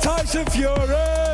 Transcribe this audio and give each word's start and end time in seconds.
Tyson 0.00 0.46
Fury. 0.46 1.29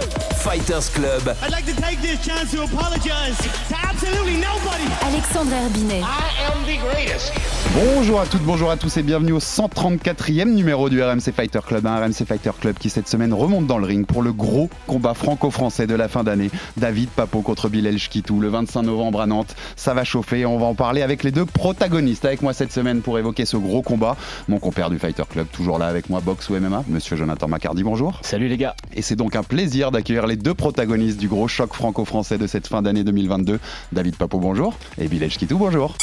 Fighters 0.47 0.91
Club. 0.95 1.35
I'd 1.43 1.51
like 1.51 1.67
to 1.67 1.75
take 1.83 2.01
this 2.01 2.25
chance 2.25 2.53
to 2.53 2.63
apologize 2.63 3.37
to 3.69 3.77
absolutely 3.83 4.37
nobody. 4.37 4.87
Alexandre 5.03 5.57
Herbinet. 5.57 6.03
I 6.05 6.31
am 6.47 6.65
the 6.65 6.79
greatest. 6.89 7.33
Bonjour 7.75 8.21
à 8.21 8.27
toutes, 8.27 8.43
bonjour 8.43 8.71
à 8.71 8.77
tous 8.77 8.97
et 8.97 9.03
bienvenue 9.03 9.33
au 9.33 9.41
134e 9.41 10.55
numéro 10.55 10.89
du 10.89 11.03
RMC 11.03 11.33
Fighter 11.35 11.59
Club. 11.67 11.85
Un 11.85 11.99
RMC 11.99 12.25
Fighter 12.27 12.53
Club 12.59 12.77
qui 12.79 12.91
cette 12.91 13.09
semaine 13.09 13.35
remonte 13.35 13.67
dans 13.67 13.79
le 13.79 13.87
ring 13.87 14.07
pour 14.07 14.23
le 14.23 14.33
gros 14.33 14.71
combat 14.87 15.15
franco-français 15.15 15.89
de 15.89 15.97
la 15.97 16.07
fin 16.07 16.23
d'année. 16.23 16.49
David 16.77 17.11
Papo 17.11 17.43
contre 17.43 17.69
Bilal 17.69 17.99
Shkitou 17.99 18.41
le 18.41 18.49
25 18.49 18.83
novembre 18.83 19.21
à 19.21 19.27
Nantes. 19.27 19.57
Ça 19.75 19.95
va 19.95 20.05
chauffer, 20.05 20.47
on 20.47 20.59
va 20.59 20.67
en 20.67 20.75
parler 20.75 21.03
avec 21.03 21.25
les 21.25 21.33
deux 21.33 21.45
protagonistes 21.45 22.25
avec 22.25 22.41
moi 22.41 22.53
cette 22.53 22.73
semaine 22.73 23.01
pour 23.01 23.19
évoquer 23.19 23.47
ce 23.47 23.57
gros 23.57 23.83
combat. 23.83 24.17
Mon 24.47 24.61
compère 24.61 24.91
du 24.91 24.99
Fighter 24.99 25.25
Club, 25.29 25.49
toujours 25.53 25.79
là 25.81 25.87
avec 25.87 26.09
moi, 26.09 26.21
boxe 26.21 26.49
ou 26.49 26.55
MMA, 26.55 26.85
monsieur 26.89 27.17
Jonathan 27.17 27.49
Macardy, 27.49 27.83
bonjour. 27.83 28.21
Salut 28.23 28.47
les 28.47 28.57
gars. 28.57 28.77
Et 28.95 29.03
c'est 29.03 29.17
donc 29.17 29.35
un 29.35 29.43
plaisir 29.43 29.91
d'accueillir 29.91 30.27
les 30.27 30.36
deux 30.37 30.55
protagonistes 30.55 31.19
du 31.19 31.29
gros 31.29 31.49
choc 31.49 31.75
franco-français 31.75 32.39
de 32.39 32.47
cette 32.47 32.67
fin 32.67 32.83
d'année 32.83 33.05
2022. 33.05 33.59
David 33.93 34.17
Papo, 34.17 34.39
bonjour. 34.39 34.75
Et 34.99 35.09
Bilal 35.09 35.31
Shkitou, 35.31 35.59
bonjour. 35.59 35.97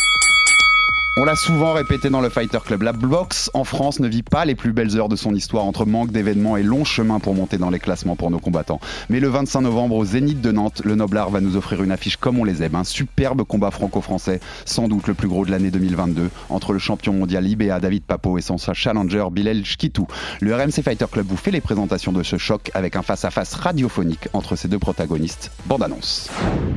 On 1.15 1.25
l'a 1.25 1.35
souvent 1.35 1.73
répété 1.73 2.09
dans 2.09 2.21
le 2.21 2.29
Fighter 2.29 2.57
Club, 2.65 2.81
la 2.81 2.91
boxe 2.91 3.51
en 3.53 3.63
France 3.63 3.99
ne 3.99 4.07
vit 4.07 4.23
pas 4.23 4.45
les 4.45 4.55
plus 4.55 4.73
belles 4.73 4.97
heures 4.97 5.09
de 5.09 5.15
son 5.15 5.35
histoire 5.35 5.63
entre 5.63 5.85
manque 5.85 6.11
d'événements 6.11 6.57
et 6.57 6.63
long 6.63 6.83
chemin 6.83 7.19
pour 7.19 7.35
monter 7.35 7.59
dans 7.59 7.69
les 7.69 7.77
classements 7.77 8.15
pour 8.15 8.31
nos 8.31 8.39
combattants. 8.39 8.79
Mais 9.09 9.19
le 9.19 9.27
25 9.27 9.61
novembre 9.61 9.95
au 9.95 10.05
Zénith 10.05 10.41
de 10.41 10.51
Nantes, 10.51 10.81
le 10.83 10.95
Noblard 10.95 11.29
va 11.29 11.39
nous 11.39 11.55
offrir 11.55 11.83
une 11.83 11.91
affiche 11.91 12.17
comme 12.17 12.39
on 12.39 12.43
les 12.43 12.63
aime, 12.63 12.73
un 12.73 12.83
superbe 12.83 13.43
combat 13.43 13.69
franco-français, 13.69 14.39
sans 14.65 14.87
doute 14.87 15.05
le 15.05 15.13
plus 15.13 15.27
gros 15.27 15.45
de 15.45 15.51
l'année 15.51 15.69
2022, 15.69 16.31
entre 16.49 16.73
le 16.73 16.79
champion 16.79 17.13
mondial 17.13 17.47
IBA 17.47 17.79
David 17.79 18.05
Papo 18.05 18.39
et 18.39 18.41
son 18.41 18.57
challenger 18.57 19.25
Bilal 19.31 19.63
Shkitou. 19.63 20.07
Le 20.41 20.55
RMC 20.55 20.81
Fighter 20.83 21.05
Club 21.11 21.27
vous 21.27 21.37
fait 21.37 21.51
les 21.51 21.61
présentations 21.61 22.11
de 22.11 22.23
ce 22.23 22.37
choc 22.39 22.71
avec 22.73 22.95
un 22.95 23.03
face-à-face 23.03 23.53
radiophonique 23.53 24.29
entre 24.33 24.55
ces 24.55 24.67
deux 24.67 24.79
protagonistes. 24.79 25.51
Bande 25.67 25.83
annonce. 25.83 26.31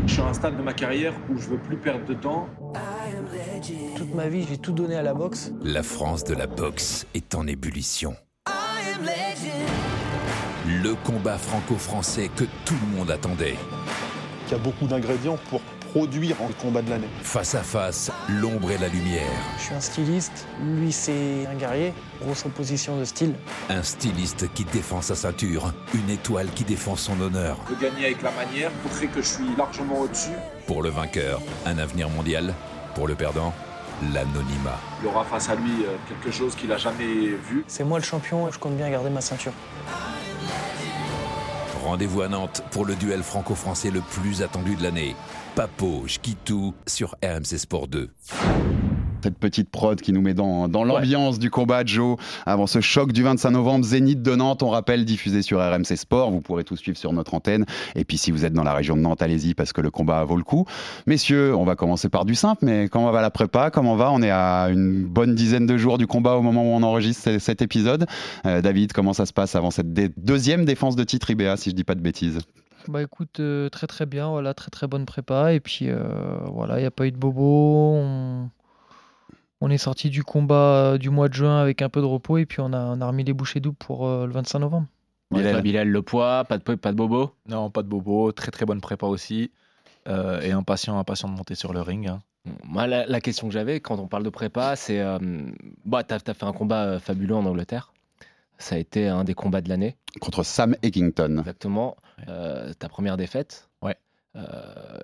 Je 0.07 0.13
suis 0.13 0.21
à 0.21 0.27
un 0.27 0.35
stade 0.35 0.59
de 0.59 0.63
ma 0.63 0.75
carrière 0.75 1.15
où 1.31 1.39
je 1.39 1.49
veux 1.49 1.59
plus 1.59 1.79
perdre 1.79 2.05
de 2.05 2.13
temps. 2.13 2.49
Toute 3.97 4.15
ma 4.15 4.29
vie, 4.29 4.47
j'ai 4.49 4.59
tout 4.59 4.73
donné 4.73 4.97
à 4.97 5.03
la 5.03 5.15
boxe. 5.15 5.53
La 5.63 5.83
France 5.83 6.25
de 6.25 6.35
la 6.35 6.47
boxe 6.47 7.07
est 7.15 7.35
en 7.35 7.47
ébullition. 7.47 8.15
Le 10.67 10.95
combat 11.05 11.39
franco-français 11.39 12.31
que 12.35 12.45
tout 12.65 12.75
le 12.91 12.97
monde 12.97 13.11
attendait. 13.11 13.57
Il 14.49 14.53
y 14.53 14.55
a 14.55 14.59
beaucoup 14.59 14.87
d'ingrédients 14.87 15.39
pour 15.51 15.61
produire 15.97 16.37
un 16.43 16.53
combat 16.61 16.83
de 16.83 16.91
l'année. 16.91 17.09
Face 17.23 17.55
à 17.55 17.63
face, 17.63 18.13
l'ombre 18.29 18.71
et 18.71 18.77
la 18.77 18.89
lumière. 18.89 19.23
Je 19.57 19.63
suis 19.63 19.75
un 19.75 19.81
styliste, 19.81 20.47
lui 20.63 20.93
c'est 20.93 21.47
un 21.51 21.55
guerrier. 21.55 21.95
Grosse 22.21 22.45
opposition 22.45 22.99
de 22.99 23.05
style. 23.07 23.35
Un 23.71 23.83
styliste 23.83 24.53
qui 24.53 24.65
défend 24.65 25.01
sa 25.01 25.15
ceinture, 25.15 25.73
une 25.95 26.11
étoile 26.11 26.49
qui 26.55 26.65
défend 26.65 26.97
son 26.97 27.19
honneur. 27.19 27.57
De 27.71 27.83
gagner 27.83 28.05
avec 28.05 28.21
la 28.21 28.31
manière, 28.33 28.71
montrer 28.85 29.07
que 29.07 29.23
je 29.23 29.27
suis 29.27 29.57
largement 29.57 30.01
au-dessus. 30.01 30.37
Pour 30.67 30.83
le 30.83 30.91
vainqueur, 30.91 31.41
un 31.65 31.79
avenir 31.79 32.11
mondial. 32.11 32.53
Pour 32.95 33.09
le 33.09 33.15
perdant, 33.15 33.55
l'anonymat. 34.13 34.79
Il 35.03 35.09
aura 35.09 35.25
face 35.25 35.49
à 35.49 35.55
lui 35.55 35.83
euh, 35.83 35.97
quelque 36.11 36.31
chose 36.31 36.55
qu'il 36.57 36.71
a 36.73 36.77
jamais 36.77 37.07
vu. 37.49 37.65
C'est 37.69 37.85
moi 37.85 37.99
le 37.99 38.05
champion, 38.05 38.51
je 38.51 38.59
compte 38.59 38.77
bien 38.77 38.91
garder 38.91 39.09
ma 39.09 39.23
ceinture. 39.23 39.53
Rendez-vous 41.83 42.21
à 42.21 42.29
Nantes 42.29 42.63
pour 42.71 42.85
le 42.85 42.97
duel 42.97 43.23
franco-français 43.23 43.91
le 43.91 44.01
plus 44.01 44.43
attendu 44.43 44.75
de 44.75 44.83
l'année. 44.83 45.17
Papo, 45.57 46.05
Shkitou 46.07 46.75
sur 46.87 47.17
RMC 47.25 47.57
Sport 47.59 47.89
2 47.89 48.11
cette 49.23 49.39
petite 49.39 49.71
prod 49.71 50.01
qui 50.01 50.13
nous 50.13 50.21
met 50.21 50.35
dans, 50.35 50.69
dans 50.69 50.85
l'ambiance 50.85 51.41
du 51.41 51.51
combat 51.51 51.85
Joe. 51.85 52.17
Avant 52.45 52.69
ce 52.69 52.81
choc 52.81 53.11
du 53.13 53.25
25 53.25 53.51
novembre 53.51 53.85
Zénith 53.85 54.23
de 54.23 54.37
Nantes 54.37 54.63
on 54.63 54.69
rappelle 54.69 55.05
diffusé 55.05 55.43
sur 55.43 55.59
RMC 55.59 55.97
Sport. 55.97 56.31
Vous 56.31 56.41
pourrez 56.41 56.63
tout 56.63 56.77
suivre 56.77 56.97
sur 56.97 57.13
notre 57.13 57.35
antenne. 57.35 57.65
Et 57.97 58.05
puis 58.05 58.19
si 58.19 58.31
vous 58.31 58.45
êtes 58.45 58.53
dans 58.53 58.63
la 58.63 58.73
région 58.73 58.95
de 58.97 59.01
Nantes 59.01 59.23
allez-y 59.23 59.55
parce 59.55 59.73
que 59.73 59.81
le 59.81 59.91
combat 59.91 60.23
vaut 60.23 60.37
le 60.37 60.45
coup. 60.45 60.65
Messieurs 61.07 61.57
on 61.57 61.65
va 61.65 61.75
commencer 61.75 62.09
par 62.09 62.25
du 62.25 62.37
simple 62.37 62.65
mais 62.67 62.89
comment 62.89 63.11
va 63.11 63.21
la 63.21 63.31
prépa 63.31 63.71
comment 63.73 63.97
va 63.97 64.13
on 64.13 64.23
est 64.23 64.31
à 64.31 64.69
une 64.71 65.03
bonne 65.05 65.35
dizaine 65.35 65.67
de 65.67 65.77
jours 65.77 65.99
du 65.99 66.07
combat 66.07 66.35
au 66.37 66.43
moment 66.43 66.63
où 66.63 66.77
on 66.77 66.85
enregistre 66.85 67.39
cet 67.41 67.63
épisode. 67.63 68.07
Euh, 68.45 68.61
David 68.61 68.93
comment 68.93 69.15
ça 69.15 69.27
se 69.27 69.33
passe 69.33 69.57
avant 69.57 69.73
cette 69.73 69.93
dé- 69.93 70.11
deuxième 70.19 70.65
défense 70.65 70.95
de 70.95 71.03
titre 71.03 71.31
IBA 71.31 71.57
si 71.57 71.71
je 71.71 71.75
dis 71.75 71.85
pas 71.85 71.97
de 71.97 72.01
bêtises? 72.03 72.39
Bah 72.89 73.03
écoute, 73.03 73.41
euh, 73.41 73.69
très 73.69 73.87
très 73.87 74.07
bien, 74.07 74.29
voilà, 74.31 74.55
très 74.55 74.71
très 74.71 74.87
bonne 74.87 75.07
prépa. 75.07 75.53
Et 75.53 75.61
puis 75.61 75.89
euh, 75.89 76.39
voilà, 76.47 76.79
il 76.79 76.83
n'y 76.83 76.87
a 76.87 76.91
pas 76.91 77.07
eu 77.07 77.13
de 77.13 77.17
bobo. 77.17 77.95
On, 77.97 78.51
on 79.61 79.71
est 79.71 79.79
sorti 79.79 80.11
du 80.11 80.23
combat 80.23 80.93
euh, 80.95 80.99
du 80.99 81.11
mois 81.11 81.29
de 81.29 81.35
juin 81.35 81.61
avec 81.61 81.83
un 81.83 81.89
peu 81.89 82.01
de 82.01 82.07
repos. 82.07 82.39
Et 82.39 82.47
puis 82.47 82.61
on 82.61 82.73
a, 82.73 82.79
on 82.79 83.01
a 83.01 83.07
remis 83.07 83.25
les 83.25 83.33
bouchées 83.33 83.61
doubles 83.61 83.77
pour 83.79 84.07
euh, 84.07 84.27
le 84.27 84.33
25 84.33 84.59
novembre. 84.61 84.87
Bilal. 85.33 85.63
Bilal, 85.63 85.89
le 85.89 86.03
poids, 86.03 86.45
pas 86.45 86.59
de, 86.59 86.63
pas 86.77 86.93
de 86.93 86.97
bobo? 86.97 87.33
Non, 87.49 87.69
pas 87.71 87.83
de 87.83 87.89
bobo, 87.89 88.31
très 88.33 88.51
très 88.53 88.65
bonne 88.65 88.81
prépa 88.81 89.07
aussi. 89.07 89.51
euh, 90.09 90.41
et 90.41 90.53
impatient, 90.53 90.97
impatient 90.99 91.29
de 91.29 91.35
monter 91.35 91.57
sur 91.57 91.73
le 91.73 91.81
ring. 91.83 92.07
hein. 92.07 92.23
Moi, 92.63 92.87
la, 92.87 93.07
la 93.07 93.21
question 93.21 93.49
que 93.49 93.53
j'avais 93.53 93.81
quand 93.81 93.99
on 93.99 94.07
parle 94.07 94.23
de 94.23 94.31
prépa, 94.31 94.77
c'est. 94.77 95.01
Euh, 95.01 95.19
bah, 95.85 96.05
t'as 96.05 96.19
as 96.25 96.35
fait 96.35 96.45
un 96.45 96.53
combat 96.53 96.85
euh, 96.85 96.99
fabuleux 97.01 97.35
en 97.35 97.45
Angleterre. 97.45 97.93
Ça 98.59 98.77
a 98.77 98.79
été 98.79 99.09
un 99.09 99.25
des 99.25 99.35
combats 99.35 99.61
de 99.61 99.69
l'année, 99.69 99.97
contre 100.21 100.43
Sam 100.43 100.77
Eggington 100.83 101.39
exactement. 101.39 101.97
Euh, 102.29 102.73
ta 102.73 102.89
première 102.89 103.17
défaite. 103.17 103.69
Ouais. 103.83 103.97
Euh, 104.37 105.01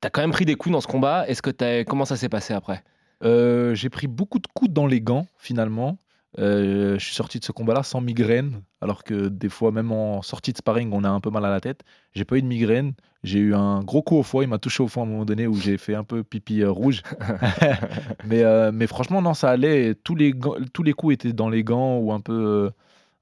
t'as 0.00 0.10
quand 0.10 0.20
même 0.20 0.30
pris 0.30 0.44
des 0.44 0.54
coups 0.54 0.72
dans 0.72 0.80
ce 0.80 0.86
combat. 0.86 1.28
Est-ce 1.28 1.42
que 1.42 1.50
t'as, 1.50 1.84
comment 1.84 2.04
ça 2.04 2.16
s'est 2.16 2.28
passé 2.28 2.54
après? 2.54 2.84
Euh, 3.24 3.74
J'ai 3.74 3.90
pris 3.90 4.06
beaucoup 4.06 4.38
de 4.38 4.46
coups 4.46 4.70
dans 4.70 4.86
les 4.86 5.00
gants, 5.00 5.26
finalement. 5.38 5.98
Euh, 6.36 6.98
je 6.98 7.04
suis 7.04 7.14
sorti 7.14 7.38
de 7.38 7.44
ce 7.44 7.52
combat-là 7.52 7.82
sans 7.82 8.00
migraine, 8.00 8.62
alors 8.80 9.02
que 9.02 9.28
des 9.28 9.48
fois, 9.48 9.72
même 9.72 9.92
en 9.92 10.20
sortie 10.22 10.52
de 10.52 10.58
sparring, 10.58 10.90
on 10.92 11.02
a 11.04 11.08
un 11.08 11.20
peu 11.20 11.30
mal 11.30 11.44
à 11.44 11.50
la 11.50 11.60
tête. 11.60 11.82
J'ai 12.12 12.24
pas 12.24 12.36
eu 12.36 12.42
de 12.42 12.46
migraine. 12.46 12.92
J'ai 13.24 13.38
eu 13.38 13.54
un 13.54 13.82
gros 13.82 14.02
coup 14.02 14.16
au 14.16 14.22
foie. 14.22 14.44
Il 14.44 14.48
m'a 14.48 14.58
touché 14.58 14.82
au 14.82 14.88
foie 14.88 15.02
à 15.02 15.06
un 15.06 15.08
moment 15.08 15.24
donné 15.24 15.46
où 15.46 15.54
j'ai 15.54 15.78
fait 15.78 15.94
un 15.94 16.04
peu 16.04 16.22
pipi 16.22 16.62
euh, 16.62 16.70
rouge. 16.70 17.02
mais, 18.26 18.42
euh, 18.44 18.70
mais 18.72 18.86
franchement, 18.86 19.22
non, 19.22 19.34
ça 19.34 19.50
allait. 19.50 19.94
Tous 19.94 20.14
les, 20.14 20.34
tous 20.72 20.82
les 20.82 20.92
coups 20.92 21.14
étaient 21.14 21.32
dans 21.32 21.48
les 21.48 21.64
gants 21.64 21.98
ou 21.98 22.12
un 22.12 22.20
peu, 22.20 22.70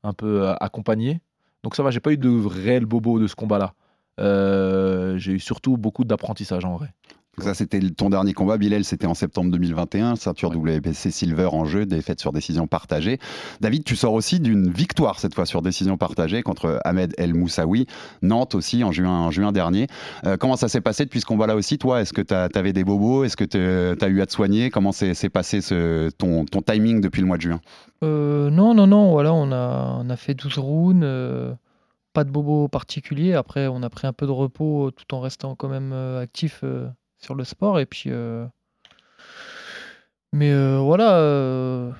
un 0.02 0.12
peu 0.12 0.48
accompagnés. 0.60 1.20
Donc 1.62 1.76
ça 1.76 1.82
va, 1.82 1.90
j'ai 1.90 2.00
pas 2.00 2.12
eu 2.12 2.18
de 2.18 2.46
réel 2.46 2.86
bobo 2.86 3.18
de 3.18 3.26
ce 3.26 3.36
combat-là. 3.36 3.74
J'ai 4.18 5.32
eu 5.32 5.40
surtout 5.40 5.76
beaucoup 5.76 6.04
d'apprentissage 6.04 6.64
en 6.64 6.76
vrai. 6.76 6.92
Ça, 7.38 7.52
c'était 7.52 7.80
ton 7.90 8.08
dernier 8.08 8.32
combat, 8.32 8.56
Bilal, 8.56 8.82
c'était 8.82 9.06
en 9.06 9.12
septembre 9.12 9.50
2021, 9.50 10.16
ceinture 10.16 10.50
WBC 10.56 11.10
Silver 11.10 11.50
en 11.52 11.66
jeu, 11.66 11.84
défaite 11.84 12.18
sur 12.18 12.32
décision 12.32 12.66
partagée. 12.66 13.18
David, 13.60 13.84
tu 13.84 13.94
sors 13.94 14.14
aussi 14.14 14.40
d'une 14.40 14.70
victoire 14.70 15.20
cette 15.20 15.34
fois 15.34 15.44
sur 15.44 15.60
décision 15.60 15.98
partagée 15.98 16.42
contre 16.42 16.80
Ahmed 16.84 17.12
El 17.18 17.34
Moussaoui, 17.34 17.86
Nantes 18.22 18.54
aussi 18.54 18.82
en 18.84 18.90
juin, 18.90 19.10
en 19.10 19.30
juin 19.30 19.52
dernier. 19.52 19.86
Euh, 20.24 20.38
comment 20.38 20.56
ça 20.56 20.68
s'est 20.68 20.80
passé 20.80 21.04
depuis 21.04 21.20
ce 21.20 21.26
combat-là 21.26 21.56
aussi, 21.56 21.76
toi? 21.76 22.00
Est-ce 22.00 22.14
que 22.14 22.22
tu 22.22 22.32
avais 22.34 22.72
des 22.72 22.84
bobos? 22.84 23.24
Est-ce 23.24 23.36
que 23.36 23.44
tu 23.44 23.58
as 23.58 24.08
eu 24.08 24.22
à 24.22 24.26
te 24.26 24.32
soigner? 24.32 24.70
Comment 24.70 24.92
s'est 24.92 25.28
passé 25.28 25.60
ce, 25.60 26.08
ton, 26.16 26.46
ton 26.46 26.62
timing 26.62 27.02
depuis 27.02 27.20
le 27.20 27.26
mois 27.26 27.36
de 27.36 27.42
juin? 27.42 27.60
Euh, 28.02 28.48
non, 28.48 28.72
non, 28.72 28.86
non, 28.86 29.10
voilà, 29.10 29.34
on 29.34 29.52
a, 29.52 29.98
on 30.02 30.08
a 30.08 30.16
fait 30.16 30.32
12 30.32 30.56
rounds. 30.56 31.02
euh, 31.04 31.52
pas 32.14 32.24
de 32.24 32.30
bobo 32.30 32.66
particulier. 32.68 33.34
Après, 33.34 33.66
on 33.66 33.82
a 33.82 33.90
pris 33.90 34.06
un 34.06 34.14
peu 34.14 34.24
de 34.24 34.32
repos 34.32 34.90
tout 34.90 35.14
en 35.14 35.20
restant 35.20 35.54
quand 35.54 35.68
même 35.68 35.92
actif 35.92 36.60
euh, 36.64 36.88
sur 37.18 37.34
le 37.34 37.44
sport. 37.44 37.80
Et 37.80 37.86
puis. 37.86 38.10
euh, 38.10 38.46
Mais 40.32 40.50
euh, 40.52 40.78
voilà. 40.78 41.16
euh, 41.18 41.90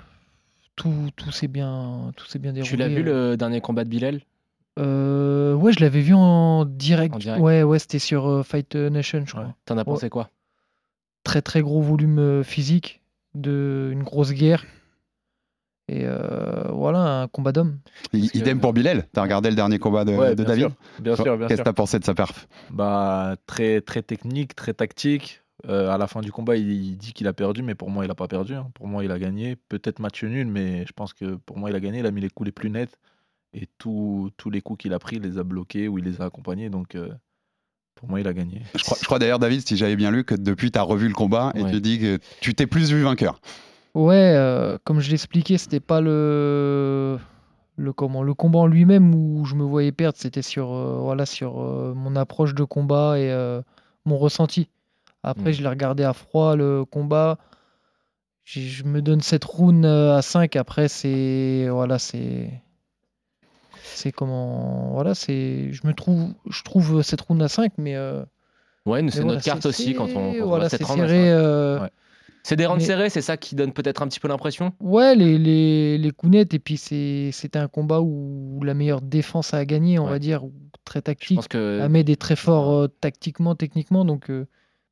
Tout, 0.77 1.11
tout 1.17 1.31
s'est 1.33 1.49
bien, 1.49 2.13
tout 2.17 2.27
s'est 2.27 2.39
bien 2.39 2.53
déroulé. 2.53 2.69
Tu 2.71 2.77
l'as 2.77 2.89
vu 2.89 3.03
le 3.03 3.37
dernier 3.37 3.61
combat 3.61 3.85
de 3.85 3.89
Bilal? 3.89 4.21
Euh, 4.79 5.55
ouais, 5.55 5.73
je 5.73 5.81
l'avais 5.81 6.03
vu 6.03 6.13
en 6.15 6.67
direct. 6.67 7.15
En 7.15 7.19
direct. 7.19 7.43
Ouais, 7.43 7.63
ouais, 7.63 7.79
c'était 7.79 7.99
sur 7.99 8.27
euh, 8.29 8.43
Fight 8.43 8.75
Nation, 8.77 9.23
je 9.25 9.33
crois. 9.33 9.55
T'en 9.65 9.77
as 9.77 9.81
Ouais. 9.81 9.85
pensé 9.85 10.11
quoi? 10.11 10.29
Très 11.25 11.41
très 11.43 11.63
gros 11.63 11.81
volume 11.81 12.45
physique, 12.45 13.01
de 13.35 13.89
une 13.93 14.03
grosse 14.03 14.33
guerre. 14.33 14.65
Et 15.89 16.03
euh, 16.05 16.65
voilà, 16.73 17.23
un 17.23 17.29
combat 17.29 17.53
d'homme. 17.53 17.79
Idem 18.13 18.61
pour 18.61 18.73
Bilal, 18.73 19.07
t'as 19.13 19.23
regardé 19.23 19.51
le 19.51 19.55
dernier 19.57 19.79
combat 19.79 20.05
de, 20.05 20.13
Ouais, 20.13 20.31
de 20.31 20.35
bien 20.43 20.45
David 20.45 20.63
sûr, 20.69 20.73
bien 21.01 21.15
sûr, 21.17 21.39
bien 21.39 21.47
Qu'est-ce 21.47 21.61
que 21.61 21.65
t'as 21.65 21.73
pensé 21.73 21.99
de 22.01 22.05
sa 22.05 22.15
perf? 22.15 22.49
Bah, 22.71 23.37
très, 23.47 23.81
très 23.81 24.03
technique, 24.03 24.55
très 24.57 24.75
tactique. 24.75 25.43
Euh, 25.69 25.91
à 25.91 25.97
la 25.99 26.07
fin 26.07 26.21
du 26.21 26.33
combat, 26.33 26.57
il, 26.57 26.71
il 26.71 26.97
dit 26.97 27.13
qu'il 27.13 27.27
a 27.29 27.33
perdu, 27.33 27.63
mais 27.63 27.75
pour 27.75 27.91
moi, 27.91 28.05
il 28.05 28.09
n'a 28.09 28.15
pas 28.17 28.27
perdu. 28.29 28.55
hein. 28.55 28.69
Pour 28.75 28.89
moi, 28.89 29.05
il 29.05 29.11
a 29.13 29.19
gagné. 29.19 29.57
Peut-être 29.69 30.01
match 30.01 30.23
nul, 30.25 30.47
mais 30.49 30.85
je 30.87 30.93
pense 30.93 31.13
que 31.15 31.37
pour 31.37 31.57
moi, 31.57 31.71
il 31.71 31.77
a 31.77 31.81
gagné. 31.81 32.01
Il 32.01 32.07
a 32.07 32.11
mis 32.11 32.21
les 32.21 32.31
coups 32.31 32.47
les 32.47 32.53
plus 32.53 32.69
nets. 32.71 32.99
Et 33.55 33.67
tous 33.79 34.31
tous 34.37 34.51
les 34.51 34.61
coups 34.61 34.83
qu'il 34.83 34.93
a 34.93 34.99
pris, 34.99 35.17
il 35.17 35.23
les 35.23 35.39
a 35.39 35.45
bloqués 35.45 35.89
ou 35.89 35.99
il 35.99 36.05
les 36.05 36.21
a 36.21 36.25
accompagnés. 36.27 36.69
Donc, 36.69 36.95
euh, 36.95 37.09
pour 37.95 38.09
moi, 38.09 38.21
il 38.21 38.27
a 38.29 38.33
gagné. 38.35 38.63
Je 38.75 38.83
crois, 38.83 38.99
je 39.01 39.05
crois 39.07 39.19
d'ailleurs, 39.19 39.39
David, 39.39 39.67
si 39.67 39.77
j'avais 39.77 39.97
bien 39.97 40.11
lu, 40.11 40.25
que 40.25 40.35
depuis, 40.35 40.71
tu 40.71 40.79
as 40.79 40.83
revu 40.83 41.09
le 41.09 41.15
combat 41.15 41.53
et 41.55 41.63
Ouais. 41.63 41.71
tu 41.73 41.81
dis 41.81 41.99
que 41.99 42.19
tu 42.41 42.55
t'es 42.55 42.67
plus 42.67 42.91
vu 42.93 43.03
vainqueur. 43.03 43.41
Ouais, 43.97 44.35
euh, 44.37 44.77
comme 44.85 45.01
je 45.01 45.11
l'expliquais, 45.11 45.57
c'était 45.57 45.81
pas 45.81 46.01
le 46.03 47.19
le 47.79 47.93
comment 47.93 48.23
le 48.23 48.35
combat 48.35 48.59
en 48.61 48.67
lui-même 48.67 49.15
où 49.15 49.45
je 49.47 49.55
me 49.55 49.65
voyais 49.65 49.93
perdre, 49.93 50.19
c'était 50.19 50.43
sur 50.43 50.73
euh, 50.73 50.99
voilà 51.01 51.25
sur 51.25 51.61
euh, 51.63 51.95
mon 51.95 52.15
approche 52.15 52.55
de 52.55 52.63
combat 52.65 53.19
et 53.19 53.33
mon 54.05 54.19
ressenti. 54.19 54.69
Après, 55.23 55.51
Mm. 55.51 55.53
je 55.55 55.63
l'ai 55.63 55.69
regardé 55.69 56.05
à 56.05 56.13
froid 56.13 56.57
le 56.57 56.85
combat. 56.85 57.39
Je 58.45 58.85
me 58.85 59.01
donne 59.03 59.23
cette 59.23 59.45
round 59.45 59.85
euh, 59.85 60.17
à 60.17 60.23
5 60.23 60.55
après 60.57 60.89
c'est 60.89 61.67
voilà, 61.71 61.99
c'est 61.99 62.51
c'est 63.83 64.13
comment 64.13 64.91
voilà, 64.93 65.15
c'est 65.15 65.73
je 65.73 65.87
me 65.87 65.95
trouve 65.95 66.29
je 66.51 66.63
trouve 66.63 67.03
cette 67.03 67.23
round 67.23 67.43
à 67.43 67.49
5 67.49 67.73
mais 67.79 67.97
Ouais, 67.97 69.03
c'est 69.11 69.21
voilà, 69.21 69.33
notre 69.37 69.43
carte 69.45 69.65
aussi 69.67 69.95
quand 69.95 70.05
on, 70.15 70.33
quand 70.35 70.47
voilà, 70.47 70.69
c'est 70.69 70.85
serré 70.85 71.33
euh, 71.33 71.81
Ouais. 71.81 71.91
C'est 72.47 72.55
des 72.55 72.69
mais- 72.69 72.79
serrés, 72.79 73.11
c'est 73.11 73.23
ça 73.23 73.37
qui 73.37 73.57
donne 73.57 73.73
peut-être 73.73 74.03
un 74.03 74.07
petit 74.07 74.21
peu 74.21 74.29
l'impression? 74.29 74.73
Ouais, 74.79 75.17
les, 75.17 75.37
les, 75.37 75.99
les 75.99 76.11
coups 76.13 76.31
nets, 76.33 76.55
et 76.55 76.61
puis 76.61 76.77
c'est- 76.77 77.31
c'était 77.33 77.59
un 77.59 77.67
combat 77.67 78.01
où 78.01 78.61
la 78.63 78.73
meilleure 78.75 79.01
défense 79.01 79.53
a 79.53 79.65
gagné, 79.65 79.99
on 79.99 80.05
Ouais. 80.05 80.11
va 80.11 80.19
dire, 80.21 80.45
très 80.85 81.01
Je 81.01 81.05
tactique. 81.05 81.37
pense 81.39 81.49
que 81.49 81.81
Ahmed 81.81 82.09
est 82.09 82.21
très 82.21 82.37
fort 82.37 82.71
euh, 82.73 82.87
tactiquement, 82.87 83.57
techniquement, 83.57 84.05
donc, 84.05 84.31
euh, 84.31 84.47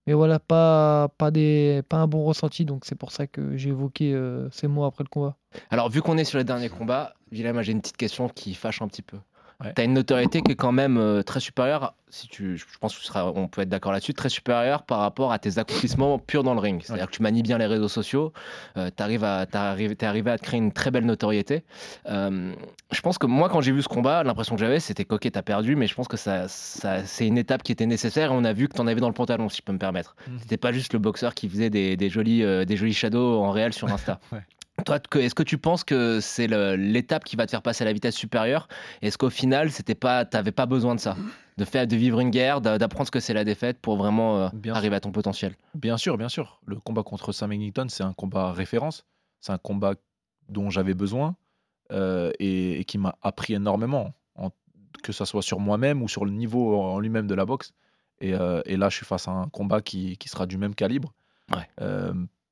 mais 0.09 0.15
voilà, 0.15 0.41
pas, 0.41 1.11
pas, 1.17 1.31
des, 1.31 1.83
pas 1.89 1.99
un 1.99 2.09
bon 2.09 2.25
ressenti, 2.25 2.65
donc 2.65 2.85
c'est 2.87 2.97
pour 2.97 3.13
ça 3.13 3.29
que 3.29 3.57
j'ai 3.57 3.69
évoqué 3.69 4.13
euh, 4.13 4.49
ces 4.51 4.67
mots 4.67 4.83
après 4.85 5.05
le 5.05 5.09
combat. 5.09 5.37
Alors, 5.71 5.89
vu 5.91 6.03
qu'on 6.03 6.19
est 6.19 6.25
sur 6.25 6.39
les 6.39 6.45
derniers 6.45 6.69
combats, 6.69 7.15
Willem, 7.31 7.63
j'ai 7.63 7.71
une 7.71 7.81
petite 7.81 7.97
question 7.97 8.29
qui 8.29 8.55
fâche 8.55 8.83
un 8.83 8.89
petit 8.89 9.03
peu. 9.03 9.19
Ouais. 9.63 9.73
Tu 9.75 9.81
as 9.81 9.85
une 9.85 9.95
notoriété 9.95 10.43
qui 10.43 10.53
est 10.53 10.57
quand 10.57 10.73
même 10.73 10.97
euh, 10.97 11.23
très 11.23 11.41
supérieure, 11.41 11.95
si 12.09 12.29
tu, 12.29 12.57
je 12.57 12.65
pense 12.81 12.97
qu'on 13.09 13.49
peut 13.49 13.63
être 13.63 13.69
d'accord 13.69 13.93
là-dessus, 13.93 14.15
très 14.15 14.29
supérieure 14.29 14.83
par 14.83 15.01
rapport 15.01 15.33
à 15.33 15.39
tes 15.39 15.59
accomplissements 15.59 16.19
purs 16.19 16.45
dans 16.45 16.55
le 16.55 16.61
ring. 16.61 16.83
C'est-à-dire 16.85 17.07
que 17.07 17.13
tu 17.13 17.23
manies 17.23 17.43
bien 17.43 17.59
les 17.59 17.67
réseaux 17.67 17.89
sociaux, 17.89 18.33
tu 18.77 18.81
arrives 18.99 19.25
à, 19.25 19.47
arrivé, 19.53 19.97
t'es 19.97 20.07
arrivé 20.07 20.31
à 20.31 20.39
te 20.39 20.45
créer 20.45 20.59
une 20.59 20.73
très 20.73 20.91
belle 20.91 21.07
notoriété. 21.07 21.65
Euh, 22.07 22.53
je 22.93 23.01
pense 23.01 23.19
que 23.19 23.27
moi, 23.27 23.49
quand 23.49 23.61
j'ai 23.61 23.73
vu 23.73 23.83
ce 23.83 23.89
combat, 23.89 24.23
l'impression 24.23 24.55
que 24.55 24.61
j'avais, 24.61 24.81
c'était 24.81 25.05
qu'ok, 25.05 25.29
t'as 25.31 25.43
perdu, 25.43 25.77
mais 25.77 25.87
je 25.87 25.95
pense 25.95 26.09
que 26.09 26.17
ça, 26.17 26.47
ça, 26.49 27.05
c'est 27.05 27.27
une 27.27 27.39
étape 27.39 27.63
qui 27.63 27.73
était 27.73 27.87
nécessaire 27.87 28.31
et 28.31 28.35
on 28.35 28.45
a 28.45 28.53
vu 28.53 28.69
que 28.69 28.75
t'en 28.75 28.87
avais 28.87 29.01
dans 29.01 29.09
le 29.09 29.15
pantalon, 29.15 29.49
si 29.49 29.59
je 29.59 29.63
peux 29.63 29.73
me 29.73 29.79
permettre. 29.79 30.15
Mhm. 30.29 30.39
C'était 30.41 30.57
pas 30.57 30.73
juste 30.73 30.93
le 30.93 30.99
boxeur 30.99 31.35
qui 31.35 31.49
faisait 31.49 31.71
des, 31.71 31.97
des 31.97 32.09
jolis, 32.09 32.43
euh, 32.43 32.65
des 32.65 32.77
jolis 32.77 32.95
shadows 32.95 33.43
en 33.43 33.51
réel 33.51 33.73
sur 33.73 33.89
Insta. 33.93 34.21
Ouais. 34.33 34.41
Toi, 34.85 34.99
est-ce 35.15 35.35
que 35.35 35.43
tu 35.45 35.57
penses 35.57 35.85
que 35.85 36.21
c'est 36.21 36.49
l'étape 36.77 37.25
qui 37.25 37.37
va 37.37 37.47
te 37.47 37.51
faire 37.51 37.63
passer 37.63 37.83
à 37.83 37.85
la 37.87 37.93
vitesse 37.93 38.17
supérieure? 38.17 38.69
Est-ce 39.03 39.17
qu'au 39.17 39.31
final, 39.31 39.71
c'était 39.71 39.95
pas, 39.95 40.25
t'avais 40.25 40.51
pas 40.53 40.67
besoin 40.67 40.95
de 40.97 41.01
ça, 41.01 41.17
de 41.57 41.65
faire, 41.65 41.87
de 41.87 41.95
vivre 41.97 42.19
une 42.21 42.31
guerre, 42.31 42.61
d'a- 42.61 42.77
d'apprendre 42.77 43.07
ce 43.07 43.11
que 43.13 43.21
c'est 43.21 43.35
la 43.35 43.45
défaite 43.45 43.79
pour 43.81 43.97
vraiment 43.97 44.39
euh, 44.41 44.49
Bien 44.53 44.75
arriver 44.75 44.97
à 44.97 45.01
ton 45.01 45.13
potentiel? 45.13 45.55
Bien 45.75 45.97
sûr, 45.97 46.19
bien 46.19 46.29
sûr. 46.29 46.61
Le 46.67 46.77
combat 46.81 47.03
contre 47.05 47.31
Sam 47.33 47.53
Ennington, 47.53 47.87
c'est 47.89 48.03
un 48.03 48.13
combat 48.13 48.53
référence. 48.53 49.07
C'est 49.41 49.53
un 49.53 49.59
combat 49.59 49.95
dont 50.49 50.71
j'avais 50.71 50.95
besoin 50.95 51.37
euh, 51.93 52.33
et, 52.41 52.81
et 52.81 52.85
qui 52.85 52.99
m'a 52.99 53.17
appris 53.23 53.55
énormément, 53.55 54.13
en- 54.35 54.51
que 55.03 55.13
ce 55.13 55.25
soit 55.25 55.43
sur 55.43 55.61
moi-même 55.61 56.03
ou 56.03 56.09
sur 56.09 56.25
le 56.25 56.33
niveau 56.33 56.77
en 56.81 56.99
lui-même 56.99 57.29
de 57.29 57.35
la 57.35 57.47
boxe. 57.47 57.73
Et, 58.21 58.35
euh, 58.35 58.61
et 58.67 58.77
là, 58.77 58.89
je 58.89 58.97
suis 58.97 59.07
face 59.07 59.29
à 59.29 59.31
un 59.31 59.49
combat 59.49 59.81
qui, 59.83 60.17
qui 60.19 60.29
sera 60.29 60.47
du 60.47 60.59
même 60.59 60.75
calibre, 60.75 61.15
Ouais. 61.55 61.69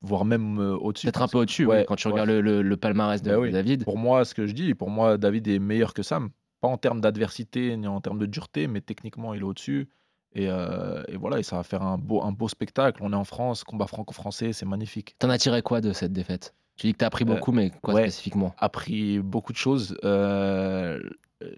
Voire 0.03 0.25
même 0.25 0.59
euh, 0.59 0.75
au-dessus. 0.75 1.07
Peut-être 1.07 1.21
un 1.23 1.27
peu 1.27 1.39
au-dessus, 1.39 1.65
Ouais, 1.65 1.85
quand 1.87 1.95
tu 1.95 2.07
ouais. 2.07 2.11
regardes 2.13 2.29
le, 2.29 2.41
le- 2.41 2.61
le 2.61 2.77
palmarès 2.77 3.21
de, 3.21 3.35
oui. 3.35 3.47
de 3.47 3.53
David. 3.53 3.83
Pour 3.85 3.97
moi, 3.97 4.25
ce 4.25 4.35
que 4.35 4.45
je 4.45 4.53
dis, 4.53 4.73
pour 4.75 4.89
moi, 4.89 5.17
David 5.17 5.47
est 5.47 5.59
meilleur 5.59 5.93
que 5.93 6.03
Sam. 6.03 6.29
Pas 6.61 6.67
en 6.67 6.77
termes 6.77 7.01
d'adversité 7.01 7.75
ni 7.75 7.87
en 7.87 7.99
termes 8.01 8.19
de 8.19 8.25
dureté, 8.25 8.67
mais 8.67 8.81
techniquement, 8.81 9.33
il 9.33 9.41
est 9.41 9.43
au-dessus. 9.43 9.89
Et, 10.35 10.47
euh, 10.49 11.03
et 11.07 11.15
voilà, 11.17 11.39
et 11.39 11.43
ça 11.43 11.57
va 11.57 11.63
faire 11.63 11.81
un 11.83 11.97
beau, 11.97 12.21
un 12.21 12.31
beau 12.31 12.47
spectacle. 12.47 13.01
On 13.03 13.11
est 13.13 13.15
en 13.15 13.23
France, 13.23 13.63
combat 13.63 13.87
franco-français, 13.87 14.51
c'est 14.53 14.65
magnifique. 14.65 15.15
T'en 15.19 15.29
as 15.29 15.37
tiré 15.37 15.61
quoi 15.61 15.79
de 15.81 15.93
cette 15.93 16.13
défaite? 16.13 16.53
Tu 16.75 16.87
dis 16.87 16.93
que 16.93 16.97
t'as 16.99 17.07
appris 17.07 17.23
Euh, 17.23 17.27
beaucoup, 17.27 17.51
mais 17.51 17.71
quoi 17.81 17.93
spécifiquement? 18.01 18.55
Appris 18.57 19.19
beaucoup 19.19 19.51
de 19.53 19.57
choses. 19.57 19.95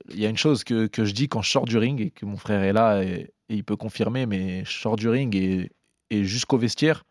Il 0.10 0.20
y 0.20 0.26
a 0.26 0.30
une 0.30 0.38
chose 0.38 0.64
que, 0.64 0.88
que 0.88 1.06
je 1.06 1.14
dis 1.14 1.28
quand 1.30 1.42
je 1.42 1.52
sors 1.52 1.66
du 1.66 1.78
ring 1.78 2.02
et 2.02 2.10
que 2.10 2.26
mon 2.26 2.38
frère 2.38 2.64
est 2.64 2.74
là 2.74 3.04
et, 3.04 3.32
et 3.50 3.56
il 3.56 3.64
peut 3.64 3.76
confirmer, 3.76 4.26
mais 4.26 4.66
je 4.66 4.72
sors 4.80 4.96
du 4.96 5.08
ring 5.08 5.36
et, 5.36 5.72
et 6.10 6.24
jusqu'au 6.24 6.58
vestiaire, 6.58 7.06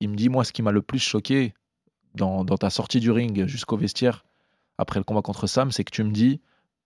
il 0.00 0.08
me 0.08 0.16
dit, 0.16 0.28
moi, 0.28 0.44
ce 0.44 0.52
qui 0.52 0.62
m'a 0.62 0.72
le 0.72 0.82
plus 0.82 0.98
choqué 0.98 1.54
dans, 2.14 2.44
ta 2.44 2.70
sortie 2.70 3.00
du 3.00 3.10
ring 3.10 3.46
jusqu'au 3.46 3.76
vestiaire, 3.76 4.24
après 4.78 5.00
le 5.00 5.04
combat 5.04 5.22
contre 5.22 5.46
Sam, 5.46 5.70
c'est 5.70 5.84
que 5.84 5.90
tu 5.90 6.04
me 6.04 6.10
dis, 6.10 6.40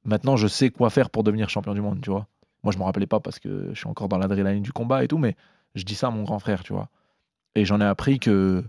maintenant, 0.04 0.36
je 0.36 0.46
sais 0.46 0.70
quoi 0.70 0.90
faire 0.90 1.10
pour 1.10 1.24
devenir 1.24 1.48
champion 1.48 1.74
du 1.74 1.80
monde, 1.80 2.00
tu 2.00 2.10
vois. 2.10 2.26
Moi, 2.62 2.72
je 2.72 2.78
me 2.78 2.84
rappelais 2.84 3.06
pas 3.06 3.20
parce 3.20 3.38
que 3.38 3.70
je 3.72 3.78
suis 3.78 3.88
encore 3.88 4.08
dans 4.08 4.18
l'adrénaline 4.18 4.62
du 4.62 4.72
combat 4.72 5.04
et 5.04 5.08
tout, 5.08 5.18
mais 5.18 5.36
je 5.74 5.84
dis 5.84 5.94
ça 5.94 6.08
à 6.08 6.10
mon 6.10 6.22
grand 6.22 6.38
frère, 6.38 6.62
tu 6.62 6.72
vois. 6.72 6.88
Et 7.54 7.64
j'en 7.64 7.80
ai 7.80 7.84
appris 7.84 8.18
que 8.18 8.64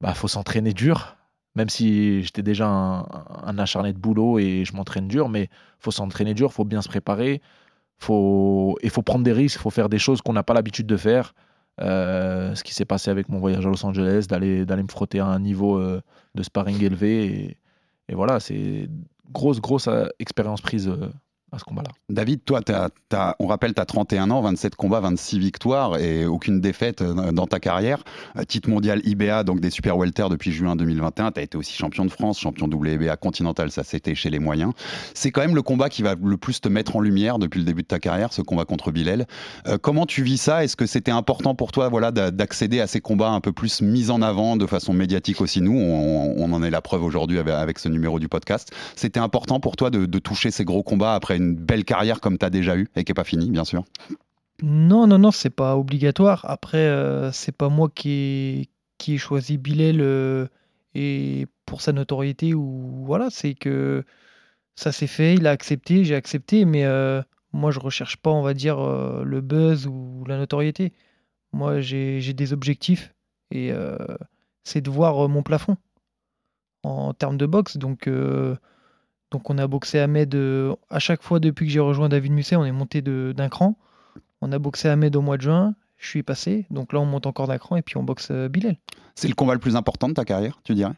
bah, 0.00 0.14
faut 0.14 0.28
s'entraîner 0.28 0.72
dur, 0.72 1.16
même 1.56 1.68
si 1.68 2.22
j'étais 2.22 2.42
déjà 2.42 2.68
un, 2.68 3.00
un 3.44 3.58
acharné 3.58 3.92
de 3.92 3.98
boulot 3.98 4.38
et 4.38 4.64
je 4.64 4.74
m'entraîne 4.74 5.08
dur, 5.08 5.28
mais 5.28 5.48
faut 5.78 5.90
s'entraîner 5.90 6.34
dur, 6.34 6.52
faut 6.52 6.64
bien 6.64 6.82
se 6.82 6.88
préparer, 6.88 7.40
faut 7.98 8.78
et 8.82 8.88
faut 8.88 9.02
prendre 9.02 9.24
des 9.24 9.32
risques, 9.32 9.60
faut 9.60 9.70
faire 9.70 9.88
des 9.88 9.98
choses 9.98 10.20
qu'on 10.22 10.34
n'a 10.34 10.42
pas 10.42 10.54
l'habitude 10.54 10.86
de 10.86 10.96
faire. 10.96 11.34
Euh, 11.80 12.54
ce 12.54 12.64
qui 12.64 12.72
s'est 12.72 12.86
passé 12.86 13.10
avec 13.10 13.28
mon 13.28 13.38
voyage 13.38 13.66
à 13.66 13.68
Los 13.68 13.84
Angeles, 13.84 14.26
d'aller 14.28 14.64
me 14.64 14.88
frotter 14.88 15.18
à 15.18 15.26
un 15.26 15.38
niveau 15.38 15.78
euh, 15.78 16.00
de 16.34 16.42
sparring 16.42 16.82
élevé 16.82 17.26
et, 17.26 17.56
et 18.08 18.14
voilà, 18.14 18.40
c'est 18.40 18.88
grosse 19.30 19.60
grosse 19.60 19.88
euh, 19.88 20.06
expérience 20.18 20.62
prise 20.62 20.90
ce 21.58 21.64
combat-là. 21.64 21.90
David, 22.08 22.44
toi, 22.44 22.60
t'as- 22.62 22.88
on 23.38 23.46
rappelle, 23.46 23.74
tu 23.74 23.80
as 23.80 23.86
31 23.86 24.30
ans, 24.30 24.40
27 24.42 24.74
combats, 24.76 25.00
26 25.00 25.38
victoires 25.38 25.96
et 25.98 26.26
aucune 26.26 26.60
défaite 26.60 27.02
euh, 27.02 27.32
dans 27.32 27.46
ta 27.46 27.60
carrière. 27.60 28.02
Euh, 28.36 28.44
Titre 28.44 28.68
mondial 28.70 29.00
IBA, 29.04 29.44
donc 29.44 29.60
des 29.60 29.70
super 29.70 29.96
welter 29.96 30.26
depuis 30.30 30.52
juin 30.52 30.76
2021. 30.76 31.32
Tu 31.32 31.40
as 31.40 31.42
été 31.42 31.56
aussi 31.58 31.72
champion 31.74 32.04
de 32.04 32.10
France, 32.10 32.38
champion 32.38 32.66
WBA 32.66 33.16
continental, 33.16 33.70
ça 33.70 33.84
c'était 33.84 34.14
chez 34.14 34.30
les 34.30 34.38
moyens. 34.38 34.72
C'est 35.14 35.30
quand 35.30 35.40
même 35.40 35.54
le 35.54 35.62
combat 35.62 35.88
qui 35.88 36.02
va 36.02 36.14
le 36.22 36.36
plus 36.36 36.60
te 36.60 36.68
mettre 36.68 36.96
en 36.96 37.00
lumière 37.00 37.38
depuis 37.38 37.58
le 37.58 37.64
début 37.64 37.82
de 37.82 37.86
ta 37.88 37.98
carrière, 37.98 38.32
ce 38.32 38.42
combat 38.42 38.64
contre 38.64 38.90
Bilal. 38.90 39.26
Euh, 39.66 39.78
comment 39.78 40.06
tu 40.06 40.22
vis 40.22 40.38
ça? 40.38 40.64
Est-ce 40.64 40.76
que 40.76 40.86
c'était 40.86 41.10
important 41.10 41.54
pour 41.54 41.72
toi 41.72 41.88
voilà, 41.88 42.10
d'a- 42.12 42.30
d'accéder 42.30 42.80
à 42.80 42.86
ces 42.86 43.00
combats 43.00 43.30
un 43.30 43.40
peu 43.40 43.52
plus 43.52 43.82
mis 43.82 44.10
en 44.10 44.22
avant 44.22 44.56
de 44.56 44.66
façon 44.66 44.92
médiatique 44.92 45.40
aussi? 45.40 45.60
Nous, 45.60 45.76
on, 45.76 46.52
en 46.52 46.62
est 46.62 46.70
la 46.70 46.80
preuve 46.80 47.02
aujourd'hui 47.02 47.38
avec, 47.38 47.78
ce 47.78 47.88
numéro 47.88 48.18
du 48.18 48.28
podcast. 48.28 48.70
C'était 48.94 49.20
important 49.20 49.60
pour 49.60 49.76
toi 49.76 49.90
de 49.90 50.18
toucher 50.18 50.50
ces 50.50 50.64
gros 50.64 50.82
combats 50.82 51.14
après 51.14 51.36
une 51.36 51.45
belle 51.54 51.84
carrière 51.84 52.20
comme 52.20 52.38
tu 52.38 52.44
as 52.44 52.50
déjà 52.50 52.76
eu 52.76 52.88
et 52.96 53.04
qui 53.04 53.10
n'est 53.10 53.14
pas 53.14 53.24
finie, 53.24 53.50
bien 53.50 53.64
sûr 53.64 53.84
Non, 54.62 55.06
non, 55.06 55.18
non, 55.18 55.30
c'est 55.30 55.50
pas 55.50 55.76
obligatoire. 55.76 56.44
Après, 56.48 56.78
euh, 56.78 57.30
c'est 57.32 57.56
pas 57.56 57.68
moi 57.68 57.90
qui 57.94 58.10
ai, 58.10 58.68
qui 58.98 59.14
ai 59.14 59.18
choisi 59.18 59.58
Bilal 59.58 60.00
euh, 60.00 60.46
et 60.94 61.46
pour 61.66 61.80
sa 61.80 61.92
notoriété 61.92 62.54
ou 62.54 63.04
voilà, 63.04 63.28
c'est 63.30 63.54
que 63.54 64.04
ça 64.74 64.92
s'est 64.92 65.06
fait, 65.06 65.34
il 65.34 65.46
a 65.46 65.50
accepté, 65.50 66.04
j'ai 66.04 66.14
accepté, 66.14 66.64
mais 66.64 66.84
euh, 66.84 67.22
moi 67.52 67.70
je 67.70 67.80
recherche 67.80 68.16
pas, 68.16 68.30
on 68.30 68.42
va 68.42 68.54
dire, 68.54 68.78
euh, 68.78 69.24
le 69.24 69.40
buzz 69.40 69.86
ou 69.86 70.24
la 70.26 70.38
notoriété. 70.38 70.92
Moi 71.52 71.80
j'ai 71.80 72.32
des 72.34 72.52
objectifs 72.52 73.14
et 73.50 73.72
c'est 74.64 74.80
de 74.80 74.90
voir 74.90 75.28
mon 75.28 75.42
plafond 75.42 75.76
en 76.82 77.14
termes 77.14 77.36
de 77.36 77.46
boxe. 77.46 77.76
Donc, 77.76 78.10
donc 79.30 79.50
on 79.50 79.58
a 79.58 79.66
boxé 79.66 79.98
Ahmed 79.98 80.34
euh, 80.34 80.74
à 80.90 80.98
chaque 80.98 81.22
fois 81.22 81.40
depuis 81.40 81.66
que 81.66 81.72
j'ai 81.72 81.80
rejoint 81.80 82.08
David 82.08 82.32
Musset, 82.32 82.56
on 82.56 82.64
est 82.64 82.72
monté 82.72 83.02
de- 83.02 83.32
d'un 83.36 83.48
cran. 83.48 83.76
On 84.40 84.52
a 84.52 84.58
boxé 84.58 84.88
Ahmed 84.88 85.16
au 85.16 85.22
mois 85.22 85.36
de 85.36 85.42
juin, 85.42 85.74
je 85.96 86.08
suis 86.08 86.22
passé, 86.22 86.66
donc 86.70 86.92
là 86.92 87.00
on 87.00 87.06
monte 87.06 87.26
encore 87.26 87.46
d'un 87.48 87.58
cran 87.58 87.76
et 87.76 87.82
puis 87.82 87.96
on 87.96 88.02
boxe 88.02 88.28
euh, 88.30 88.48
Bilal. 88.48 88.76
C'est 89.14 89.28
le 89.28 89.34
combat 89.34 89.54
le 89.54 89.60
plus 89.60 89.76
important 89.76 90.08
de 90.08 90.14
ta 90.14 90.24
carrière, 90.24 90.60
tu 90.62 90.74
dirais? 90.74 90.92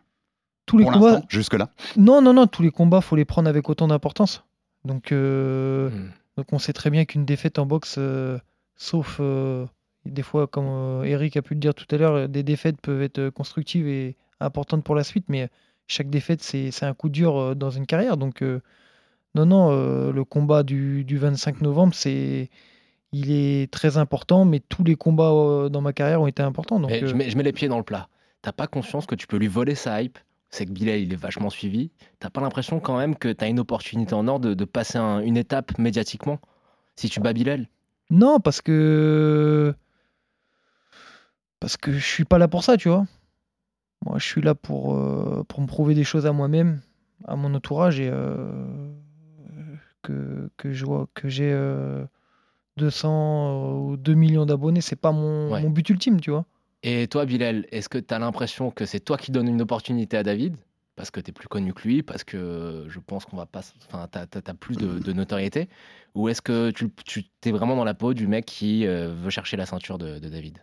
Tous 0.66 0.76
les 0.76 0.84
Pour 0.84 0.92
combats, 0.94 1.12
l'instant, 1.12 1.26
jusque-là? 1.30 1.70
Non, 1.96 2.20
non, 2.20 2.34
non, 2.34 2.46
tous 2.46 2.62
les 2.62 2.70
combats, 2.70 3.00
faut 3.00 3.16
les 3.16 3.24
prendre 3.24 3.48
avec 3.48 3.68
autant 3.70 3.88
d'importance. 3.88 4.44
Donc, 4.84 5.12
euh, 5.12 5.88
Hmm. 5.90 6.10
donc 6.36 6.52
on 6.52 6.58
sait 6.58 6.72
très 6.74 6.90
bien 6.90 7.04
qu'une 7.04 7.24
défaite 7.24 7.58
en 7.58 7.64
boxe, 7.66 7.94
euh, 7.98 8.38
sauf 8.76 9.16
euh, 9.20 9.64
des 10.04 10.22
fois, 10.22 10.46
comme 10.46 10.66
euh, 10.68 11.02
Eric 11.04 11.36
a 11.36 11.42
pu 11.42 11.54
le 11.54 11.60
dire 11.60 11.74
tout 11.74 11.86
à 11.94 11.96
l'heure, 11.98 12.28
des 12.28 12.42
défaites 12.42 12.80
peuvent 12.80 13.00
être 13.02 13.30
constructives 13.30 13.88
et 13.88 14.16
importantes 14.40 14.84
pour 14.84 14.94
la 14.94 15.04
suite, 15.04 15.24
mais 15.28 15.48
chaque 15.88 16.10
défaite, 16.10 16.42
c'est 16.42 16.70
un 16.84 16.94
coup 16.94 17.08
dur 17.08 17.56
dans 17.56 17.70
une 17.70 17.86
carrière. 17.86 18.16
Donc, 18.16 18.42
euh, 18.42 18.60
non, 19.34 19.46
non, 19.46 19.70
euh, 19.72 20.12
le 20.12 20.24
combat 20.24 20.62
du, 20.62 21.04
du 21.04 21.18
25 21.18 21.60
novembre, 21.62 21.94
c'est. 21.94 22.50
Il 23.10 23.32
est 23.32 23.72
très 23.72 23.96
important, 23.96 24.44
mais 24.44 24.60
tous 24.60 24.84
les 24.84 24.94
combats 24.94 25.32
euh, 25.32 25.68
dans 25.70 25.80
ma 25.80 25.94
carrière 25.94 26.20
ont 26.20 26.26
été 26.26 26.42
importants. 26.42 26.78
Donc, 26.78 26.90
je, 26.92 27.14
mets, 27.14 27.30
je 27.30 27.36
mets 27.38 27.42
les 27.42 27.52
pieds 27.54 27.68
dans 27.68 27.78
le 27.78 27.82
plat. 27.82 28.08
T'as 28.42 28.52
pas 28.52 28.66
conscience 28.66 29.06
que 29.06 29.14
tu 29.14 29.26
peux 29.26 29.38
lui 29.38 29.46
voler 29.48 29.74
sa 29.74 30.02
hype? 30.02 30.18
C'est 30.50 30.66
que 30.66 30.70
Bilal, 30.70 31.00
il 31.00 31.12
est 31.12 31.16
vachement 31.16 31.48
suivi. 31.50 31.90
T'as 32.20 32.28
pas 32.30 32.40
l'impression 32.42 32.80
quand 32.80 32.96
même 32.98 33.16
que 33.16 33.32
t'as 33.32 33.48
une 33.48 33.60
opportunité 33.60 34.14
en 34.14 34.28
or 34.28 34.40
de, 34.40 34.52
de 34.54 34.64
passer 34.66 34.98
un- 34.98 35.20
une 35.20 35.36
étape 35.38 35.78
médiatiquement? 35.78 36.38
Si 36.96 37.08
tu 37.08 37.20
bats 37.20 37.32
Bilal 37.32 37.66
Non, 38.10 38.40
parce 38.40 38.60
que. 38.60 39.74
Parce 41.60 41.76
que 41.76 41.92
je 41.92 42.04
suis 42.06 42.24
pas 42.24 42.38
là 42.38 42.46
pour 42.48 42.62
ça, 42.62 42.76
tu 42.76 42.88
vois. 42.88 43.06
Moi, 44.04 44.18
je 44.18 44.24
suis 44.24 44.40
là 44.42 44.54
pour, 44.54 44.94
euh, 44.94 45.44
pour 45.48 45.60
me 45.60 45.66
prouver 45.66 45.94
des 45.94 46.04
choses 46.04 46.26
à 46.26 46.32
moi-même. 46.32 46.80
à 47.24 47.34
mon 47.36 47.52
entourage 47.54 47.98
et 48.00 48.08
euh, 48.10 48.92
que, 50.02 50.50
que 50.56 50.72
je 50.72 50.84
vois 50.84 51.08
que 51.14 51.28
j'ai 51.28 51.50
euh, 51.52 52.04
200 52.76 53.80
ou 53.80 53.96
2 53.96 54.14
millions 54.14 54.46
d'abonnés, 54.46 54.80
c'est 54.80 54.96
pas 54.96 55.12
mon, 55.12 55.50
Ouais. 55.52 55.62
mon 55.62 55.70
but 55.70 55.88
ultime, 55.90 56.20
tu 56.20 56.30
vois. 56.30 56.44
Et 56.84 57.08
toi, 57.08 57.26
Bilal, 57.26 57.66
est-ce 57.72 57.88
que 57.88 57.98
tu 57.98 58.14
as 58.14 58.18
l'impression 58.20 58.70
que 58.70 58.86
c'est 58.86 59.00
toi 59.00 59.16
qui 59.16 59.32
donnes 59.32 59.48
une 59.48 59.60
opportunité 59.62 60.16
à 60.16 60.22
David? 60.22 60.56
Parce 60.94 61.10
que 61.10 61.20
tu 61.20 61.30
es 61.30 61.32
plus 61.32 61.48
connu 61.48 61.72
que 61.74 61.82
lui, 61.86 62.02
parce 62.02 62.24
que 62.24 62.84
je 62.88 62.98
pense 62.98 63.24
qu'on 63.24 63.36
va 63.36 63.46
pas. 63.46 63.60
Enfin, 63.86 64.08
tu 64.10 64.18
as, 64.18 64.54
plus 64.54 64.76
de, 64.76 64.98
de 64.98 65.12
notoriété? 65.12 65.68
Ou 66.14 66.28
est-ce 66.28 66.42
que 66.42 66.70
tu, 66.70 66.90
tu 67.04 67.24
es 67.44 67.52
vraiment 67.52 67.76
dans 67.76 67.84
la 67.84 67.94
peau 67.94 68.14
du 68.14 68.26
mec 68.26 68.46
qui 68.46 68.84
euh, 68.86 69.12
veut 69.14 69.30
chercher 69.30 69.56
la 69.56 69.66
ceinture 69.66 69.98
de, 69.98 70.18
de 70.18 70.28
David? 70.28 70.58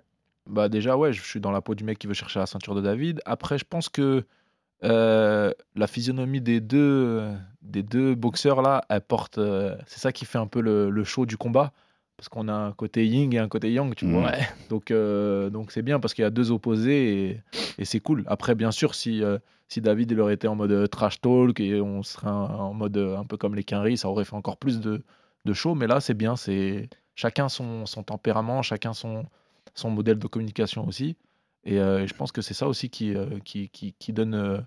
Bah 0.47 0.69
déjà, 0.69 0.95
ouais, 0.97 1.11
je 1.13 1.21
suis 1.23 1.39
dans 1.39 1.51
la 1.51 1.61
peau 1.61 1.75
du 1.75 1.83
mec 1.83 1.97
qui 1.97 2.07
veut 2.07 2.13
chercher 2.13 2.39
la 2.39 2.45
ceinture 2.45 2.75
de 2.75 2.81
David. 2.81 3.21
Après, 3.25 3.57
je 3.57 3.65
pense 3.67 3.89
que 3.89 4.23
euh, 4.83 5.51
la 5.75 5.87
physionomie 5.87 6.41
des 6.41 6.59
deux, 6.59 7.23
des 7.61 7.81
deux 7.83 8.13
boxeurs 8.15 8.61
là, 8.61 8.83
elle 8.89 9.01
porte. 9.01 9.37
euh, 9.37 9.75
c'est 9.87 9.99
ça 9.99 10.11
qui 10.11 10.25
fait 10.25 10.37
un 10.37 10.47
peu 10.47 10.61
le, 10.61 10.89
le 10.89 11.03
show 11.03 11.25
du 11.25 11.37
combat. 11.37 11.71
Parce 12.17 12.29
qu'on 12.29 12.47
a 12.47 12.53
un 12.53 12.71
côté 12.71 13.05
yin 13.05 13.33
et 13.33 13.39
un 13.39 13.49
côté 13.49 13.73
yang, 13.73 13.93
tu 13.93 14.05
vois. 14.05 14.27
Ouais. 14.27 14.39
Donc 14.69 14.89
euh, 14.91 15.49
donc 15.49 15.71
c'est 15.71 15.81
bien 15.81 15.99
parce 15.99 16.13
qu'il 16.13 16.21
y 16.21 16.25
a 16.25 16.29
deux 16.29 16.49
opposés 16.49 17.29
et, 17.31 17.41
et 17.77 17.83
c'est 17.83 17.99
cool. 17.99 18.23
Après, 18.27 18.55
bien 18.55 18.71
sûr, 18.71 18.95
si, 18.95 19.21
euh, 19.21 19.37
si 19.67 19.81
David 19.81 20.11
il 20.11 20.21
aurait 20.21 20.35
été 20.35 20.47
en 20.47 20.55
mode 20.55 20.71
euh, 20.71 20.87
trash 20.87 21.19
talk 21.19 21.59
et 21.59 21.81
on 21.81 22.03
serait 22.03 22.27
un- 22.27 22.31
en 22.31 22.73
mode 22.73 22.95
euh, 22.95 23.17
un 23.17 23.25
peu 23.25 23.35
comme 23.35 23.53
les 23.53 23.65
quinries, 23.65 23.97
ça 23.97 24.07
aurait 24.07 24.23
fait 24.23 24.35
encore 24.35 24.55
plus 24.55 24.79
de, 24.79 25.03
de 25.43 25.53
show. 25.53 25.75
Mais 25.75 25.87
là, 25.87 25.99
c'est 25.99 26.13
bien. 26.13 26.37
C'est 26.37 26.87
chacun 27.15 27.49
son, 27.49 27.85
son 27.85 28.01
tempérament, 28.03 28.61
chacun 28.61 28.93
son, 28.93 29.25
son 29.75 29.91
modèle 29.91 30.17
de 30.17 30.27
communication 30.27 30.87
aussi. 30.87 31.15
Et, 31.65 31.79
euh, 31.79 32.03
et 32.03 32.07
je 32.07 32.13
pense 32.13 32.31
que 32.31 32.41
c'est 32.41 32.53
ça 32.53 32.67
aussi 32.67 32.89
qui, 32.89 33.15
euh, 33.15 33.25
qui, 33.43 33.69
qui, 33.69 34.13
donne 34.13 34.35
euh, 34.35 34.57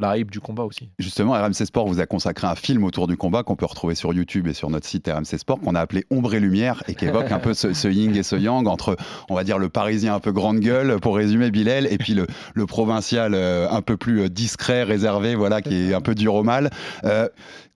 la 0.00 0.18
hype 0.18 0.32
du 0.32 0.40
combat 0.40 0.64
aussi. 0.64 0.90
Justement, 0.98 1.32
RMC 1.32 1.64
Sport 1.64 1.86
vous 1.86 2.00
a 2.00 2.06
consacré 2.06 2.48
un 2.48 2.56
film 2.56 2.82
autour 2.82 3.06
du 3.06 3.16
combat 3.16 3.44
qu'on 3.44 3.54
peut 3.54 3.66
retrouver 3.66 3.94
sur 3.94 4.12
YouTube 4.12 4.48
et 4.48 4.52
sur 4.52 4.68
notre 4.68 4.86
site 4.86 5.06
RMC 5.06 5.38
Sport 5.38 5.60
qu'on 5.60 5.76
a 5.76 5.80
appelé 5.80 6.04
Ombre 6.10 6.34
et 6.34 6.40
Lumière 6.40 6.82
et 6.88 6.96
qui 6.96 7.04
évoque 7.04 7.30
un 7.30 7.38
peu 7.38 7.54
ce, 7.54 7.72
ce 7.72 7.86
yin 7.86 8.16
et 8.16 8.24
ce 8.24 8.34
yang 8.34 8.66
entre, 8.66 8.96
on 9.30 9.36
va 9.36 9.44
dire, 9.44 9.58
le 9.58 9.68
parisien 9.68 10.16
un 10.16 10.20
peu 10.20 10.32
grande 10.32 10.58
gueule, 10.58 10.98
pour 10.98 11.14
résumer 11.14 11.52
Bilal, 11.52 11.86
et 11.86 11.98
puis 11.98 12.14
le, 12.14 12.26
le 12.54 12.66
provincial 12.66 13.34
un 13.34 13.82
peu 13.82 13.96
plus 13.96 14.28
discret, 14.28 14.82
réservé, 14.82 15.36
voilà, 15.36 15.62
qui 15.62 15.90
est 15.90 15.94
un 15.94 16.00
peu 16.00 16.16
dur 16.16 16.34
au 16.34 16.42
mal. 16.42 16.70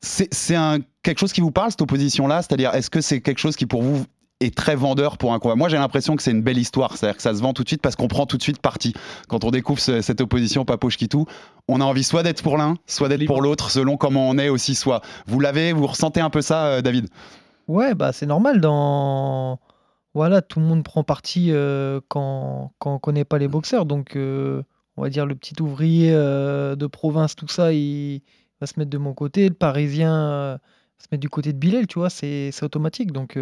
C'est 0.01 0.33
c'est 0.33 0.57
un, 0.57 0.79
quelque 1.03 1.19
chose 1.19 1.33
qui 1.33 1.41
vous 1.41 1.51
parle, 1.53 1.71
cette 1.71 1.83
opposition-là? 1.83 2.43
C'est-à-dire, 2.43 2.75
est-ce 2.75 2.91
que 2.91 3.01
c'est 3.01 3.21
quelque 3.21 3.39
chose 3.39 3.57
qui 3.57 3.67
pour 3.67 3.83
vous 3.83 4.05
est 4.40 4.54
très 4.54 4.76
vendeur 4.76 5.18
pour 5.18 5.33
un 5.33 5.38
combat. 5.40 5.57
Moi, 5.57 5.68
j'ai 5.68 5.78
l'impression 5.78 6.14
que 6.14 6.23
c'est 6.23 6.30
une 6.30 6.42
belle 6.42 6.59
histoire. 6.59 6.97
C'est-à-dire 6.97 7.16
que 7.16 7.23
ça 7.23 7.35
se 7.35 7.40
vend 7.42 7.52
tout 7.52 7.64
de 7.64 7.68
suite 7.68 7.83
parce 7.83 7.97
qu'on 7.97 8.07
prend 8.07 8.25
tout 8.25 8.37
de 8.37 8.42
suite 8.42 8.61
parti. 8.61 8.95
Quand 9.28 9.42
on 9.45 9.50
découvre 9.50 9.80
ce- 9.80 10.00
cette 10.00 10.21
opposition 10.21 10.64
Papo-Chiquitou, 10.64 11.26
on 11.66 11.80
a 11.80 11.85
envie 11.85 12.04
soit 12.04 12.23
d'être 12.23 12.42
pour 12.42 12.57
l'un, 12.57 12.75
soit 12.87 13.09
d'être 13.09 13.26
pour 13.26 13.42
l'autre, 13.42 13.71
selon 13.71 13.97
comment 13.97 14.28
on 14.28 14.38
est 14.38 14.49
aussi. 14.49 14.78
Vous 15.26 15.40
l'avez, 15.40 15.73
vous 15.73 15.87
ressentez 15.88 16.21
un 16.21 16.30
peu 16.30 16.40
ça, 16.40 16.66
euh, 16.66 16.83
David? 16.83 17.09
Ouais, 17.66 17.95
bah 17.95 18.12
c'est 18.12 18.26
normal 18.26 18.61
dans 18.61 19.59
voilà, 20.14 20.40
tout 20.40 20.59
le 20.59 20.66
monde 20.66 20.83
prend 20.85 21.04
parti 21.04 21.49
euh, 21.50 22.00
quand 22.09 22.73
quand 22.78 22.95
on 22.95 22.99
connaît 22.99 23.25
pas 23.26 23.38
les 23.38 23.49
boxeurs. 23.49 23.85
Donc 23.87 24.16
euh, 24.16 24.62
on 24.97 25.02
va 25.02 25.11
dire 25.11 25.26
le 25.26 25.35
petit 25.35 25.61
ouvrier 25.61 26.11
de 26.12 26.87
province, 26.87 27.35
tout 27.37 27.49
ça, 27.49 27.73
il 27.73 28.23
va 28.61 28.66
se 28.66 28.78
mettre 28.78 28.90
de 28.90 28.99
mon 28.99 29.14
côté. 29.14 29.49
Le 29.49 29.54
Parisien 29.54 30.11
va 30.11 30.59
se 30.99 31.07
mettre 31.12 31.21
du 31.21 31.28
côté 31.28 31.52
de 31.52 31.59
Bilal, 31.59 31.87
tu 31.87 31.99
vois, 31.99 32.09
c'est 32.11 32.52
automatique. 32.62 33.12
Donc 33.12 33.37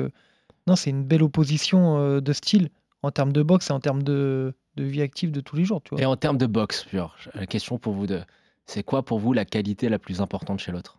non, 0.67 0.77
c'est 0.77 0.91
une 0.91 1.05
belle 1.05 1.23
opposition 1.23 1.99
euh, 1.99 2.21
de 2.21 2.33
style 2.33 2.71
en 3.03 3.11
termes 3.11 3.33
de 3.33 3.43
boxe 3.43 3.71
et 3.71 3.73
en 3.73 3.81
termes 3.81 4.03
de, 4.03 4.55
de 4.77 4.85
vie 4.85 5.03
active 5.03 5.31
de 5.31 5.41
tous 5.41 5.57
les 5.57 5.65
jours, 5.65 5.83
tu 5.83 5.91
vois. 5.91 6.01
Et 6.01 6.07
en 6.07 6.17
termes 6.17 6.39
de 6.39 6.47
boxe 6.47 6.85
pure, 6.85 7.17
la 7.35 7.47
question 7.47 7.79
pour 7.79 7.93
vous 7.93 8.07
deux, 8.07 8.23
c'est 8.67 8.83
quoi 8.83 9.05
pour 9.05 9.19
vous 9.19 9.33
la 9.33 9.45
qualité 9.45 9.89
la 9.89 9.99
plus 9.99 10.21
importante 10.21 10.59
chez 10.61 10.73
l'autre? 10.73 10.99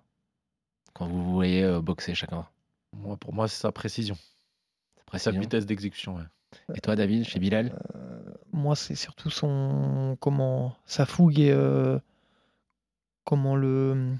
Quand 0.93 1.07
vous 1.07 1.33
voyez 1.33 1.63
euh, 1.63 1.81
boxer 1.81 2.15
chacun 2.15 2.47
Moi, 2.93 3.17
pour 3.17 3.33
moi, 3.33 3.47
c'est 3.47 3.61
sa 3.61 3.71
précision. 3.71 4.17
Sa 5.13 5.31
vitesse 5.31 5.65
d'exécution. 5.65 6.15
ouais. 6.15 6.23
Et 6.75 6.81
toi, 6.81 6.95
David, 6.95 7.25
chez 7.25 7.39
Bilal? 7.39 7.77
Moi, 8.51 8.75
c'est 8.75 8.95
surtout 8.95 9.29
son 9.29 10.17
comment 10.19 10.75
sa 10.85 11.05
fougue 11.05 11.39
et 11.39 11.51
euh, 11.51 11.99
comment 13.23 13.55
le 13.55 14.15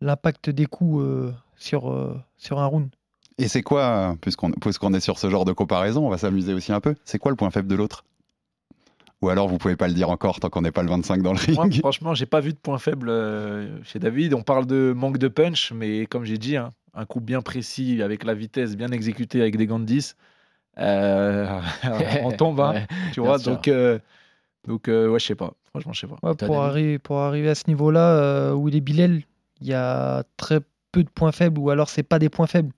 l'impact 0.00 0.50
des 0.50 0.66
coups 0.66 1.02
euh, 1.02 1.34
sur 1.56 1.90
euh, 1.90 2.18
sur 2.36 2.58
un 2.58 2.66
round. 2.66 2.90
Et 3.40 3.48
c'est 3.48 3.62
quoi, 3.62 4.16
puisqu'on 4.20 4.94
est 4.94 5.00
sur 5.00 5.18
ce 5.18 5.30
genre 5.30 5.44
de 5.44 5.52
comparaison, 5.52 6.06
on 6.06 6.10
va 6.10 6.18
s'amuser 6.18 6.54
aussi 6.54 6.72
un 6.72 6.80
peu, 6.80 6.94
c'est 7.04 7.18
quoi 7.18 7.30
le 7.30 7.36
point 7.36 7.50
faible 7.50 7.68
de 7.68 7.74
l'autre? 7.74 8.04
Ou 9.22 9.28
alors 9.28 9.48
vous 9.48 9.58
pouvez 9.58 9.76
pas 9.76 9.86
le 9.88 9.94
dire 9.94 10.08
encore 10.08 10.40
tant 10.40 10.48
qu'on 10.48 10.62
n'est 10.62 10.70
pas 10.70 10.82
le 10.82 10.88
25 10.88 11.22
dans 11.22 11.32
le 11.32 11.38
ring 11.38 11.54
Moi, 11.54 11.68
franchement, 11.80 12.14
j'ai 12.14 12.26
pas 12.26 12.40
vu 12.40 12.52
de 12.52 12.58
point 12.58 12.78
faible 12.78 13.10
euh, 13.10 13.82
chez 13.84 13.98
David. 13.98 14.32
On 14.32 14.42
parle 14.42 14.66
de 14.66 14.94
manque 14.96 15.18
de 15.18 15.28
punch, 15.28 15.72
mais 15.72 16.06
comme 16.06 16.24
j'ai 16.24 16.38
dit, 16.38 16.56
hein, 16.56 16.72
un 16.94 17.04
coup 17.04 17.20
bien 17.20 17.42
précis, 17.42 18.02
avec 18.02 18.24
la 18.24 18.34
vitesse, 18.34 18.76
bien 18.76 18.90
exécuté, 18.92 19.42
avec 19.42 19.56
des 19.56 19.66
gants 19.66 19.78
de 19.78 19.84
10, 19.84 20.16
euh, 20.78 21.60
on 22.22 22.32
tombe, 22.32 22.60
hein, 22.60 22.72
Ouais, 22.72 22.86
tu 23.12 23.20
vois. 23.20 23.38
sûr. 23.38 23.52
Donc, 23.52 23.68
euh, 23.68 23.98
donc 24.66 24.88
euh, 24.88 25.08
ouais, 25.08 25.18
je 25.18 25.26
sais 25.26 25.34
pas. 25.34 25.52
Franchement, 25.70 25.92
je 25.92 26.00
sais 26.00 26.06
pas. 26.06 26.16
Ouais, 26.22 26.34
pour, 26.34 26.62
arriver, 26.62 26.98
pour 26.98 27.18
arriver 27.18 27.48
à 27.50 27.54
ce 27.54 27.64
niveau-là 27.68 28.14
euh, 28.16 28.52
où 28.54 28.68
il 28.68 28.76
est 28.76 28.80
Bilal, 28.80 29.22
il 29.60 29.66
y 29.66 29.74
a 29.74 30.24
très 30.36 30.60
peu 30.92 31.04
de 31.04 31.10
points 31.10 31.32
faibles, 31.32 31.58
ou 31.58 31.70
alors 31.70 31.88
c'est 31.88 32.02
pas 32.02 32.18
des 32.18 32.28
points 32.28 32.46
faibles. 32.46 32.72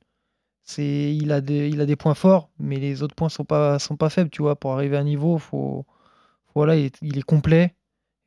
C'est 0.65 1.15
il 1.15 1.33
a 1.33 1.41
des 1.41 1.69
il 1.69 1.81
a 1.81 1.87
des 1.87 1.97
points 1.97 2.15
forts, 2.15 2.51
mais 2.59 2.77
les 2.77 3.03
autres 3.03 3.15
points 3.15 3.29
sont 3.29 3.45
pas 3.45 3.79
sont 3.79 3.97
pas 3.97 4.11
faibles, 4.11 4.31
tu 4.31 4.43
vois. 4.43 4.57
Pour 4.57 4.73
arriver 4.73 4.97
à 4.97 5.01
un 5.01 5.05
niveau, 5.05 5.39
faut, 5.39 5.85
voilà, 6.55 6.77
il 6.77 6.87
est, 6.87 6.97
il 7.03 7.25
complet 7.25 7.75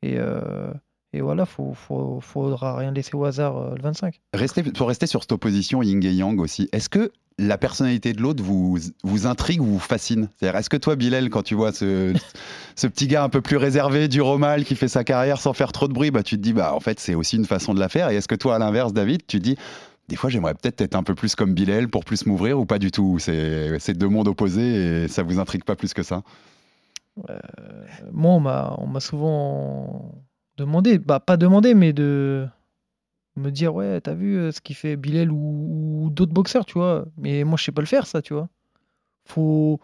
et 0.02 0.16
euh, 0.18 0.72
et 1.16 1.22
voilà, 1.22 1.46
faut, 1.46 1.72
faut 1.72 2.20
faudra 2.20 2.76
rien 2.76 2.90
laisser 2.90 3.14
au 3.14 3.24
hasard 3.24 3.56
euh, 3.56 3.74
le 3.74 3.82
25. 3.82 4.20
Restez, 4.34 4.62
pour 4.62 4.88
rester 4.88 5.06
sur 5.06 5.22
cette 5.22 5.32
opposition 5.32 5.82
yin 5.82 6.02
et 6.04 6.12
yang 6.12 6.38
aussi, 6.40 6.68
est-ce 6.72 6.90
que 6.90 7.10
la 7.38 7.56
personnalité 7.56 8.12
de 8.12 8.20
l'autre 8.20 8.42
vous, 8.42 8.78
vous 9.02 9.26
intrigue 9.26 9.62
ou 9.62 9.64
vous 9.64 9.78
fascine? 9.78 10.28
C'est-à-dire, 10.36 10.58
est-ce 10.58 10.68
que 10.68 10.76
toi, 10.76 10.94
Bilal, 10.94 11.30
quand 11.30 11.42
tu 11.42 11.54
vois 11.54 11.72
ce, 11.72 12.12
ce 12.76 12.86
petit 12.86 13.06
gars 13.06 13.24
un 13.24 13.30
peu 13.30 13.40
plus 13.40 13.56
réservé, 13.56 14.08
du 14.08 14.20
romal, 14.20 14.64
qui 14.64 14.76
fait 14.76 14.88
sa 14.88 15.04
carrière 15.04 15.40
sans 15.40 15.54
faire 15.54 15.72
trop 15.72 15.88
de 15.88 15.94
bruit, 15.94 16.10
bah, 16.10 16.22
tu 16.22 16.36
te 16.36 16.42
dis, 16.42 16.52
bah, 16.52 16.74
en 16.74 16.80
fait, 16.80 17.00
c'est 17.00 17.14
aussi 17.14 17.36
une 17.36 17.46
façon 17.46 17.72
de 17.72 17.80
la 17.80 17.88
faire. 17.88 18.10
Et 18.10 18.16
est-ce 18.16 18.28
que 18.28 18.34
toi, 18.34 18.56
à 18.56 18.58
l'inverse, 18.58 18.92
David, 18.92 19.26
tu 19.26 19.38
te 19.38 19.42
dis, 19.42 19.56
des 20.08 20.16
fois, 20.16 20.30
j'aimerais 20.30 20.54
peut-être 20.54 20.80
être 20.80 20.94
un 20.94 21.02
peu 21.02 21.14
plus 21.14 21.34
comme 21.34 21.54
Bilal 21.54 21.88
pour 21.88 22.04
plus 22.04 22.26
m'ouvrir 22.26 22.58
ou 22.58 22.66
pas 22.66 22.78
du 22.78 22.90
tout 22.90 23.18
C'est 23.18 23.94
deux 23.94 24.08
mondes 24.08 24.28
opposés 24.28 25.04
et 25.04 25.08
ça 25.08 25.22
vous 25.22 25.38
intrigue 25.38 25.64
pas 25.64 25.76
plus 25.76 25.94
que 25.94 26.02
ça? 26.02 26.22
Euh, 27.30 27.38
moi, 28.12 28.34
on 28.78 28.86
m'a 28.86 29.00
souvent 29.00 30.14
demandé, 30.56 30.98
bah 30.98 31.20
pas 31.20 31.36
demandé, 31.36 31.74
mais 31.74 31.92
de 31.92 32.46
me 33.36 33.50
dire 33.50 33.74
ouais, 33.74 34.00
t'as 34.00 34.14
vu 34.14 34.36
euh, 34.38 34.52
ce 34.52 34.60
qu'il 34.60 34.76
fait 34.76 34.96
Bilal 34.96 35.30
ou, 35.30 36.08
d'autres 36.10 36.32
boxeurs, 36.32 36.64
tu 36.64 36.74
vois? 36.74 37.06
Mais 37.16 37.44
moi, 37.44 37.56
je 37.58 37.64
sais 37.64 37.72
pas 37.72 37.82
le 37.82 37.86
faire, 37.86 38.06
ça, 38.06 38.22
tu 38.22 38.34
vois. 38.34 38.48
Faut 39.24 39.80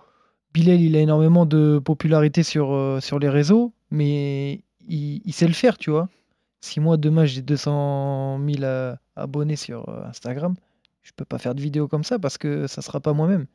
Bilal, 0.54 0.80
il 0.80 0.96
a 0.96 1.00
énormément 1.00 1.46
de 1.46 1.80
popularité 1.84 2.42
sur, 2.42 2.72
euh, 2.72 3.00
sur 3.00 3.18
les 3.18 3.28
réseaux, 3.28 3.72
mais 3.90 4.62
il 4.88 5.32
sait 5.32 5.46
le 5.46 5.54
faire, 5.54 5.78
tu 5.78 5.90
vois. 5.90 6.08
Si 6.62 6.80
moi, 6.80 6.96
demain, 6.96 7.24
j'ai 7.26 7.42
200 7.42 8.38
000 8.46 8.62
euh, 8.62 8.94
abonnés 9.16 9.56
sur 9.56 9.88
euh, 9.88 10.04
Instagram, 10.06 10.54
je 11.02 11.10
peux 11.14 11.24
pas 11.24 11.38
faire 11.38 11.54
de 11.54 11.60
vidéo 11.60 11.88
comme 11.88 12.04
ça 12.04 12.18
parce 12.18 12.38
que 12.38 12.66
ça 12.68 12.80
sera 12.82 13.00
pas 13.00 13.12
moi-même. 13.12 13.46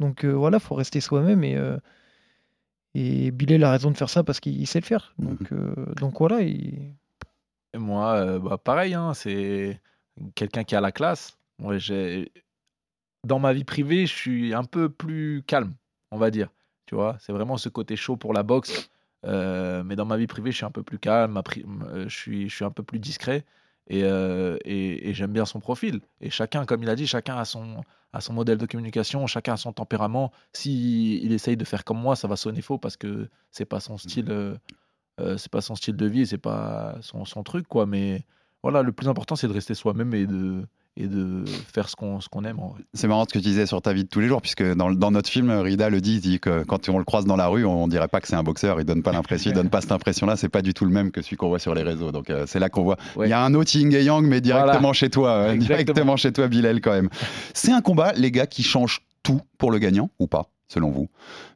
Donc 0.00 0.24
euh, 0.24 0.32
voilà, 0.32 0.58
faut 0.58 0.74
rester 0.74 1.00
soi-même 1.00 1.44
et, 1.44 1.56
euh, 1.56 1.76
et 2.94 3.30
Bilal 3.30 3.64
a 3.64 3.70
raison 3.70 3.90
de 3.90 3.96
faire 3.96 4.08
ça 4.10 4.24
parce 4.24 4.40
qu'il 4.40 4.66
sait 4.66 4.80
le 4.80 4.84
faire. 4.86 5.14
Donc, 5.18 5.52
euh, 5.52 5.74
donc 6.00 6.18
voilà. 6.18 6.40
il- 6.40 6.94
Et 7.74 7.78
moi, 7.78 8.14
euh, 8.14 8.38
bah, 8.38 8.56
pareil, 8.56 8.94
hein, 8.94 9.14
c'est 9.14 9.80
quelqu'un 10.34 10.64
qui 10.64 10.74
a 10.74 10.80
la 10.80 10.92
classe. 10.92 11.36
Moi, 11.58 11.78
j'ai... 11.78 12.32
Dans 13.26 13.38
ma 13.38 13.52
vie 13.52 13.64
privée, 13.64 14.06
je 14.06 14.12
suis 14.14 14.54
un 14.54 14.64
peu 14.64 14.88
plus 14.88 15.42
calme, 15.46 15.74
on 16.10 16.18
va 16.18 16.30
dire. 16.30 16.48
Tu 16.86 16.94
vois, 16.94 17.16
c'est 17.20 17.32
vraiment 17.32 17.56
ce 17.56 17.68
côté 17.68 17.96
chaud 17.96 18.16
pour 18.16 18.32
la 18.32 18.42
boxe. 18.42 18.90
Euh, 19.24 19.82
mais 19.84 19.96
dans 19.96 20.04
ma 20.06 20.16
vie 20.16 20.26
privée, 20.26 20.50
je 20.52 20.56
suis 20.56 20.66
un 20.66 20.70
peu 20.70 20.82
plus 20.82 20.98
calme, 20.98 21.40
euh, 21.86 22.08
je, 22.08 22.16
suis, 22.16 22.48
je 22.48 22.54
suis 22.54 22.64
un 22.64 22.70
peu 22.70 22.82
plus 22.82 22.98
discret. 22.98 23.44
Et, 23.88 24.02
euh, 24.04 24.56
et, 24.64 25.10
et 25.10 25.14
j'aime 25.14 25.32
bien 25.32 25.44
son 25.44 25.60
profil. 25.60 26.00
Et 26.20 26.30
chacun, 26.30 26.64
comme 26.66 26.82
il 26.82 26.88
a 26.88 26.96
dit, 26.96 27.06
chacun 27.06 27.36
a 27.36 27.44
son, 27.44 27.82
a 28.14 28.20
son 28.20 28.32
modèle 28.32 28.58
de 28.58 28.66
communication, 28.66 29.26
chacun 29.26 29.54
a 29.54 29.56
son 29.58 29.72
tempérament. 29.72 30.32
Si 30.52 31.20
il 31.22 31.32
essaye 31.32 31.56
de 31.56 31.64
faire 31.64 31.84
comme 31.84 32.00
moi, 32.00 32.16
ça 32.16 32.26
va 32.28 32.36
sonner 32.36 32.62
faux 32.62 32.78
parce 32.78 32.96
que 32.96 33.28
c'est 33.50 33.66
pas 33.66 33.80
son 33.80 33.98
style. 33.98 34.30
euh, 35.20 35.36
c'est 35.38 35.50
pas 35.50 35.60
son 35.60 35.74
style 35.74 35.96
de 35.96 36.06
vie, 36.06 36.26
c'est 36.26 36.38
pas 36.38 36.96
son, 37.02 37.24
son 37.24 37.42
truc, 37.42 37.66
quoi. 37.68 37.86
Mais 37.86 38.24
voilà, 38.62 38.82
le 38.82 38.92
plus 38.92 39.08
important, 39.08 39.36
c'est 39.36 39.48
de 39.48 39.52
rester 39.52 39.74
soi-même 39.74 40.14
et 40.14 40.26
de, 40.26 40.66
et 40.96 41.06
de 41.08 41.44
faire 41.72 41.88
ce 41.88 41.96
qu'on 41.96 42.20
ce 42.20 42.28
qu'on 42.28 42.44
aime. 42.44 42.58
C'est 42.92 43.08
marrant 43.08 43.24
ce 43.24 43.34
que 43.34 43.38
tu 43.38 43.44
disais 43.44 43.66
sur 43.66 43.82
ta 43.82 43.92
vie 43.92 44.04
de 44.04 44.08
tous 44.08 44.20
les 44.20 44.28
jours, 44.28 44.40
puisque 44.40 44.62
dans, 44.74 44.92
dans 44.92 45.10
notre 45.10 45.28
film, 45.28 45.50
Rida 45.50 45.90
le 45.90 46.00
dit, 46.00 46.14
il 46.14 46.20
dit 46.20 46.38
que 46.40 46.62
quand 46.64 46.88
on 46.88 46.98
le 46.98 47.04
croise 47.04 47.24
dans 47.24 47.36
la 47.36 47.48
rue, 47.48 47.64
on 47.64 47.88
dirait 47.88 48.06
pas 48.08 48.20
que 48.20 48.28
c'est 48.28 48.36
un 48.36 48.42
boxeur, 48.44 48.80
il 48.80 48.84
donne 48.84 49.02
pas 49.02 49.10
l'impression, 49.12 49.50
il 49.50 49.54
donne 49.54 49.70
pas 49.70 49.80
cette 49.80 49.92
impression-là, 49.92 50.36
c'est 50.36 50.48
pas 50.48 50.62
du 50.62 50.72
tout 50.72 50.84
le 50.84 50.92
même 50.92 51.10
que 51.10 51.20
celui 51.20 51.36
qu'on 51.36 51.48
voit 51.48 51.58
sur 51.58 51.74
les 51.74 51.82
réseaux. 51.82 52.12
Donc 52.12 52.30
euh, 52.30 52.44
c'est 52.46 52.58
là 52.60 52.68
qu'on 52.68 52.84
voit. 52.84 52.96
Il 53.20 53.28
y 53.28 53.32
a 53.32 53.42
un 53.44 53.54
autre 53.54 53.74
yin 53.76 53.92
et 53.92 54.04
yang, 54.04 54.24
mais 54.24 54.40
directement 54.40 54.78
Voilà. 54.78 54.92
chez 54.92 55.10
toi, 55.10 55.30
euh, 55.30 55.56
directement 55.56 56.16
chez 56.16 56.32
toi, 56.32 56.46
Bilal 56.48 56.80
quand 56.80 56.92
même. 56.92 57.08
C'est 57.54 57.72
un 57.72 57.80
combat, 57.80 58.12
les 58.12 58.30
gars, 58.30 58.46
qui 58.46 58.62
change 58.62 59.00
tout 59.24 59.40
pour 59.58 59.70
le 59.72 59.78
gagnant 59.78 60.10
ou 60.20 60.26
pas? 60.28 60.46
Selon 60.74 60.90
vous 60.90 61.08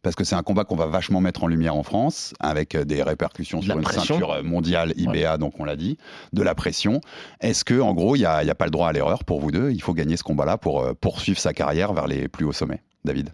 Parce 0.03 0.17
que 0.17 0.25
c'est 0.25 0.35
un 0.37 0.43
combat 0.43 0.65
qu'on 0.65 0.77
va 0.77 0.87
vachement 0.87 1.21
mettre 1.21 1.45
en 1.45 1.49
lumière 1.49 1.77
en 1.77 1.83
France, 1.83 2.33
avec 2.41 2.75
euh, 2.75 2.85
des 2.85 3.03
répercussions 3.03 3.61
sur 3.61 3.75
la 3.75 3.81
une 3.81 3.85
pression. 3.85 4.15
ceinture 4.15 4.33
euh, 4.33 4.43
mondiale 4.43 4.93
IBA, 4.97 5.37
donc 5.39 5.61
on 5.61 5.65
l'a 5.65 5.77
dit, 5.77 5.99
de 6.33 6.43
la 6.43 6.55
pression. 6.55 7.01
Est-ce 7.41 7.65
que, 7.65 7.81
en 7.81 7.93
gros, 7.95 8.17
il 8.17 8.21
n'y 8.21 8.25
a, 8.27 8.43
il 8.43 8.47
y 8.47 8.51
a 8.51 8.55
pas 8.55 8.65
le 8.65 8.71
droit 8.71 8.89
à 8.89 8.93
l'erreur 8.93 9.25
pour 9.25 9.41
vous 9.41 9.51
deux? 9.51 9.71
Il 9.71 9.83
faut 9.83 9.95
gagner 9.95 10.17
ce 10.17 10.23
combat-là 10.23 10.57
pour 10.57 10.81
euh, 10.81 10.95
poursuivre 10.95 11.39
sa 11.39 11.53
carrière 11.53 11.93
vers 11.93 12.07
les 12.07 12.29
plus 12.29 12.45
hauts 12.47 12.53
sommets. 12.53 12.83
David? 13.05 13.31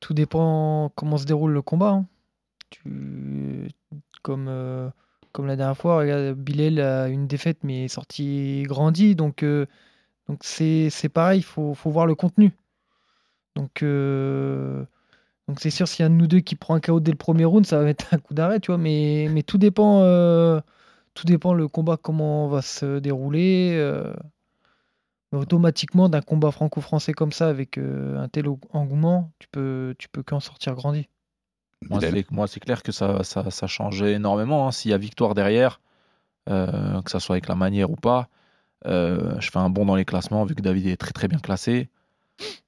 Tout 0.00 0.14
dépend 0.14 0.90
comment 0.94 1.16
se 1.16 1.24
déroule 1.24 1.52
le 1.52 1.62
combat. 1.62 1.90
hein. 1.90 2.06
Tu... 2.70 3.68
Comme, 4.22 4.46
euh, 4.48 4.88
comme 5.32 5.46
la 5.46 5.56
dernière 5.56 5.76
fois, 5.76 5.96
regarde, 5.98 6.34
Bilal 6.36 6.80
a 6.80 7.08
une 7.08 7.26
défaite 7.26 7.58
mais 7.64 7.84
est 7.84 7.88
sorti 7.88 8.62
grandi. 8.66 9.14
Donc 9.16 9.42
euh, 9.42 9.66
donc 10.28 10.38
c'est 10.42 10.90
c'est 10.90 11.08
pareil, 11.08 11.40
il 11.40 11.44
faut, 11.44 11.74
faut 11.74 11.90
voir 11.90 12.06
le 12.06 12.14
contenu. 12.14 12.52
Donc 13.56 13.82
euh, 13.82 14.84
donc 15.48 15.60
c'est 15.60 15.70
sûr, 15.70 15.88
s'il 15.88 16.00
y 16.00 16.04
a 16.04 16.06
un 16.06 16.10
de 16.10 16.16
nous 16.16 16.26
deux 16.26 16.40
qui 16.40 16.56
prend 16.56 16.74
un 16.74 16.80
KO 16.80 17.00
dès 17.00 17.10
le 17.12 17.18
premier 17.18 17.44
round, 17.44 17.66
ça 17.66 17.78
va 17.78 17.84
mettre 17.84 18.12
un 18.14 18.18
coup 18.18 18.34
d'arrêt, 18.34 18.60
tu 18.60 18.68
vois. 18.72 18.78
Mais, 18.78 19.28
mais 19.30 19.42
tout 19.42 19.58
dépend 19.58 20.00
euh, 20.02 20.60
tout 21.14 21.26
dépend 21.26 21.54
le 21.54 21.68
combat, 21.68 21.96
comment 21.96 22.48
va 22.48 22.62
se 22.62 22.98
dérouler. 22.98 23.72
euh. 23.76 24.12
Automatiquement, 25.32 26.10
d'un 26.10 26.20
combat 26.20 26.50
franco-français 26.50 27.14
comme 27.14 27.32
ça, 27.32 27.48
avec 27.48 27.78
euh, 27.78 28.18
un 28.20 28.28
tel 28.28 28.44
engouement, 28.72 29.32
tu 29.38 29.48
peux, 29.48 29.94
tu 29.98 30.08
peux 30.10 30.22
qu'en 30.22 30.40
sortir 30.40 30.74
grandi. 30.74 31.08
Moi, 31.88 32.00
c'est, 32.02 32.30
moi, 32.30 32.46
c'est 32.46 32.60
clair 32.60 32.82
que 32.82 32.92
ça, 32.92 33.24
ça, 33.24 33.50
ça 33.50 33.66
change 33.66 34.02
énormément. 34.02 34.68
hein. 34.68 34.72
S'il 34.72 34.90
y 34.90 34.94
a 34.94 34.98
victoire 34.98 35.32
derrière, 35.34 35.80
euh, 36.50 37.00
que 37.00 37.10
ça 37.10 37.18
soit 37.18 37.36
avec 37.36 37.48
la 37.48 37.54
manière 37.54 37.90
ou 37.90 37.96
pas, 37.96 38.28
euh, 38.86 39.40
je 39.40 39.50
fais 39.50 39.58
un 39.58 39.70
bond 39.70 39.86
dans 39.86 39.96
les 39.96 40.04
classements 40.04 40.44
vu 40.44 40.54
que 40.54 40.60
David 40.62 40.86
est 40.86 40.98
très 40.98 41.12
très 41.12 41.28
bien 41.28 41.38
classé. 41.38 41.88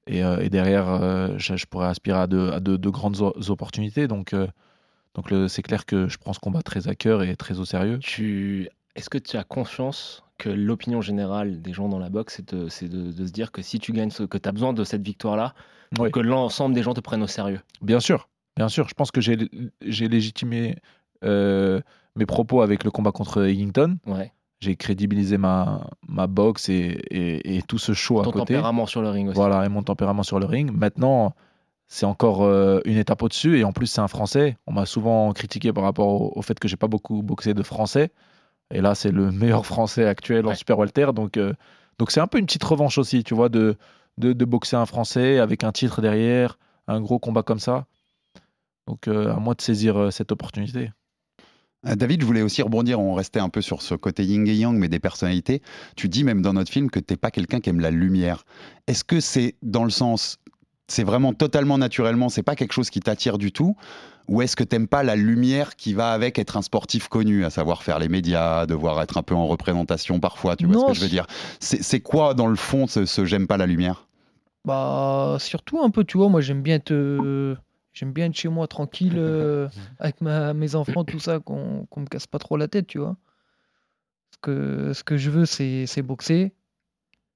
Et, 0.07 0.23
euh, 0.23 0.39
et 0.39 0.49
derrière, 0.49 0.87
euh, 0.89 1.35
je, 1.37 1.55
je 1.55 1.65
pourrais 1.65 1.87
aspirer 1.87 2.19
à 2.19 2.27
de, 2.27 2.49
à 2.51 2.59
de- 2.59 2.77
de 2.77 2.89
grandes 2.89 3.21
opportunités. 3.49 4.07
Donc, 4.07 4.33
euh, 4.33 4.47
donc 5.15 5.33
c'est 5.49 5.61
clair 5.61 5.85
que 5.85 6.07
je 6.07 6.17
prends 6.17 6.33
ce 6.33 6.39
combat 6.39 6.61
très 6.61 6.87
à 6.87 6.95
cœur 6.95 7.23
et 7.23 7.35
très 7.35 7.59
au 7.59 7.65
sérieux. 7.65 7.99
Tu... 7.99 8.69
Est-ce 8.95 9.09
que 9.09 9.17
tu 9.17 9.35
as 9.37 9.43
confiance 9.43 10.23
que 10.37 10.49
l'opinion 10.49 11.01
générale 11.01 11.61
des 11.61 11.73
gens 11.73 11.89
dans 11.89 11.99
la 11.99 12.09
boxe, 12.09 12.35
c'est 12.37 12.53
de, 12.53 12.69
c'est 12.69 12.87
de- 12.87 13.11
de 13.11 13.25
se 13.25 13.31
dire 13.31 13.51
que 13.51 13.61
si 13.61 13.79
tu 13.79 13.91
gagnes, 13.91 14.09
ce, 14.09 14.23
que 14.23 14.37
tu 14.37 14.47
as 14.47 14.51
besoin 14.51 14.73
de 14.73 14.83
cette 14.83 15.01
victoire-là, 15.03 15.53
Oui. 15.99 16.11
que 16.11 16.19
l'ensemble 16.19 16.75
des 16.75 16.83
gens 16.83 16.93
te 16.93 17.01
prennent 17.01 17.23
au 17.23 17.27
sérieux? 17.27 17.59
Bien 17.81 17.99
sûr, 17.99 18.29
bien 18.57 18.69
sûr. 18.69 18.87
Je 18.87 18.93
pense 18.93 19.11
que 19.11 19.19
j'ai, 19.21 19.37
j'ai 19.81 20.07
légitimé 20.07 20.77
euh, 21.23 21.81
mes 22.15 22.25
propos 22.25 22.61
avec 22.61 22.83
le 22.83 22.91
combat 22.91 23.11
contre 23.11 23.45
Eggington. 23.45 23.97
Ouais. 24.05 24.31
J'ai 24.65 24.75
crédibilisé 24.75 25.37
ma, 25.37 25.87
ma 26.07 26.27
boxe 26.27 26.69
et, 26.69 26.73
et- 27.11 27.57
et 27.57 27.61
tout 27.61 27.77
ce 27.77 27.93
show 27.93 28.15
Ton 28.15 28.29
à 28.29 28.33
côté. 28.33 28.53
tempérament 28.55 28.85
sur 28.87 29.01
le 29.01 29.09
ring 29.09 29.27
aussi. 29.29 29.35
Voilà, 29.35 29.65
et 29.65 29.69
mon 29.69 29.83
tempérament 29.83 30.23
sur 30.23 30.39
le 30.39 30.45
ring. 30.45 30.71
Maintenant, 30.71 31.33
c'est 31.87 32.05
encore 32.07 32.43
euh, 32.43 32.79
une 32.85 32.97
étape 32.97 33.21
au-dessus. 33.21 33.59
Et 33.59 33.63
en 33.63 33.71
plus, 33.71 33.87
c'est 33.87 34.01
un 34.01 34.07
Français. 34.07 34.57
On 34.67 34.73
m'a 34.73 34.85
souvent 34.85 35.31
critiqué 35.33 35.71
par 35.71 35.83
rapport 35.83 36.07
au, 36.07 36.33
au 36.35 36.41
fait 36.41 36.57
que 36.59 36.67
j'ai 36.67 36.77
pas 36.77 36.87
beaucoup 36.87 37.21
boxé 37.21 37.53
de 37.53 37.61
Français. 37.63 38.11
Et 38.71 38.81
là, 38.81 38.95
c'est 38.95 39.11
le 39.11 39.31
meilleur 39.41 39.65
Français 39.65 40.05
actuel 40.07 40.45
en 40.47 40.55
super 40.55 40.77
welter. 40.79 41.07
Donc, 41.13 41.37
euh, 41.37 41.53
donc 41.99 42.11
c'est 42.11 42.19
un 42.21 42.27
peu 42.27 42.39
une 42.39 42.45
petite 42.47 42.63
revanche 42.63 42.97
aussi, 42.97 43.23
tu 43.23 43.35
vois, 43.35 43.49
de, 43.49 43.77
de, 44.17 44.33
de 44.33 44.45
boxer 44.45 44.75
un 44.77 44.85
Français 44.87 45.37
avec 45.39 45.63
un 45.63 45.71
titre 45.71 46.01
derrière, 46.01 46.57
un 46.87 46.99
gros 47.01 47.19
combat 47.19 47.43
comme 47.43 47.59
ça. 47.59 47.85
Donc, 48.87 49.07
euh, 49.07 49.33
à 49.33 49.37
moi 49.39 49.53
de 49.55 49.61
saisir 49.61 50.11
cette 50.11 50.31
opportunité. 50.31 50.91
Euh, 51.87 51.95
David, 51.95 52.21
je 52.21 52.25
voulais 52.25 52.41
aussi 52.41 52.61
rebondir, 52.61 52.99
on 52.99 53.13
restait 53.13 53.39
un 53.39 53.49
peu 53.49 53.61
sur 53.61 53.81
ce 53.81 53.95
côté 53.95 54.23
yin 54.23 54.47
et 54.47 54.53
yang, 54.53 54.77
mais 54.77 54.89
des 54.89 54.99
personnalités. 54.99 55.61
Tu 55.95 56.09
dis 56.09 56.23
même 56.23 56.41
dans 56.41 56.53
notre 56.53 56.71
film 56.71 56.89
que 56.89 56.99
t'es 56.99 57.17
pas 57.17 57.31
quelqu'un 57.31 57.59
qui 57.59 57.69
aime 57.69 57.79
la 57.79 57.91
lumière. 57.91 58.45
Est-ce 58.87 59.03
que 59.03 59.19
c'est 59.19 59.55
dans 59.61 59.83
le 59.83 59.89
sens, 59.89 60.39
c'est 60.87 61.03
vraiment 61.03 61.33
totalement 61.33 61.77
naturellement, 61.77 62.29
c'est 62.29 62.43
pas 62.43 62.55
quelque 62.55 62.73
chose 62.73 62.89
qui 62.89 62.99
t'attire 62.99 63.37
du 63.37 63.51
tout? 63.51 63.75
Ou 64.27 64.41
est-ce 64.41 64.55
que 64.55 64.63
t'aimes 64.63 64.87
pas 64.87 65.03
la 65.03 65.15
lumière 65.15 65.75
qui 65.75 65.93
va 65.93 66.11
avec 66.11 66.39
être 66.39 66.57
un 66.57 66.63
sportif 66.63 67.09
connu, 67.09 67.45
à 67.45 67.51
savoir 67.51 67.83
faire 67.83 67.99
les 67.99 68.09
médias, 68.09 68.65
devoir 68.65 68.99
être 69.03 69.17
un 69.17 69.23
peu 69.23 69.35
en 69.35 69.45
représentation 69.45 70.19
parfois, 70.19 70.55
tu 70.55 70.65
vois 70.65 70.75
Non, 70.75 70.81
ce 70.81 70.87
que 70.87 70.93
je 70.93 71.01
veux 71.01 71.09
dire? 71.09 71.27
C'est 71.59 71.83
c'est 71.83 71.99
quoi 71.99 72.33
dans 72.33 72.47
le 72.47 72.55
fond 72.55 72.87
ce, 72.87 73.05
ce 73.05 73.23
j'aime 73.23 73.45
pas 73.45 73.57
la 73.57 73.67
lumière? 73.67 74.07
Bah, 74.65 75.37
surtout 75.39 75.79
un 75.79 75.91
peu, 75.91 76.03
tu 76.03 76.17
vois, 76.17 76.27
moi 76.27 76.41
j'aime 76.41 76.63
bien 76.63 76.75
être, 76.77 76.91
euh, 76.91 77.55
j'aime 77.95 78.11
bien 78.11 78.27
être 78.27 78.35
chez 78.35 78.49
moi 78.49 78.67
tranquille 78.67 79.15
euh, 79.17 79.67
avec 79.97 80.21
ma, 80.21 80.53
mes 80.53 80.75
enfants, 80.75 81.03
tout 81.03 81.19
ça, 81.19 81.39
qu'on 81.39 81.87
qu'on 81.87 82.01
me 82.01 82.05
casse 82.05 82.27
pas 82.27 82.37
trop 82.37 82.57
la 82.57 82.67
tête, 82.67 82.85
tu 82.85 82.99
vois. 82.99 83.17
Ce 84.31 84.37
que, 84.41 84.93
ce 84.93 85.03
que 85.03 85.17
je 85.17 85.31
veux, 85.31 85.45
c'est 85.45 86.01
boxer. 86.03 86.53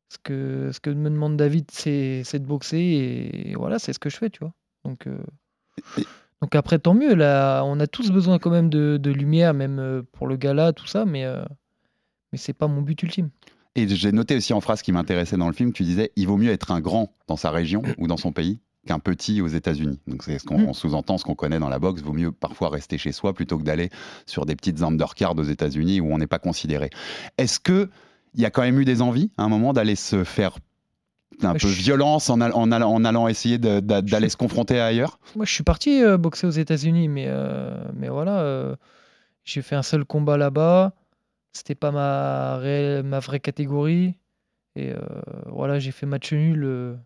Ce 0.10 0.18
que, 0.22 0.72
ce 0.74 0.80
que 0.80 0.90
me 0.90 1.10
demande 1.10 1.38
David, 1.38 1.70
c'est 1.72 2.24
de 2.34 2.46
boxer 2.46 2.78
et, 2.78 3.54
voilà, 3.56 3.80
c'est 3.80 3.94
ce 3.94 4.00
que 4.00 4.10
je 4.10 4.18
fais, 4.18 4.30
tu 4.30 4.40
vois. 4.40 4.54
Donc, 4.84 5.08
euh, 5.08 5.18
donc 6.42 6.56
après, 6.56 6.80
tant 6.80 6.94
mieux, 6.94 7.14
là, 7.16 7.64
on 7.64 7.80
a 7.80 7.88
tous 7.88 8.12
besoin 8.12 8.40
quand 8.40 8.50
même 8.50 8.70
de, 8.70 8.98
de 8.98 9.12
lumière, 9.12 9.54
même 9.54 9.80
euh, 9.80 10.02
pour 10.12 10.28
le 10.28 10.36
gala, 10.36 10.74
tout 10.74 10.88
ça, 10.88 11.06
mais, 11.06 11.26
euh, 11.26 11.46
mais 12.32 12.38
c'est 12.38 12.54
pas 12.54 12.68
mon 12.68 12.82
but 12.82 13.02
ultime. 13.04 13.30
Et 13.76 13.88
j'ai 13.88 14.12
noté 14.12 14.36
aussi 14.36 14.52
en 14.52 14.62
phrase 14.62 14.82
qui 14.82 14.92
m'intéressait 14.92 15.38
dans 15.38 15.48
le 15.48 15.54
film, 15.54 15.72
tu 15.74 15.84
disais 15.84 16.12
il 16.16 16.28
vaut 16.28 16.38
mieux 16.38 16.52
être 16.52 16.72
un 16.72 16.82
grand 16.82 17.14
dans 17.28 17.38
sa 17.38 17.52
région 17.52 17.84
ou 17.98 18.08
dans 18.08 18.18
son 18.18 18.32
pays 18.32 18.60
qu'un 18.90 19.00
petit 19.00 19.40
aux 19.42 19.48
États-Unis. 19.48 20.00
Donc 20.08 20.24
c'est 20.24 20.40
ce 20.40 20.44
qu'on 20.46 20.58
Mm. 20.60 20.66
on 20.70 20.74
sous-entend, 20.74 21.18
ce 21.20 21.24
qu'on 21.24 21.36
connaît 21.36 21.60
dans 21.60 21.70
la 21.70 21.78
boxe. 21.80 22.02
Vaut 22.02 22.14
mieux 22.14 22.32
parfois 22.32 22.70
rester 22.70 22.98
chez 22.98 23.12
soi 23.12 23.34
plutôt 23.34 23.58
que 23.60 23.64
d'aller 23.64 23.90
sur 24.26 24.46
des 24.46 24.56
petites 24.56 24.82
undercards 24.82 25.38
aux 25.38 25.44
États-Unis 25.44 26.02
où 26.02 26.12
on 26.12 26.18
n'est 26.18 26.28
pas 26.28 26.40
considéré. 26.40 26.90
Est-ce 27.38 27.60
que 27.60 27.90
il 28.36 28.42
y 28.42 28.46
a 28.46 28.50
quand 28.50 28.62
même 28.64 28.80
eu 28.80 28.86
des 28.86 29.02
envies 29.02 29.32
à 29.38 29.44
un 29.44 29.50
moment 29.50 29.74
d'aller 29.74 29.96
se 29.96 30.24
faire 30.24 30.58
un 31.42 31.54
Bah, 31.54 31.60
peu 31.60 31.68
je- 31.68 31.82
violence 31.82 32.30
en, 32.30 32.42
al- 32.42 32.52
en 32.54 32.72
allant, 32.72 32.92
en 32.92 33.06
allant 33.06 33.28
essayer 33.28 33.58
d'aller 33.60 34.30
se 34.30 34.38
confronter 34.38 34.80
ailleurs? 34.80 35.20
Moi, 35.36 35.46
je 35.46 35.54
suis 35.54 35.64
parti 35.64 36.04
euh, 36.04 36.18
boxer 36.18 36.48
aux 36.48 36.52
États-Unis, 36.52 37.08
mais, 37.08 37.26
euh, 37.28 37.78
mais 37.96 38.10
voilà, 38.10 38.40
euh, 38.42 38.76
j'ai 39.46 39.62
fait 39.62 39.76
un 39.76 39.84
seul 39.84 40.04
combat 40.04 40.38
là-bas. 40.38 40.94
C'était 41.54 41.76
pas 41.76 41.92
ma, 41.92 42.58
réelle- 42.58 43.04
ma 43.04 43.20
vraie 43.20 43.40
catégorie. 43.40 44.16
Et 44.76 44.94
voilà, 45.48 45.80
j'ai 45.80 45.92
fait 45.92 46.06
match 46.06 46.32
nul. 46.34 46.98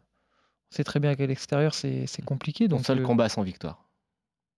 On 0.73 0.75
sait 0.75 0.83
très 0.83 0.99
bien 0.99 1.15
qu'à 1.15 1.27
l'extérieur, 1.27 1.73
c'est 1.73 2.05
c'est 2.07 2.23
compliqué. 2.23 2.67
Ton 2.67 2.77
Donc, 2.77 2.86
seul 2.86 2.99
euh, 2.99 3.03
combat 3.03 3.29
sans 3.29 3.43
victoire. 3.43 3.83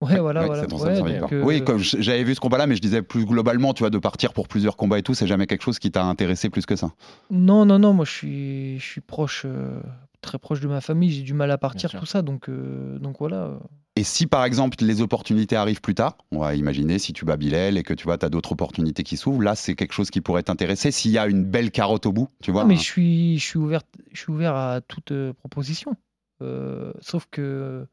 Ouais, 0.01 0.19
voilà, 0.19 0.41
Ouais, 0.41 0.47
voilà. 0.47 1.01
Ouais, 1.01 1.19
donc, 1.19 1.33
euh, 1.33 1.41
Oui, 1.41 1.63
comme 1.63 1.79
j'avais 1.79 2.23
vu 2.23 2.35
ce 2.35 2.39
combat-là, 2.39 2.67
mais 2.67 2.75
je 2.75 2.81
disais 2.81 3.01
plus 3.01 3.25
globalement, 3.25 3.73
tu 3.73 3.83
vois, 3.83 3.89
de 3.89 3.97
partir 3.97 4.33
pour 4.33 4.47
plusieurs 4.47 4.75
combats 4.75 4.99
et 4.99 5.03
tout, 5.03 5.13
c'est 5.13 5.27
jamais 5.27 5.47
quelque 5.47 5.63
chose 5.63 5.79
qui 5.79 5.89
t'a 5.89 6.03
intéressé 6.03 6.49
plus 6.49 6.65
que 6.65 6.75
ça. 6.75 6.91
Non, 7.31 7.65
non, 7.65 7.79
non, 7.79 7.93
moi 7.93 8.05
je 8.05 8.11
suis, 8.11 8.79
je 8.79 8.85
suis 8.85 9.01
proche, 9.01 9.43
euh, 9.45 9.79
très 10.21 10.37
proche 10.37 10.59
de 10.59 10.67
ma 10.67 10.81
famille, 10.81 11.11
j'ai 11.11 11.21
du 11.21 11.33
mal 11.33 11.49
à 11.49 11.57
partir, 11.57 11.91
tout 11.91 12.05
ça, 12.05 12.21
donc, 12.21 12.49
euh, 12.49 12.99
donc 12.99 13.17
voilà. 13.19 13.57
Et 13.97 14.03
si 14.03 14.27
par 14.27 14.43
exemple 14.43 14.75
les 14.81 15.01
opportunités 15.01 15.55
arrivent 15.55 15.79
plus 15.79 15.95
tard, 15.95 16.17
on 16.31 16.39
va 16.39 16.53
imaginer 16.53 16.99
si 16.99 17.13
tu 17.13 17.23
bats 17.23 17.37
Bilal 17.37 17.77
et 17.77 17.83
que 17.83 17.93
tu 17.93 18.03
vois, 18.03 18.17
tu 18.17 18.25
as 18.25 18.29
d'autres 18.29 18.51
opportunités 18.51 19.03
qui 19.03 19.15
s'ouvrent, 19.15 19.41
là 19.41 19.55
c'est 19.55 19.75
quelque 19.75 19.93
chose 19.93 20.09
qui 20.09 20.19
pourrait 20.19 20.43
t'intéresser 20.43 20.91
s'il 20.91 21.11
y 21.11 21.17
a 21.17 21.27
une 21.27 21.45
belle 21.45 21.71
carotte 21.71 22.05
au 22.05 22.11
bout, 22.11 22.27
tu 22.43 22.51
vois. 22.51 22.63
Ah, 22.63 22.65
mais 22.65 22.75
je 22.75 22.83
suis, 22.83 23.39
je 23.39 23.45
suis 23.45 23.57
ouvert, 23.57 23.83
je 24.11 24.19
suis 24.19 24.31
ouvert 24.33 24.53
à 24.53 24.81
toute 24.81 25.13
euh, 25.13 25.31
proposition. 25.31 25.95
Euh, 26.41 26.91
sauf 27.01 27.27
que 27.31 27.87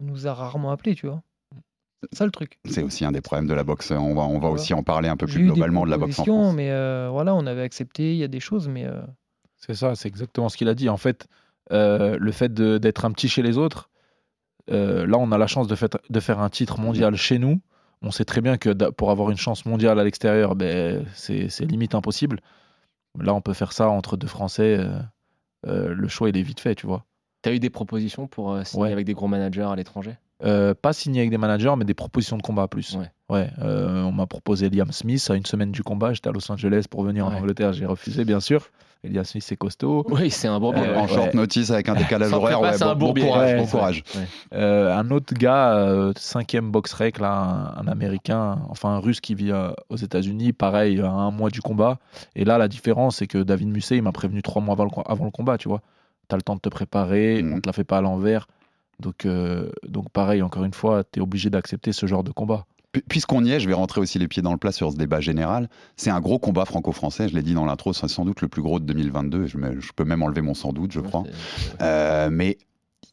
on 0.00 0.04
nous 0.04 0.26
a 0.26 0.34
rarement 0.34 0.70
appelés, 0.70 0.94
tu 0.94 1.06
vois. 1.06 1.22
C'est 2.02 2.18
ça 2.18 2.24
le 2.26 2.30
truc. 2.30 2.58
C'est 2.64 2.82
aussi 2.82 3.04
un 3.04 3.10
des 3.12 3.20
problèmes 3.20 3.48
de 3.48 3.54
la 3.54 3.64
boxe. 3.64 3.90
On 3.90 4.14
va, 4.14 4.22
on 4.22 4.34
va 4.34 4.38
Voilà. 4.38 4.54
aussi 4.54 4.72
en 4.74 4.82
parler 4.84 5.08
un 5.08 5.16
peu 5.16 5.26
plus 5.26 5.42
globalement 5.44 5.84
de 5.84 5.90
la 5.90 5.98
boxe 5.98 6.18
en 6.20 6.24
France. 6.24 6.54
mais 6.54 6.70
euh, 6.70 7.08
voilà, 7.10 7.34
on 7.34 7.46
avait 7.46 7.62
accepté, 7.62 8.12
il 8.12 8.18
y 8.18 8.24
a 8.24 8.28
des 8.28 8.40
choses, 8.40 8.68
mais 8.68 8.84
euh, 8.84 9.00
C'est 9.56 9.74
ça, 9.74 9.94
c'est 9.96 10.06
exactement 10.08 10.48
ce 10.48 10.56
qu'il 10.56 10.68
a 10.68 10.74
dit. 10.74 10.88
En 10.88 10.96
fait, 10.96 11.26
euh, 11.72 12.16
le 12.20 12.30
fait 12.32 12.52
de- 12.54 12.78
d'être 12.78 13.04
un 13.04 13.10
petit 13.10 13.28
chez 13.28 13.42
les 13.42 13.58
autres, 13.58 13.90
euh, 14.70 15.06
là, 15.06 15.16
on 15.18 15.32
a 15.32 15.38
la 15.38 15.46
chance 15.48 15.66
de, 15.66 15.74
fait- 15.74 15.96
de 16.08 16.20
faire 16.20 16.38
un 16.40 16.50
titre 16.50 16.78
mondial 16.78 17.16
chez 17.16 17.38
nous. 17.40 17.60
On 18.02 18.12
sait 18.12 18.24
très 18.24 18.40
bien 18.42 18.58
que 18.58 18.70
pour 18.92 19.10
avoir 19.10 19.30
une 19.30 19.36
chance 19.36 19.66
mondiale 19.66 19.98
à 19.98 20.04
l'extérieur, 20.04 20.54
ben, 20.54 21.04
c'est 21.14 21.48
c'est 21.48 21.64
limite 21.64 21.96
impossible. 21.96 22.38
Là, 23.18 23.34
on 23.34 23.40
peut 23.40 23.54
faire 23.54 23.72
ça 23.72 23.88
entre 23.88 24.16
deux 24.16 24.28
Français. 24.28 24.76
euh, 24.78 25.00
euh, 25.66 25.92
le 25.92 26.06
choix, 26.06 26.28
il 26.28 26.36
est 26.36 26.42
vite 26.42 26.60
fait, 26.60 26.76
tu 26.76 26.86
vois. 26.86 27.04
T'as 27.48 27.54
eu 27.54 27.60
des 27.60 27.70
propositions 27.70 28.26
pour 28.26 28.52
euh, 28.52 28.64
signer 28.64 28.82
Ouais. 28.84 28.92
avec 28.92 29.06
des 29.06 29.14
gros 29.14 29.26
managers 29.28 29.62
à 29.70 29.74
l'étranger? 29.76 30.16
Euh, 30.44 30.72
pas 30.74 30.92
signé 30.92 31.20
avec 31.20 31.30
des 31.30 31.38
managers, 31.38 31.74
mais 31.76 31.84
des 31.84 31.94
propositions 31.94 32.36
de 32.36 32.42
combat 32.42 32.68
plus. 32.68 32.94
Ouais. 32.96 33.10
Ouais, 33.30 33.50
euh, 33.60 34.02
on 34.04 34.12
m'a 34.12 34.26
proposé 34.26 34.70
Liam 34.70 34.92
Smith 34.92 35.26
à 35.30 35.34
une 35.34 35.44
semaine 35.46 35.72
du 35.72 35.82
combat. 35.82 36.12
J'étais 36.12 36.28
à 36.28 36.32
Los 36.32 36.50
Angeles 36.52 36.84
pour 36.88 37.02
venir 37.02 37.26
en. 37.26 37.32
Angleterre. 37.32 37.72
J'ai 37.72 37.86
refusé, 37.86 38.24
bien 38.24 38.38
sûr. 38.40 38.68
Et 39.04 39.08
Liam 39.08 39.24
Smith, 39.24 39.42
c'est 39.46 39.56
costaud. 39.56 40.04
Oui, 40.10 40.30
c'est 40.30 40.46
un 40.48 40.58
bourbier. 40.60 40.82
Euh, 40.84 40.96
en 40.98 41.02
ouais. 41.02 41.08
short 41.08 41.26
ouais. 41.28 41.34
notice 41.34 41.70
avec 41.70 41.88
un 41.88 41.94
décalage 41.96 42.32
horaire, 42.32 42.60
ouais, 42.60 42.72
c'est 42.74 42.84
un 42.84 42.94
bon, 42.94 42.94
bon 42.94 43.06
bourbier. 43.06 43.24
courage, 43.24 43.50
Ouais, 43.52 43.58
bon 43.58 43.66
courage. 43.66 44.04
Ouais. 44.14 44.22
Euh, 44.54 44.96
un 44.96 45.10
autre 45.10 45.34
gars, 45.34 45.74
euh, 45.76 46.12
cinquième 46.16 46.70
box 46.70 46.92
rec, 46.92 47.18
là, 47.18 47.32
un, 47.76 47.82
un 47.82 47.88
américain, 47.88 48.58
enfin 48.68 48.90
un 48.90 48.98
russe 48.98 49.20
qui 49.20 49.34
vit 49.34 49.50
euh, 49.52 49.70
aux 49.88 49.96
États-Unis, 49.96 50.52
pareil, 50.52 51.00
à 51.00 51.10
un 51.10 51.30
mois 51.32 51.50
du 51.50 51.60
combat. 51.62 51.98
Et 52.36 52.44
là, 52.44 52.58
la 52.58 52.68
différence, 52.68 53.16
c'est 53.16 53.26
que 53.26 53.38
David 53.38 53.68
Musset, 53.68 53.96
il 53.96 54.02
m'a 54.02 54.12
prévenu 54.12 54.42
trois 54.42 54.62
mois 54.62 54.74
avant 54.74 54.84
le, 54.84 54.90
avant 55.06 55.24
le 55.24 55.30
combat, 55.30 55.58
tu 55.58 55.68
vois. 55.68 55.80
Tu 56.28 56.34
as 56.34 56.36
le 56.36 56.42
temps 56.42 56.56
de 56.56 56.60
te 56.60 56.68
préparer, 56.68 57.42
Mhm. 57.42 57.54
on 57.54 57.60
te 57.60 57.68
la 57.68 57.72
fait 57.72 57.84
pas 57.84 57.98
à 57.98 58.00
l'envers. 58.00 58.46
Donc, 59.00 59.24
euh, 59.26 59.70
donc, 59.86 60.10
pareil, 60.10 60.42
encore 60.42 60.64
une 60.64 60.74
fois, 60.74 61.04
tu 61.04 61.20
es 61.20 61.22
obligé 61.22 61.50
d'accepter 61.50 61.92
ce 61.92 62.06
genre 62.06 62.24
de 62.24 62.32
combat. 62.32 62.66
Pu- 62.92 63.02
Puisqu'on 63.08 63.44
y 63.44 63.52
est, 63.52 63.60
je 63.60 63.68
vais 63.68 63.74
rentrer 63.74 64.00
aussi 64.00 64.18
les 64.18 64.28
pieds 64.28 64.42
dans 64.42 64.52
le 64.52 64.58
plat 64.58 64.72
sur 64.72 64.90
ce 64.90 64.96
débat 64.96 65.20
général. 65.20 65.68
C'est 65.96 66.10
un 66.10 66.20
gros 66.20 66.38
combat 66.38 66.64
franco-français, 66.64 67.28
je 67.28 67.34
l'ai 67.34 67.42
dit 67.42 67.54
dans 67.54 67.66
l'intro, 67.66 67.92
c'est 67.92 68.08
sans 68.08 68.24
doute 68.24 68.40
le 68.40 68.48
plus 68.48 68.62
gros 68.62 68.80
de 68.80 68.84
2022. 68.86 69.46
Je, 69.46 69.56
me- 69.58 69.78
je 69.80 69.92
peux 69.94 70.04
même 70.04 70.22
enlever 70.22 70.40
mon 70.40 70.54
sans 70.54 70.72
doute, 70.72 70.90
je 70.92 71.00
crois. 71.00 71.22
Euh, 71.82 72.28
mais 72.32 72.56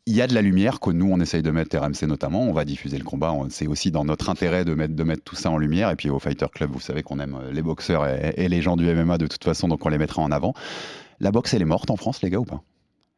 il 0.08 0.15
y 0.15 0.21
a 0.21 0.28
de 0.28 0.34
la 0.34 0.41
lumière 0.41 0.80
que 0.80 0.91
nous 0.91 1.10
on 1.12 1.19
essaye 1.19 1.41
de 1.43 1.51
mettre 1.51 1.78
RMC 1.78 2.08
notamment. 2.08 2.41
On 2.43 2.54
va 2.54 2.63
diffuser 2.65 2.97
le 2.97 3.04
combat. 3.04 3.34
C'est 3.49 3.67
aussi 3.67 3.91
dans 3.91 4.06
notre 4.06 4.30
intérêt 4.30 4.63
de 4.65 4.73
mettre, 4.75 4.95
de 4.95 5.04
mettre 5.04 5.23
tout 5.23 5.36
ça 5.36 5.51
en 5.51 5.58
lumière. 5.58 5.89
Et 5.91 5.95
puis 5.95 6.10
au 6.10 6.19
Fighter 6.19 6.45
Club, 6.54 6.71
vous 6.71 6.80
savez 6.80 7.04
qu'on 7.04 7.19
aime 7.19 7.38
les 7.51 7.62
boxeurs 7.62 8.08
et, 8.08 8.34
et 8.38 8.47
les 8.49 8.62
gens 8.62 8.75
du 8.78 8.86
MMA 8.86 9.17
de 9.17 9.28
toute 9.28 9.43
façon, 9.43 9.67
donc 9.67 9.86
on 9.86 9.89
les 9.89 9.97
mettra 9.97 10.21
en 10.21 10.32
avant. 10.32 10.54
La 11.19 11.32
boxe, 11.32 11.54
elle 11.54 11.62
est 11.62 11.65
morte 11.65 11.89
en 11.91 11.95
France, 11.95 12.21
les 12.21 12.30
gars, 12.30 12.39
ou 12.39 12.45
pas? 12.45 12.62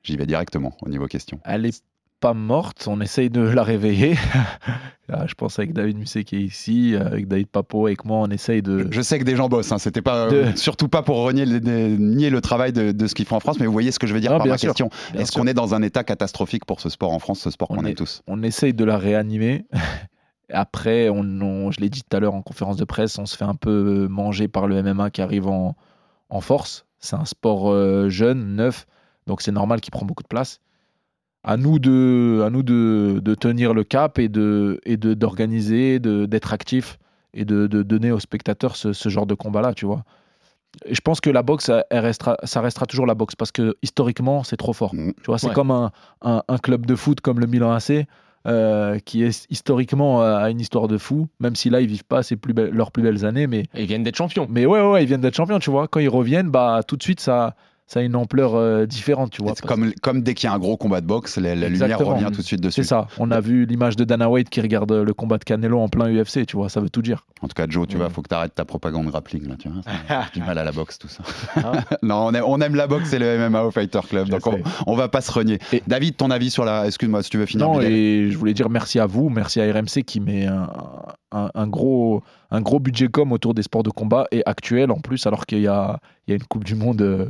J'y 0.08 0.16
vais 0.18 0.26
directement 0.26 0.72
au 0.82 0.90
niveau 0.90 1.06
question. 1.08 1.40
Elle 1.44 1.66
est 1.66 1.84
pas 2.22 2.34
morte, 2.34 2.88
on 2.88 3.00
essaye 3.02 3.30
de 3.30 3.42
la 3.42 3.62
réveiller. 3.62 4.16
Là, 5.10 5.26
je 5.28 5.34
pense 5.36 5.60
avec 5.60 5.74
David 5.74 5.98
Musset 5.98 6.24
qui 6.24 6.38
est 6.38 6.42
ici, 6.42 6.96
avec 7.00 7.28
David 7.28 7.48
Papo, 7.48 7.86
avec 7.88 8.06
moi, 8.06 8.20
on 8.20 8.28
essaye 8.32 8.62
de. 8.64 8.88
Je 8.90 9.02
sais 9.02 9.20
que 9.20 9.24
des 9.26 9.36
gens 9.36 9.50
bossent, 9.50 9.72
hein, 9.72 9.78
c'était 9.78 10.02
pas 10.02 10.26
euh, 10.32 10.52
De- 10.54 10.58
surtout 10.58 10.88
pas 10.88 11.04
pour 11.04 11.18
renier, 11.18 11.46
nier 11.46 12.30
le 12.32 12.42
travail 12.42 12.72
de, 12.74 12.92
de 12.94 13.08
ce 13.08 13.14
qu'ils 13.16 13.26
font 13.26 13.36
en 13.36 13.40
France, 13.40 13.60
mais 13.60 13.66
vous 13.68 13.72
voyez 13.74 13.92
ce 13.92 14.00
que 14.00 14.08
je 14.08 14.14
veux 14.16 14.20
dire 14.22 14.36
par 14.36 14.48
ma 14.48 14.58
sûr, 14.58 14.70
question. 14.70 14.90
Est-ce 15.14 15.32
qu'on 15.34 15.46
est 15.46 15.54
dans 15.54 15.76
un 15.76 15.82
état 15.84 16.04
catastrophique 16.04 16.66
pour 16.66 16.80
ce 16.82 16.90
sport 16.90 17.12
en 17.12 17.20
France, 17.20 17.42
ce 17.42 17.52
sport 17.52 17.68
qu'on 17.68 17.80
aime 17.82 17.88
est- 17.88 17.94
tous? 17.96 18.24
On 18.28 18.42
essaye 18.42 18.74
de 18.74 18.86
la 18.86 18.98
réanimer. 18.98 19.66
Après, 20.50 21.10
on, 21.10 21.20
on- 21.42 21.72
je 21.72 21.82
l'ai 21.82 21.90
dit 21.90 22.04
tout 22.10 22.16
à 22.16 22.20
l'heure 22.20 22.34
en 22.34 22.42
conférence 22.42 22.78
de 22.78 22.86
presse, 22.86 23.18
on 23.20 23.26
se 23.26 23.36
fait 23.36 23.44
un 23.46 23.56
peu 23.56 24.08
manger 24.10 24.48
par 24.48 24.68
le 24.68 24.82
MMA 24.82 25.10
qui 25.10 25.22
arrive 25.22 25.48
en, 25.48 25.76
en 26.30 26.42
force. 26.42 26.86
C'est 27.00 27.16
un 27.16 27.26
sport 27.26 27.70
euh, 27.70 28.10
jeune, 28.10 28.56
neuf, 28.56 28.88
donc 29.28 29.42
c'est 29.42 29.52
normal 29.52 29.82
qu'il 29.82 29.92
prend 29.92 30.06
beaucoup 30.06 30.24
de 30.24 30.28
place. 30.28 30.60
À 31.44 31.56
nous 31.56 31.80
de, 31.80 32.42
à 32.46 32.50
nous 32.50 32.64
de, 32.64 33.22
de 33.24 33.36
tenir 33.36 33.74
le 33.74 33.84
cap 33.84 34.18
et 34.20 34.28
de 34.30 34.80
et 34.86 34.98
de 34.98 35.14
d'organiser, 35.14 36.00
de 36.00 36.26
d'être 36.26 36.52
actif 36.54 36.98
et 37.34 37.46
de, 37.46 37.68
de 37.68 37.84
donner 37.84 38.12
aux 38.12 38.20
spectateurs 38.20 38.76
ce, 38.76 38.92
ce 38.94 39.10
genre 39.10 39.26
de 39.28 39.36
combat-là, 39.36 39.74
tu 39.74 39.86
vois. 39.86 40.04
Et 40.86 40.94
je 40.96 41.02
pense 41.02 41.22
que 41.22 41.30
la 41.30 41.44
boxe, 41.44 41.72
elle 41.90 42.00
restera, 42.00 42.38
ça 42.44 42.62
restera 42.62 42.86
toujours 42.86 43.06
la 43.06 43.16
boxe 43.16 43.36
parce 43.36 43.52
que 43.52 43.76
historiquement, 43.82 44.44
c'est 44.44 44.58
trop 44.58 44.74
fort. 44.74 44.94
Mm. 44.94 45.12
Tu 45.18 45.26
vois, 45.28 45.38
c'est 45.38 45.48
Ouais. 45.48 45.54
comme 45.54 45.72
un, 45.72 45.92
un, 46.22 46.44
un 46.48 46.58
club 46.58 46.86
de 46.86 46.96
foot 46.96 47.22
comme 47.22 47.40
le 47.40 47.48
Milan 47.48 47.72
AC 47.72 48.06
euh, 48.48 49.00
qui 49.00 49.24
est 49.24 49.46
historiquement 49.50 50.22
euh, 50.24 50.38
a 50.38 50.50
une 50.50 50.60
histoire 50.60 50.88
de 50.88 50.98
fou, 50.98 51.28
même 51.40 51.56
si 51.56 51.70
là 51.70 51.82
ils 51.82 51.88
vivent 51.88 52.06
pas 52.06 52.24
ses 52.24 52.36
plus 52.38 52.54
belles- 52.54 52.72
leurs 52.72 52.92
plus 52.92 53.04
belles 53.04 53.26
années, 53.26 53.48
mais 53.48 53.62
Et 53.74 53.82
ils 53.84 53.88
viennent 53.88 54.04
d'être 54.04 54.16
champions. 54.18 54.48
mais 54.50 54.66
ouais, 54.66 54.80
ouais, 54.82 54.92
ouais, 54.92 55.04
ils 55.04 55.08
viennent 55.08 55.22
d'être 55.22 55.36
champions, 55.36 55.60
tu 55.60 55.70
vois. 55.72 55.88
Quand 55.88 56.00
ils 56.00 56.10
reviennent, 56.10 56.50
bah 56.50 56.82
tout 56.88 56.96
de 56.98 57.04
suite 57.04 57.20
ça 57.20 57.56
ça 57.90 58.02
a 58.02 58.04
une 58.04 58.16
ampleur 58.18 58.56
euh, 58.56 58.86
différente, 58.86 59.32
tu 59.32 59.42
vois. 59.42 59.54
Comme, 59.66 59.94
comme 60.02 60.22
dès 60.22 60.34
qu'il 60.34 60.48
y 60.50 60.52
a 60.52 60.54
un 60.54 60.60
gros 60.60 60.76
combat 60.76 61.00
de 61.00 61.06
boxe, 61.08 61.38
la, 61.38 61.56
la 61.56 61.70
lumière 61.70 61.98
revient 62.00 62.26
tout 62.34 62.42
de 62.42 62.46
suite 62.46 62.60
dessus. 62.62 62.84
C'est 62.84 62.88
ça. 62.88 63.08
On 63.18 63.32
a 63.32 63.40
vu 63.40 63.66
l'image 63.66 63.96
de 63.96 64.04
Dana 64.04 64.30
White 64.30 64.50
qui 64.50 64.60
regarde 64.60 64.92
le 64.92 65.14
combat 65.14 65.38
de 65.38 65.46
Canelo 65.46 65.80
en 65.80 65.88
plein 65.88 66.10
UFC, 66.14 66.46
tu 66.46 66.58
vois. 66.58 66.68
Ça 66.70 66.82
veut 66.82 66.90
tout 66.90 67.02
dire. 67.02 67.26
En 67.42 67.48
tout 67.48 67.54
cas, 67.56 67.66
Joe, 67.70 67.88
tu 67.88 67.96
Mm. 67.96 68.00
vois, 68.00 68.10
faut 68.10 68.22
que 68.22 68.28
tu 68.28 68.36
arrêtes 68.36 68.54
ta 68.56 68.66
propagande 68.66 69.08
grappling, 69.08 69.48
là, 69.48 69.56
tu 69.58 69.70
vois. 69.70 69.82
du 70.34 70.42
mal 70.42 70.58
à 70.58 70.64
la 70.66 70.72
boxe, 70.74 71.00
tout 71.00 71.08
ça. 71.08 71.24
Ah. 71.56 71.72
non, 72.04 72.26
on 72.28 72.34
aime, 72.34 72.44
on 72.46 72.60
aime 72.60 72.76
la 72.76 72.88
boxe 72.88 73.14
et 73.14 73.20
le 73.20 73.48
MMA 73.50 73.64
au 73.64 73.72
Fighter 73.72 74.02
Club, 74.10 74.28
donc 74.28 74.46
on, 74.48 74.60
on 74.86 74.96
va 74.96 75.08
pas 75.08 75.22
se 75.22 75.32
renier. 75.32 75.60
Et- 75.72 75.82
David, 75.88 76.18
ton 76.18 76.30
avis 76.30 76.50
sur 76.52 76.66
la. 76.66 76.86
Excuse-moi, 76.88 77.24
si 77.24 77.30
tu 77.30 77.38
veux 77.38 77.46
finir. 77.46 77.68
Non, 77.68 77.80
et 77.82 78.28
je 78.30 78.38
voulais 78.38 78.54
dire 78.54 78.70
merci 78.70 79.00
à 79.00 79.06
vous, 79.06 79.30
merci 79.30 79.62
à 79.62 79.72
RMC 79.72 80.04
qui 80.06 80.20
met 80.20 80.46
un, 80.46 80.70
un- 81.32 81.50
un 81.54 81.68
gros, 81.68 82.22
un 82.52 82.60
gros 82.60 82.80
budget 82.82 83.08
com 83.08 83.32
autour 83.32 83.54
des 83.54 83.62
sports 83.64 83.84
de 83.84 83.90
combat 83.92 84.28
et 84.32 84.44
actuel 84.46 84.92
en 84.92 85.00
plus, 85.00 85.26
alors 85.26 85.46
qu'il 85.46 85.60
y 85.62 85.68
a, 85.68 86.00
il 86.28 86.32
y 86.32 86.34
a 86.34 86.36
une 86.36 86.44
Coupe 86.44 86.66
du 86.66 86.76
Monde 86.76 87.02
euh, 87.02 87.26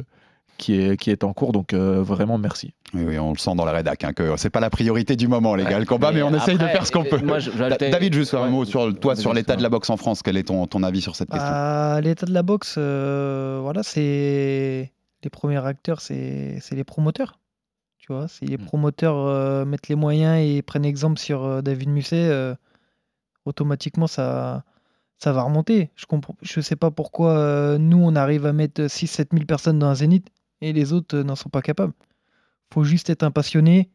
qui, 0.58 0.80
est, 0.82 0.98
qui 0.98 1.10
est 1.12 1.24
en 1.24 1.34
cours. 1.34 1.52
Donc 1.52 1.74
euh, 1.74 2.02
vraiment 2.02 2.38
merci. 2.38 2.74
Oui, 2.94 3.04
oui, 3.06 3.20
on 3.20 3.32
le 3.34 3.38
sent 3.38 3.56
dans 3.56 3.66
la 3.66 3.72
rédac, 3.72 4.04
hein, 4.04 4.14
que 4.14 4.38
c'est 4.38 4.50
pas 4.50 4.60
la 4.60 4.70
priorité 4.70 5.16
du 5.16 5.28
moment, 5.28 5.56
les 5.56 5.66
gars, 5.66 5.80
le 5.80 5.86
combat, 5.86 6.12
mais, 6.12 6.22
on 6.22 6.34
essaye 6.34 6.58
de 6.58 6.66
faire 6.68 6.86
ce 6.86 6.92
qu'on 6.92 7.04
euh, 7.06 7.10
peut. 7.10 7.20
moi, 7.24 7.38
David, 7.80 8.14
juste 8.14 8.34
un 8.34 8.44
Ouais. 8.44 8.50
mot 8.50 8.66
sur 8.66 8.98
toi, 9.00 9.16
sur 9.16 9.34
l'état 9.34 9.56
de 9.56 9.64
la 9.64 9.70
boxe 9.70 9.90
en 9.90 9.98
France. 9.98 10.22
Quel 10.24 10.38
est 10.38 10.44
ton, 10.48 10.68
ton 10.68 10.84
avis 10.84 11.02
sur 11.02 11.16
cette 11.16 11.30
question? 11.30 11.50
À 11.52 12.00
l'état 12.02 12.26
de 12.26 12.34
la 12.34 12.44
boxe, 12.44 12.76
euh, 12.78 13.60
voilà, 13.62 13.84
c'est 13.84 14.92
les 15.24 15.30
premiers 15.32 15.66
acteurs, 15.66 16.00
c'est 16.02 16.60
c'est 16.62 16.76
les 16.76 16.84
promoteurs. 16.84 17.40
Tu 17.98 18.14
vois, 18.14 18.28
si 18.30 18.46
les 18.46 18.58
Mm. 18.58 18.66
promoteurs 18.66 19.18
euh, 19.18 19.66
mettent 19.66 19.90
les 19.90 19.96
moyens 19.96 20.40
et 20.42 20.62
prennent 20.62 20.86
exemple 20.86 21.20
sur 21.20 21.44
euh, 21.44 21.62
David 21.62 21.90
Musset, 21.90 22.16
euh, 22.30 22.56
automatiquement 23.46 24.08
ça, 24.08 24.64
ça 25.18 25.34
va 25.34 25.42
remonter. 25.44 25.90
Je 25.96 26.06
comprends, 26.06 26.36
je 26.42 26.62
sais 26.62 26.76
pas 26.78 26.92
pourquoi 26.92 27.32
euh, 27.38 27.78
nous 27.78 27.98
on 28.02 28.16
arrive 28.16 28.46
à 28.46 28.54
mettre 28.54 28.84
6-7 28.84 29.28
000 29.34 29.46
personnes 29.46 29.80
dans 29.80 29.88
un 29.88 29.96
zénith 29.96 30.28
et 30.62 30.74
les 30.74 30.94
autres 30.94 31.18
euh, 31.18 31.24
n'en 31.24 31.36
sont 31.36 31.50
pas 31.50 31.62
capables. 31.62 31.94
Faut 32.74 32.84
juste 32.84 33.10
être 33.10 33.24
un 33.24 33.32
passionné 33.32 33.90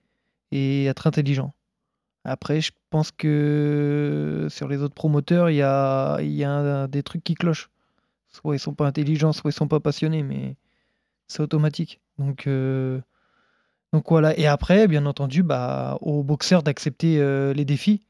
et 0.50 0.86
être 0.86 1.06
intelligent. 1.06 1.54
Après, 2.24 2.60
je 2.60 2.70
pense 2.90 3.10
que 3.10 4.46
sur 4.48 4.68
les 4.68 4.82
autres 4.82 4.94
promoteurs, 4.94 5.50
il 5.50 5.56
y 5.56 5.62
a, 5.62 6.86
des 6.86 7.02
trucs 7.02 7.24
qui 7.24 7.34
clochent. 7.34 7.70
Soit 8.28 8.56
ils 8.56 8.60
sont 8.60 8.74
pas 8.74 8.86
intelligents, 8.86 9.32
soit 9.32 9.50
ils 9.50 9.54
sont 9.54 9.68
pas 9.68 9.80
passionnés, 9.80 10.22
mais 10.22 10.56
c'est 11.26 11.42
automatique. 11.42 12.00
Donc, 12.18 12.46
euh, 12.46 13.00
voilà. 14.06 14.38
Et 14.38 14.46
après, 14.46 14.86
bien 14.86 15.04
entendu, 15.06 15.42
bah, 15.42 15.98
aux 16.00 16.22
boxeurs 16.22 16.62
d'accepter 16.62 17.18
euh, 17.18 17.52
les 17.52 17.64
défis. 17.64 18.02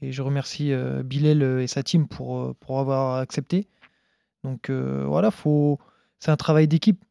Et 0.00 0.12
je 0.12 0.22
remercie 0.22 0.72
euh, 0.72 1.02
Bilal 1.02 1.42
et 1.60 1.66
sa 1.66 1.82
team 1.82 2.06
pour, 2.06 2.54
avoir 2.68 3.16
accepté. 3.16 3.66
Donc 4.44 4.70
voilà, 4.70 5.30
c'est 6.20 6.30
un 6.30 6.36
travail 6.36 6.68
d'équipe. 6.68 7.04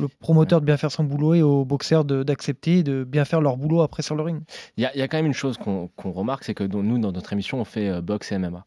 Le 0.00 0.08
promoteur 0.08 0.60
de 0.60 0.66
bien 0.66 0.76
faire 0.76 0.90
son 0.92 1.04
boulot 1.04 1.34
et 1.34 1.42
aux 1.42 1.64
boxeurs 1.64 2.04
de- 2.04 2.22
d'accepter 2.22 2.82
de 2.82 3.04
bien 3.04 3.24
faire 3.24 3.40
leur 3.40 3.56
boulot 3.56 3.82
après 3.82 4.02
sur 4.02 4.14
le 4.14 4.22
ring. 4.22 4.42
Il 4.76 4.82
y, 4.82 4.86
a- 4.86 4.94
il 4.94 4.98
y 4.98 5.02
a 5.02 5.08
quand 5.08 5.16
même 5.18 5.26
une 5.26 5.32
chose 5.34 5.56
qu'on 5.58 5.88
qu'on 5.96 6.12
remarque, 6.12 6.44
c'est 6.44 6.54
que 6.54 6.64
dans- 6.64 6.82
nous, 6.82 6.98
dans 6.98 7.12
notre 7.12 7.32
émission, 7.32 7.60
on 7.60 7.64
fait 7.64 7.88
euh, 7.88 8.00
boxe 8.00 8.32
et 8.32 8.36
MMA. 8.38 8.64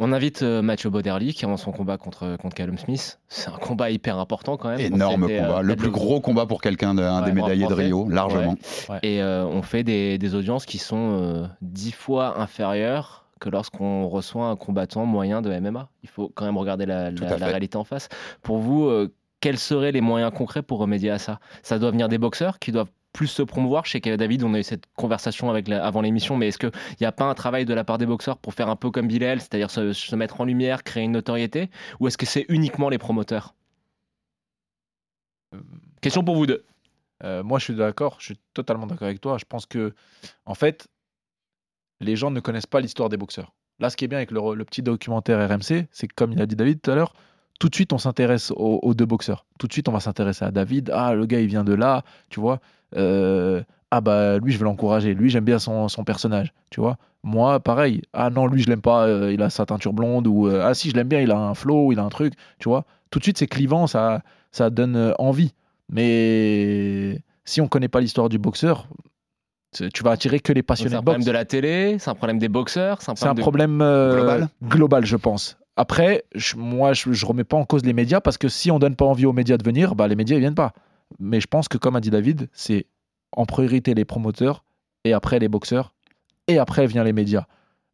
On 0.00 0.12
invite 0.12 0.42
euh, 0.42 0.62
Mathieu 0.62 0.90
Boderly 0.90 1.34
qui 1.34 1.44
avance 1.44 1.62
son 1.62 1.72
combat 1.72 1.96
contre, 1.98 2.36
contre 2.36 2.54
Callum 2.54 2.78
Smith. 2.78 3.18
C'est 3.26 3.48
un 3.50 3.56
combat 3.58 3.90
hyper 3.90 4.16
important 4.18 4.56
quand 4.56 4.68
même. 4.68 4.78
Énorme 4.78 5.22
C'était, 5.22 5.40
euh, 5.40 5.46
combat, 5.48 5.62
le 5.62 5.74
plus 5.74 5.90
gros 5.90 6.20
combat 6.20 6.46
pour 6.46 6.60
quelqu'un, 6.60 6.94
de- 6.94 7.02
un 7.02 7.20
Ouais, 7.20 7.26
des 7.26 7.32
médaillés 7.32 7.66
de. 7.66 7.74
Rio, 7.74 8.08
largement. 8.08 8.54
Ouais. 8.88 8.98
Et 9.02 9.20
euh, 9.20 9.44
on 9.44 9.62
fait 9.62 9.82
des, 9.82 10.16
des 10.18 10.34
audiences 10.36 10.66
qui 10.66 10.78
sont 10.78 11.18
euh, 11.20 11.46
dix 11.62 11.90
fois 11.90 12.38
inférieures 12.40 13.24
que 13.40 13.48
lorsqu'on 13.48 14.08
reçoit 14.08 14.46
un 14.46 14.56
combattant 14.56 15.04
moyen 15.04 15.42
de 15.42 15.50
MMA. 15.50 15.88
Il 16.04 16.08
faut 16.08 16.30
quand 16.32 16.44
même 16.44 16.58
regarder 16.58 16.86
la, 16.86 17.10
la- 17.10 17.36
réalité 17.36 17.76
en 17.76 17.84
face. 17.84 18.08
Pour 18.42 18.58
vous, 18.58 18.84
euh, 18.86 19.12
quels 19.40 19.58
seraient 19.58 19.92
les 19.92 20.00
moyens 20.00 20.32
concrets 20.32 20.62
pour 20.62 20.78
remédier 20.78 21.10
à 21.10 21.18
ça? 21.18 21.40
Ça 21.62 21.78
doit 21.78 21.90
venir 21.90 22.08
des 22.08 22.18
boxeurs 22.18 22.58
qui 22.58 22.72
doivent 22.72 22.90
plus 23.12 23.26
se 23.26 23.42
promouvoir. 23.42 23.84
Je 23.86 23.92
sais 23.92 24.00
que 24.00 24.16
David, 24.16 24.44
on 24.44 24.54
a 24.54 24.58
eu 24.58 24.62
cette 24.62 24.84
conversation 24.96 25.50
avec 25.50 25.66
la- 25.68 25.84
avant 25.84 26.02
l'émission, 26.02 26.36
mais 26.36 26.48
est-ce 26.48 26.58
qu'il 26.58 26.70
n'y 27.00 27.06
a 27.06 27.12
pas 27.12 27.24
un 27.24 27.34
travail 27.34 27.64
de 27.64 27.74
la 27.74 27.84
part 27.84 27.98
des 27.98 28.06
boxeurs 28.06 28.38
pour 28.38 28.54
faire 28.54 28.68
un 28.68 28.76
peu 28.76 28.90
comme 28.90 29.08
Bilal, 29.08 29.40
c'est-à-dire 29.40 29.70
se, 29.70 29.92
se 29.92 30.14
mettre 30.16 30.40
en 30.40 30.44
lumière, 30.44 30.84
créer 30.84 31.04
une 31.04 31.12
notoriété? 31.12 31.70
Ou 32.00 32.08
est-ce 32.08 32.18
que 32.18 32.26
c'est 32.26 32.46
uniquement 32.48 32.88
les 32.88 32.98
promoteurs? 32.98 33.54
Question 36.00 36.22
pour 36.22 36.36
vous 36.36 36.46
deux. 36.46 36.64
Euh, 37.24 37.42
moi, 37.42 37.58
je 37.58 37.64
suis 37.64 37.74
d'accord, 37.74 38.16
je 38.20 38.26
suis 38.26 38.40
totalement 38.54 38.86
d'accord 38.86 39.06
avec 39.08 39.20
toi. 39.20 39.38
Je 39.38 39.44
pense 39.44 39.66
que, 39.66 39.94
en 40.44 40.54
fait, 40.54 40.86
les 42.00 42.14
gens 42.14 42.30
ne 42.30 42.40
connaissent 42.40 42.66
pas 42.66 42.80
l'histoire 42.80 43.08
des 43.08 43.16
boxeurs. 43.16 43.54
Là, 43.80 43.90
ce 43.90 43.96
qui 43.96 44.04
est 44.04 44.08
bien 44.08 44.18
avec 44.18 44.30
le, 44.30 44.54
le 44.54 44.64
petit 44.64 44.82
documentaire 44.82 45.48
RMC, 45.48 45.86
c'est 45.90 46.06
que, 46.06 46.14
comme 46.14 46.32
il 46.32 46.40
a 46.40 46.46
dit 46.46 46.56
David 46.56 46.80
tout 46.80 46.90
à 46.90 46.94
l'heure, 46.94 47.14
tout 47.58 47.68
de 47.68 47.74
suite, 47.74 47.92
on 47.92 47.98
s'intéresse 47.98 48.50
aux, 48.52 48.78
aux 48.82 48.94
deux 48.94 49.06
boxeurs. 49.06 49.44
Tout 49.58 49.66
de 49.66 49.72
suite, 49.72 49.88
on 49.88 49.92
va 49.92 50.00
s'intéresser 50.00 50.44
à 50.44 50.50
David. 50.50 50.90
Ah, 50.94 51.14
le 51.14 51.26
gars, 51.26 51.40
il 51.40 51.46
vient 51.48 51.64
de 51.64 51.74
là, 51.74 52.02
tu 52.30 52.38
vois. 52.40 52.60
Euh, 52.96 53.62
ah, 53.90 54.00
bah, 54.00 54.38
lui, 54.38 54.52
je 54.52 54.58
vais 54.58 54.64
l'encourager. 54.64 55.14
Lui, 55.14 55.30
j'aime 55.30 55.44
bien 55.44 55.58
son, 55.58 55.88
son 55.88 56.04
personnage, 56.04 56.52
tu 56.70 56.80
vois. 56.80 56.96
Moi, 57.24 57.58
pareil. 57.60 58.02
Ah, 58.12 58.30
non, 58.30 58.46
lui, 58.46 58.62
je 58.62 58.68
l'aime 58.68 58.80
pas. 58.82 59.06
euh, 59.06 59.32
il 59.32 59.42
a 59.42 59.50
sa 59.50 59.66
teinture 59.66 59.92
blonde. 59.92 60.26
Ou, 60.26 60.46
euh, 60.48 60.62
ah, 60.64 60.74
si, 60.74 60.90
je 60.90 60.94
l'aime 60.94 61.08
bien. 61.08 61.20
Il 61.20 61.30
a 61.32 61.38
un 61.38 61.54
flow, 61.54 61.90
il 61.92 61.98
a 61.98 62.02
un 62.04 62.08
truc, 62.10 62.34
tu 62.58 62.68
vois. 62.68 62.84
Tout 63.10 63.18
de 63.18 63.24
suite, 63.24 63.38
c'est 63.38 63.46
clivant, 63.46 63.86
ça, 63.86 64.22
ça 64.52 64.70
donne 64.70 65.14
envie. 65.18 65.52
Mais 66.22 67.20
si 67.44 67.60
on 67.60 67.68
connaît 67.68 67.88
pas 67.88 68.00
l'histoire 68.00 68.28
du 68.28 68.38
boxeur, 68.38 68.88
c'est- 69.72 69.90
tu 69.92 70.02
vas 70.02 70.12
attirer 70.12 70.40
que 70.40 70.52
les 70.52 70.60
C'est 70.60 70.62
passionnés 70.64 70.94
un 70.96 71.00
de 71.00 71.04
boxe. 71.04 71.14
problème 71.16 71.26
de 71.26 71.32
la 71.32 71.44
télé, 71.44 71.96
c'est 71.98 72.10
un 72.10 72.14
problème 72.14 72.38
des 72.38 72.48
boxeurs, 72.48 73.02
c'est 73.02 73.10
un 73.10 73.14
C'est 73.16 73.26
un 73.28 73.34
problème, 73.34 73.78
de- 73.78 73.82
euh, 73.84 74.14
Global 74.14 74.48
global, 74.64 75.04
je 75.06 75.16
pense. 75.16 75.58
Après, 75.78 76.24
moi, 76.56 76.92
je, 76.92 77.12
je 77.12 77.24
remets 77.24 77.44
pas 77.44 77.56
en 77.56 77.64
cause 77.64 77.84
les 77.84 77.92
médias 77.92 78.20
parce 78.20 78.36
que 78.36 78.48
si 78.48 78.72
on 78.72 78.80
donne 78.80 78.96
pas 78.96 79.04
envie 79.04 79.26
aux 79.26 79.32
médias 79.32 79.56
de 79.56 79.62
venir, 79.62 79.94
bah, 79.94 80.08
les 80.08 80.16
médias 80.16 80.36
ils 80.36 80.40
viennent 80.40 80.56
pas. 80.56 80.72
Mais 81.20 81.40
je 81.40 81.46
pense 81.46 81.68
que, 81.68 81.78
comme 81.78 81.94
a 81.94 82.00
dit 82.00 82.10
David, 82.10 82.48
c'est 82.52 82.86
en 83.30 83.46
priorité 83.46 83.94
les 83.94 84.04
promoteurs 84.04 84.64
et 85.04 85.12
après 85.12 85.38
les 85.38 85.46
boxeurs 85.46 85.94
et 86.48 86.58
après 86.58 86.88
viennent 86.88 87.04
les 87.04 87.12
médias. 87.12 87.46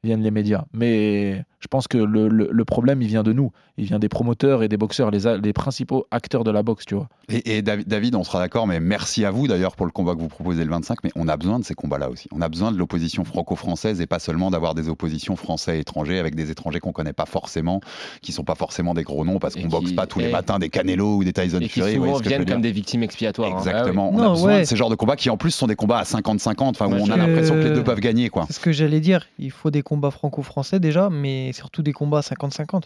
Viennent 0.04 0.22
les 0.22 0.30
médias. 0.30 0.64
Mais 0.72 1.44
je 1.60 1.66
pense 1.68 1.88
que 1.88 1.96
le, 1.98 2.28
le- 2.28 2.48
le 2.52 2.64
problème, 2.64 3.00
il 3.02 3.08
vient 3.08 3.22
de 3.22 3.32
nous. 3.32 3.50
Il 3.78 3.86
vient 3.86 3.98
des 3.98 4.08
promoteurs 4.08 4.62
et 4.62 4.68
des 4.68 4.76
boxeurs, 4.76 5.10
les, 5.10 5.26
a- 5.26 5.36
les 5.38 5.52
principaux 5.52 6.06
acteurs 6.12 6.44
de 6.44 6.50
la 6.52 6.62
boxe, 6.62 6.84
tu 6.84 6.94
vois. 6.94 7.08
Et, 7.28 7.56
et 7.56 7.62
David, 7.62 7.88
David, 7.88 8.14
on 8.14 8.22
sera 8.22 8.38
d'accord, 8.38 8.66
mais 8.68 8.78
merci 8.78 9.24
à 9.24 9.30
vous 9.32 9.48
d'ailleurs 9.48 9.74
pour 9.74 9.86
le 9.86 9.90
combat 9.90 10.14
que 10.14 10.20
vous 10.20 10.28
proposez 10.28 10.62
le 10.64 10.70
25. 10.70 10.98
Mais 11.02 11.10
on 11.16 11.26
a 11.26 11.36
besoin 11.36 11.58
de 11.58 11.64
ces 11.64 11.74
combats-là 11.74 12.10
aussi. 12.10 12.28
On 12.32 12.40
a 12.42 12.48
besoin 12.48 12.70
de 12.70 12.76
l'opposition 12.76 13.24
franco-française 13.24 14.00
et 14.00 14.06
pas 14.06 14.18
seulement 14.20 14.50
d'avoir 14.50 14.74
des 14.74 14.88
oppositions 14.88 15.34
français-étrangers 15.34 16.18
avec 16.18 16.34
des 16.34 16.50
étrangers 16.50 16.78
qu'on 16.80 16.92
connaît 16.92 17.12
pas 17.14 17.26
forcément, 17.26 17.80
qui 18.22 18.30
sont 18.32 18.44
pas 18.44 18.54
forcément 18.54 18.92
des 18.94 19.02
gros 19.02 19.24
noms 19.24 19.38
parce 19.38 19.54
qu'on 19.54 19.66
boxe 19.68 19.88
qui- 19.90 19.94
pas 19.94 20.06
tous 20.06 20.18
les 20.20 20.30
matins 20.30 20.58
des 20.58 20.68
Canelo 20.68 21.16
ou 21.16 21.24
des 21.24 21.32
Tyson 21.32 21.58
et 21.60 21.64
qui 21.64 21.80
Fury. 21.80 21.96
voyez 21.96 22.12
souvent 22.14 22.28
viennent 22.28 22.44
comme 22.44 22.60
des 22.60 22.72
victimes 22.72 23.02
expiatoires. 23.02 23.52
hein. 23.52 23.58
Exactement. 23.58 24.10
On 24.12 24.18
a 24.18 24.22
Non, 24.24 24.30
besoin 24.32 24.52
ouais. 24.54 24.60
de 24.60 24.64
ces 24.66 24.76
genres 24.76 24.90
de 24.90 24.94
combats 24.96 25.16
qui 25.16 25.30
en 25.30 25.36
plus 25.38 25.50
sont 25.50 25.66
des 25.66 25.76
combats 25.76 25.98
à 25.98 26.04
50-50, 26.04 26.68
enfin 26.68 26.86
où 26.86 26.92
on 26.94 27.10
a 27.10 27.16
l'impression 27.16 27.54
que 27.54 27.60
les 27.60 27.70
deux 27.70 27.82
peuvent 27.84 28.00
gagner, 28.00 28.28
quoi. 28.28 28.44
C'est 28.48 28.52
ce 28.54 28.60
que 28.60 28.70
j'allais 28.72 29.00
dire. 29.00 29.26
Il 29.38 29.50
faut 29.50 29.70
des 29.70 29.82
combats 29.82 29.93
franco-français 30.10 30.80
déjà, 30.80 31.10
mais 31.10 31.52
surtout 31.52 31.82
des 31.82 31.92
combats 31.92 32.18
à 32.18 32.22
50-50. 32.22 32.84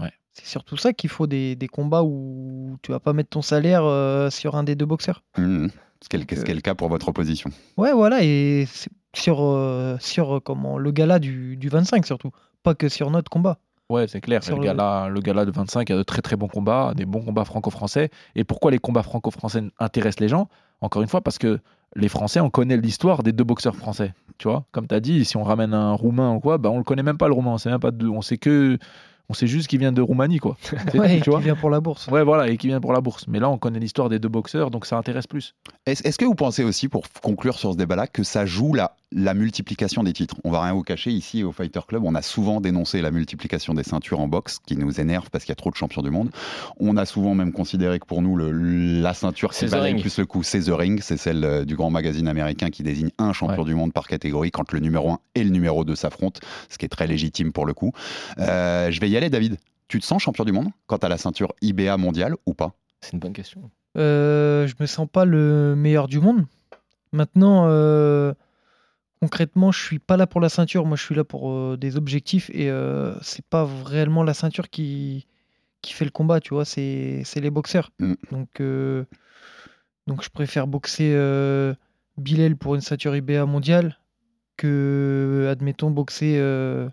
Ouais. 0.00 0.12
C'est 0.32 0.46
surtout 0.46 0.76
ça 0.76 0.92
qu'il 0.92 1.10
faut 1.10 1.26
des, 1.26 1.56
des 1.56 1.68
combats 1.68 2.02
où 2.02 2.76
tu 2.82 2.92
vas 2.92 3.00
pas 3.00 3.12
mettre 3.12 3.30
ton 3.30 3.42
salaire 3.42 3.84
euh, 3.84 4.30
sur 4.30 4.56
un 4.56 4.64
des 4.64 4.74
deux 4.74 4.86
boxeurs. 4.86 5.22
Mhm. 5.38 5.70
Ce 6.02 6.08
qui 6.08 6.16
est, 6.16 6.18
le- 6.48 6.54
le 6.54 6.60
cas 6.60 6.74
pour 6.74 6.88
votre 6.88 7.08
opposition. 7.08 7.50
Ouais, 7.78 7.92
voilà, 7.92 8.22
et 8.22 8.66
sur, 9.14 9.38
euh, 9.42 9.96
sur 10.00 10.36
euh, 10.36 10.40
comment, 10.40 10.76
le 10.76 10.90
gala 10.90 11.18
du, 11.18 11.56
du 11.56 11.68
25 11.68 12.04
surtout, 12.04 12.30
pas 12.62 12.74
que 12.74 12.88
sur 12.90 13.10
notre 13.10 13.30
combat. 13.30 13.58
Ouais, 13.90 14.06
c'est 14.08 14.20
clair. 14.20 14.42
Sur 14.42 14.56
Le 14.56 14.62
le- 14.62 14.66
gala, 14.66 15.08
le 15.08 15.20
gala 15.20 15.44
de 15.44 15.50
25 15.50 15.90
a 15.90 15.96
de 15.96 16.02
très 16.02 16.20
très 16.22 16.36
bons 16.36 16.48
combats, 16.48 16.92
des 16.96 17.04
bons 17.06 17.22
combats 17.22 17.44
franco-français. 17.44 18.10
Et 18.34 18.42
pourquoi 18.44 18.70
les 18.70 18.78
combats 18.78 19.02
franco-français 19.02 19.62
intéressent 19.78 20.20
les 20.20 20.28
gens? 20.28 20.48
Encore 20.80 21.02
une 21.02 21.08
fois, 21.08 21.20
parce 21.20 21.38
que 21.38 21.60
les 21.96 22.08
Français, 22.08 22.40
on 22.40 22.50
connaît 22.50 22.76
l'histoire 22.76 23.22
des 23.22 23.32
deux 23.32 23.44
boxeurs 23.44 23.76
français. 23.76 24.14
Tu 24.38 24.48
vois, 24.48 24.64
comme 24.72 24.86
tu 24.86 24.94
as 24.94 25.00
dit, 25.00 25.24
si 25.24 25.36
on 25.36 25.44
ramène 25.44 25.74
un 25.74 25.92
Roumain 25.92 26.34
ou 26.34 26.40
quoi, 26.40 26.58
bah, 26.58 26.70
on 26.70 26.78
le 26.78 26.84
connaît 26.84 27.02
même 27.02 27.18
pas 27.18 27.28
le 27.28 27.34
Roumain. 27.34 27.52
On 27.52 27.58
sait 27.58 27.70
même 27.70 27.78
pas 27.78 27.92
de, 27.92 28.08
on 28.08 28.20
sait 28.20 28.36
que, 28.36 28.78
on 29.28 29.34
sait 29.34 29.46
juste 29.46 29.68
qu'il 29.68 29.78
vient 29.78 29.92
de 29.92 30.02
Roumanie, 30.02 30.38
quoi. 30.38 30.56
Ouais, 30.94 31.20
tu 31.20 31.30
vois. 31.30 31.38
qui 31.38 31.44
vient 31.44 31.54
pour 31.54 31.70
la 31.70 31.80
bourse. 31.80 32.08
Ouais, 32.08 32.24
voilà, 32.24 32.48
et 32.48 32.56
qui 32.56 32.66
vient 32.66 32.80
pour 32.80 32.92
la 32.92 33.00
bourse. 33.00 33.26
Mais 33.28 33.38
là, 33.38 33.48
on 33.48 33.58
connaît 33.58 33.78
l'histoire 33.78 34.08
des 34.08 34.18
deux 34.18 34.28
boxeurs, 34.28 34.70
donc 34.70 34.86
ça 34.86 34.96
intéresse 34.96 35.26
plus. 35.26 35.54
Est-ce 35.86 36.06
est-ce 36.06 36.18
que 36.18 36.24
vous 36.24 36.34
pensez 36.34 36.64
aussi, 36.64 36.88
pour 36.88 37.04
conclure 37.22 37.58
sur 37.58 37.72
ce 37.72 37.76
débat-là, 37.76 38.06
que 38.06 38.22
ça 38.22 38.44
joue 38.44 38.74
la, 38.74 38.96
la 39.14 39.32
multiplication 39.34 40.02
des 40.02 40.12
titres 40.12 40.34
On 40.44 40.50
va 40.50 40.62
rien 40.62 40.72
vous 40.72 40.82
cacher, 40.82 41.10
ici 41.10 41.44
au 41.44 41.52
Fighter 41.52 41.80
Club, 41.86 42.02
on 42.04 42.14
a 42.14 42.22
souvent 42.22 42.60
dénoncé 42.60 43.00
la 43.00 43.10
multiplication 43.10 43.72
des 43.72 43.84
ceintures 43.84 44.20
en 44.20 44.26
boxe, 44.28 44.58
qui 44.66 44.76
nous 44.76 45.00
énerve 45.00 45.30
parce 45.30 45.44
qu'il 45.44 45.52
y 45.52 45.52
a 45.52 45.56
trop 45.56 45.70
de 45.70 45.76
champions 45.76 46.02
du 46.02 46.10
monde. 46.10 46.30
On 46.80 46.96
a 46.96 47.06
souvent 47.06 47.34
même 47.34 47.52
considéré 47.52 47.98
que 48.00 48.06
pour 48.06 48.22
nous, 48.22 48.36
le- 48.36 48.50
la 49.00 49.14
ceinture 49.14 49.52
qui 49.52 49.66
valait 49.66 49.90
le 49.90 49.94
Ring. 49.96 50.00
plus 50.00 50.18
le 50.18 50.26
coup, 50.26 50.42
c'est 50.42 50.60
The 50.62 50.70
Ring, 50.70 51.00
c'est 51.00 51.16
celle 51.16 51.44
euh, 51.44 51.64
du 51.64 51.76
grand 51.76 51.90
magazine 51.90 52.26
américain 52.28 52.70
qui 52.70 52.82
désigne 52.82 53.10
un 53.18 53.32
champion 53.32 53.62
Ouais. 53.62 53.64
du 53.68 53.74
monde 53.74 53.92
par 53.92 54.06
catégorie 54.08 54.50
quand 54.50 54.72
le 54.72 54.80
numéro 54.80 55.10
1 55.12 55.18
et 55.36 55.44
le 55.44 55.50
numéro 55.50 55.84
2 55.84 55.94
s'affrontent, 55.94 56.40
ce 56.68 56.76
qui 56.78 56.84
est 56.84 56.88
très 56.88 57.06
légitime 57.06 57.52
pour 57.52 57.66
le 57.66 57.74
coup. 57.74 57.92
Euh, 58.40 58.90
je 58.90 59.00
vais 59.00 59.08
y 59.08 59.16
aller, 59.16 59.30
David. 59.30 59.58
Tu 59.86 60.00
te 60.00 60.04
sens 60.06 60.22
champion 60.22 60.44
du 60.44 60.52
monde 60.52 60.68
quand 60.86 60.98
tu 60.98 61.06
as 61.06 61.08
la 61.08 61.18
ceinture 61.18 61.52
IBA 61.62 61.96
mondiale 61.98 62.34
ou 62.46 62.54
pas? 62.54 62.72
C'est 63.00 63.12
une 63.12 63.18
bonne 63.20 63.32
question. 63.34 63.70
Euh, 63.96 64.66
je 64.66 64.74
me 64.80 64.86
sens 64.86 65.06
pas 65.12 65.24
le 65.24 65.74
meilleur 65.76 66.08
du 66.08 66.18
monde. 66.18 66.46
Maintenant, 67.12 67.66
euh, 67.68 68.32
concrètement, 69.24 69.72
je 69.72 69.82
suis 69.82 69.98
pas 69.98 70.18
là 70.18 70.26
pour 70.26 70.42
la 70.42 70.50
ceinture. 70.50 70.84
Moi, 70.84 70.98
je 70.98 71.02
suis 71.02 71.14
là 71.14 71.24
pour 71.24 71.50
euh, 71.50 71.78
des 71.78 71.96
objectifs 71.96 72.50
et 72.52 72.70
euh, 72.70 73.14
c'est 73.22 73.44
pas 73.46 73.66
réellement 73.86 74.22
la 74.22 74.34
ceinture 74.34 74.68
qui, 74.68 75.26
qui 75.80 75.94
fait 75.94 76.04
le 76.04 76.10
combat, 76.10 76.40
tu 76.40 76.52
vois. 76.52 76.66
C'est 76.66 77.22
c'est 77.24 77.40
les 77.40 77.50
boxeurs. 77.50 77.90
Mm. 78.00 78.14
Donc, 78.32 78.60
euh, 78.60 79.04
donc, 80.06 80.22
je 80.22 80.28
préfère 80.28 80.66
boxer 80.66 81.12
euh, 81.14 81.72
Bilal 82.18 82.56
pour 82.56 82.74
une 82.74 82.82
ceinture 82.82 83.16
IBA 83.16 83.46
mondiale 83.46 83.98
que, 84.58 85.48
admettons, 85.50 85.90
boxer 85.90 86.36
euh, 86.38 86.86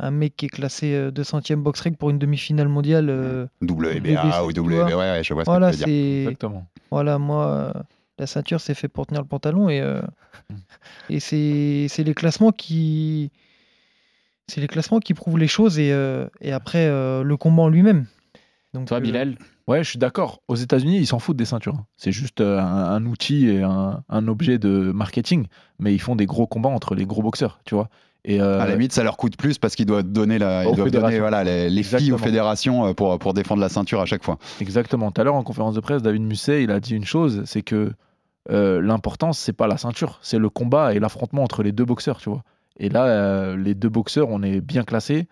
un 0.00 0.10
mec 0.10 0.34
qui 0.36 0.46
est 0.46 0.48
classé 0.48 0.94
euh, 0.94 1.12
200e 1.12 1.62
box 1.62 1.84
pour 1.96 2.10
une 2.10 2.18
demi-finale 2.18 2.66
mondiale. 2.68 3.08
euh, 3.08 3.46
WBA 3.62 4.44
ou 4.44 4.48
WBA, 4.48 4.84
ouais, 4.84 4.94
ouais, 4.94 5.22
je 5.22 5.32
vois 5.32 5.44
ce 5.44 5.50
voilà, 5.50 5.70
que 5.70 5.76
tu 5.76 5.80
veux 5.82 5.86
dire. 5.86 5.94
c'est. 5.94 6.22
Exactement. 6.22 6.66
Voilà, 6.90 7.18
moi, 7.18 7.46
euh, 7.46 7.72
la 8.18 8.26
ceinture, 8.26 8.60
c'est 8.60 8.74
fait 8.74 8.88
pour 8.88 9.06
tenir 9.06 9.22
le 9.22 9.28
pantalon 9.28 9.68
et, 9.68 9.80
euh, 9.80 10.00
et 11.10 11.20
c'est 11.20 11.86
c'est 11.88 12.04
les 12.04 12.14
classements 12.14 12.52
qui. 12.52 13.30
C'est 14.50 14.62
les 14.62 14.66
classements 14.66 14.98
qui 15.00 15.12
prouvent 15.12 15.36
les 15.38 15.46
choses 15.46 15.78
et, 15.78 15.92
euh, 15.92 16.26
et 16.40 16.52
après 16.52 16.86
euh, 16.86 17.22
le 17.22 17.36
combat 17.36 17.64
en 17.64 17.68
lui-même. 17.68 18.06
Donc, 18.72 18.88
Toi, 18.88 18.96
euh, 18.96 19.00
Bilal, 19.00 19.36
Ouais, 19.66 19.84
je 19.84 19.90
suis 19.90 19.98
d'accord. 19.98 20.40
Aux 20.48 20.54
États-Unis, 20.56 20.96
ils 20.98 21.06
s'en 21.06 21.18
foutent 21.18 21.36
des 21.36 21.44
ceintures. 21.44 21.74
hein. 21.74 21.86
C'est 21.98 22.12
juste 22.12 22.40
un, 22.40 22.56
un 22.56 23.04
outil 23.04 23.48
et 23.48 23.62
un, 23.62 24.02
un 24.08 24.28
objet 24.28 24.58
de 24.58 24.90
marketing, 24.92 25.46
mais 25.78 25.92
ils 25.92 25.98
font 25.98 26.16
des 26.16 26.24
gros 26.24 26.46
combats 26.46 26.70
entre 26.70 26.94
les 26.94 27.04
gros 27.04 27.20
boxeurs, 27.20 27.60
tu 27.66 27.74
vois. 27.74 27.90
Et 28.24 28.40
euh, 28.40 28.58
À 28.58 28.64
la 28.66 28.72
limite, 28.72 28.92
ça 28.94 29.02
leur 29.02 29.18
coûte 29.18 29.36
plus 29.36 29.58
parce 29.58 29.74
qu'ils 29.76 29.84
doivent 29.84 30.02
donner, 30.04 30.38
la, 30.38 30.64
ils 30.64 30.74
doivent 30.74 30.90
donner 30.90 31.18
voilà, 31.20 31.44
les, 31.44 31.68
les 31.68 31.82
filles 31.82 32.12
aux 32.12 32.18
fédérations 32.18 32.94
pour, 32.94 33.18
pour 33.18 33.34
défendre 33.34 33.60
la 33.60 33.68
ceinture 33.68 34.00
à 34.00 34.06
chaque 34.06 34.24
fois. 34.24 34.38
Exactement. 34.62 35.10
Tout 35.12 35.20
à 35.20 35.24
l'heure, 35.24 35.34
en 35.34 35.42
conférence 35.44 35.74
de 35.74 35.80
presse, 35.80 36.00
David 36.02 36.22
Musset, 36.22 36.62
il 36.62 36.70
a 36.70 36.80
dit 36.80 36.94
une 36.94 37.04
chose, 37.04 37.42
c'est 37.44 37.62
que 37.62 37.92
euh, 38.50 38.80
l'important, 38.80 39.32
c'est 39.32 39.52
pas 39.52 39.66
la 39.66 39.76
ceinture, 39.76 40.18
c'est 40.22 40.38
le 40.38 40.48
combat 40.48 40.94
et 40.94 41.00
l'affrontement 41.00 41.42
entre 41.42 41.62
les 41.62 41.72
deux 41.72 41.84
boxeurs, 41.84 42.18
tu 42.18 42.30
vois. 42.30 42.42
Et 42.78 42.88
là, 42.88 43.06
euh, 43.06 43.56
les 43.56 43.74
deux 43.74 43.88
boxeurs, 43.88 44.28
on 44.30 44.42
est 44.42 44.60
bien 44.60 44.84
classés. 44.84 45.26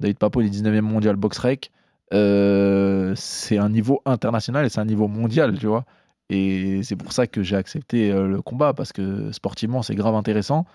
David 0.00 0.18
Papo, 0.18 0.40
il 0.40 0.46
est 0.46 0.50
19e 0.50 0.80
mondial 0.82 1.16
box 1.16 1.38
rec. 1.38 1.70
Euh, 2.14 3.14
c'est 3.16 3.58
un 3.58 3.68
niveau 3.68 4.02
international 4.06 4.64
et 4.66 4.68
c'est 4.68 4.80
un 4.80 4.84
niveau 4.84 5.08
mondial, 5.08 5.58
tu 5.58 5.66
vois. 5.66 5.84
Et 6.30 6.82
c'est 6.82 6.96
pour 6.96 7.12
ça 7.12 7.26
que 7.26 7.42
j'ai 7.42 7.56
accepté 7.56 8.10
euh, 8.10 8.26
le 8.28 8.42
combat, 8.42 8.74
parce 8.74 8.92
que 8.92 9.32
sportivement, 9.32 9.82
c'est 9.82 9.94
grave 9.94 10.14
intéressant. 10.14 10.66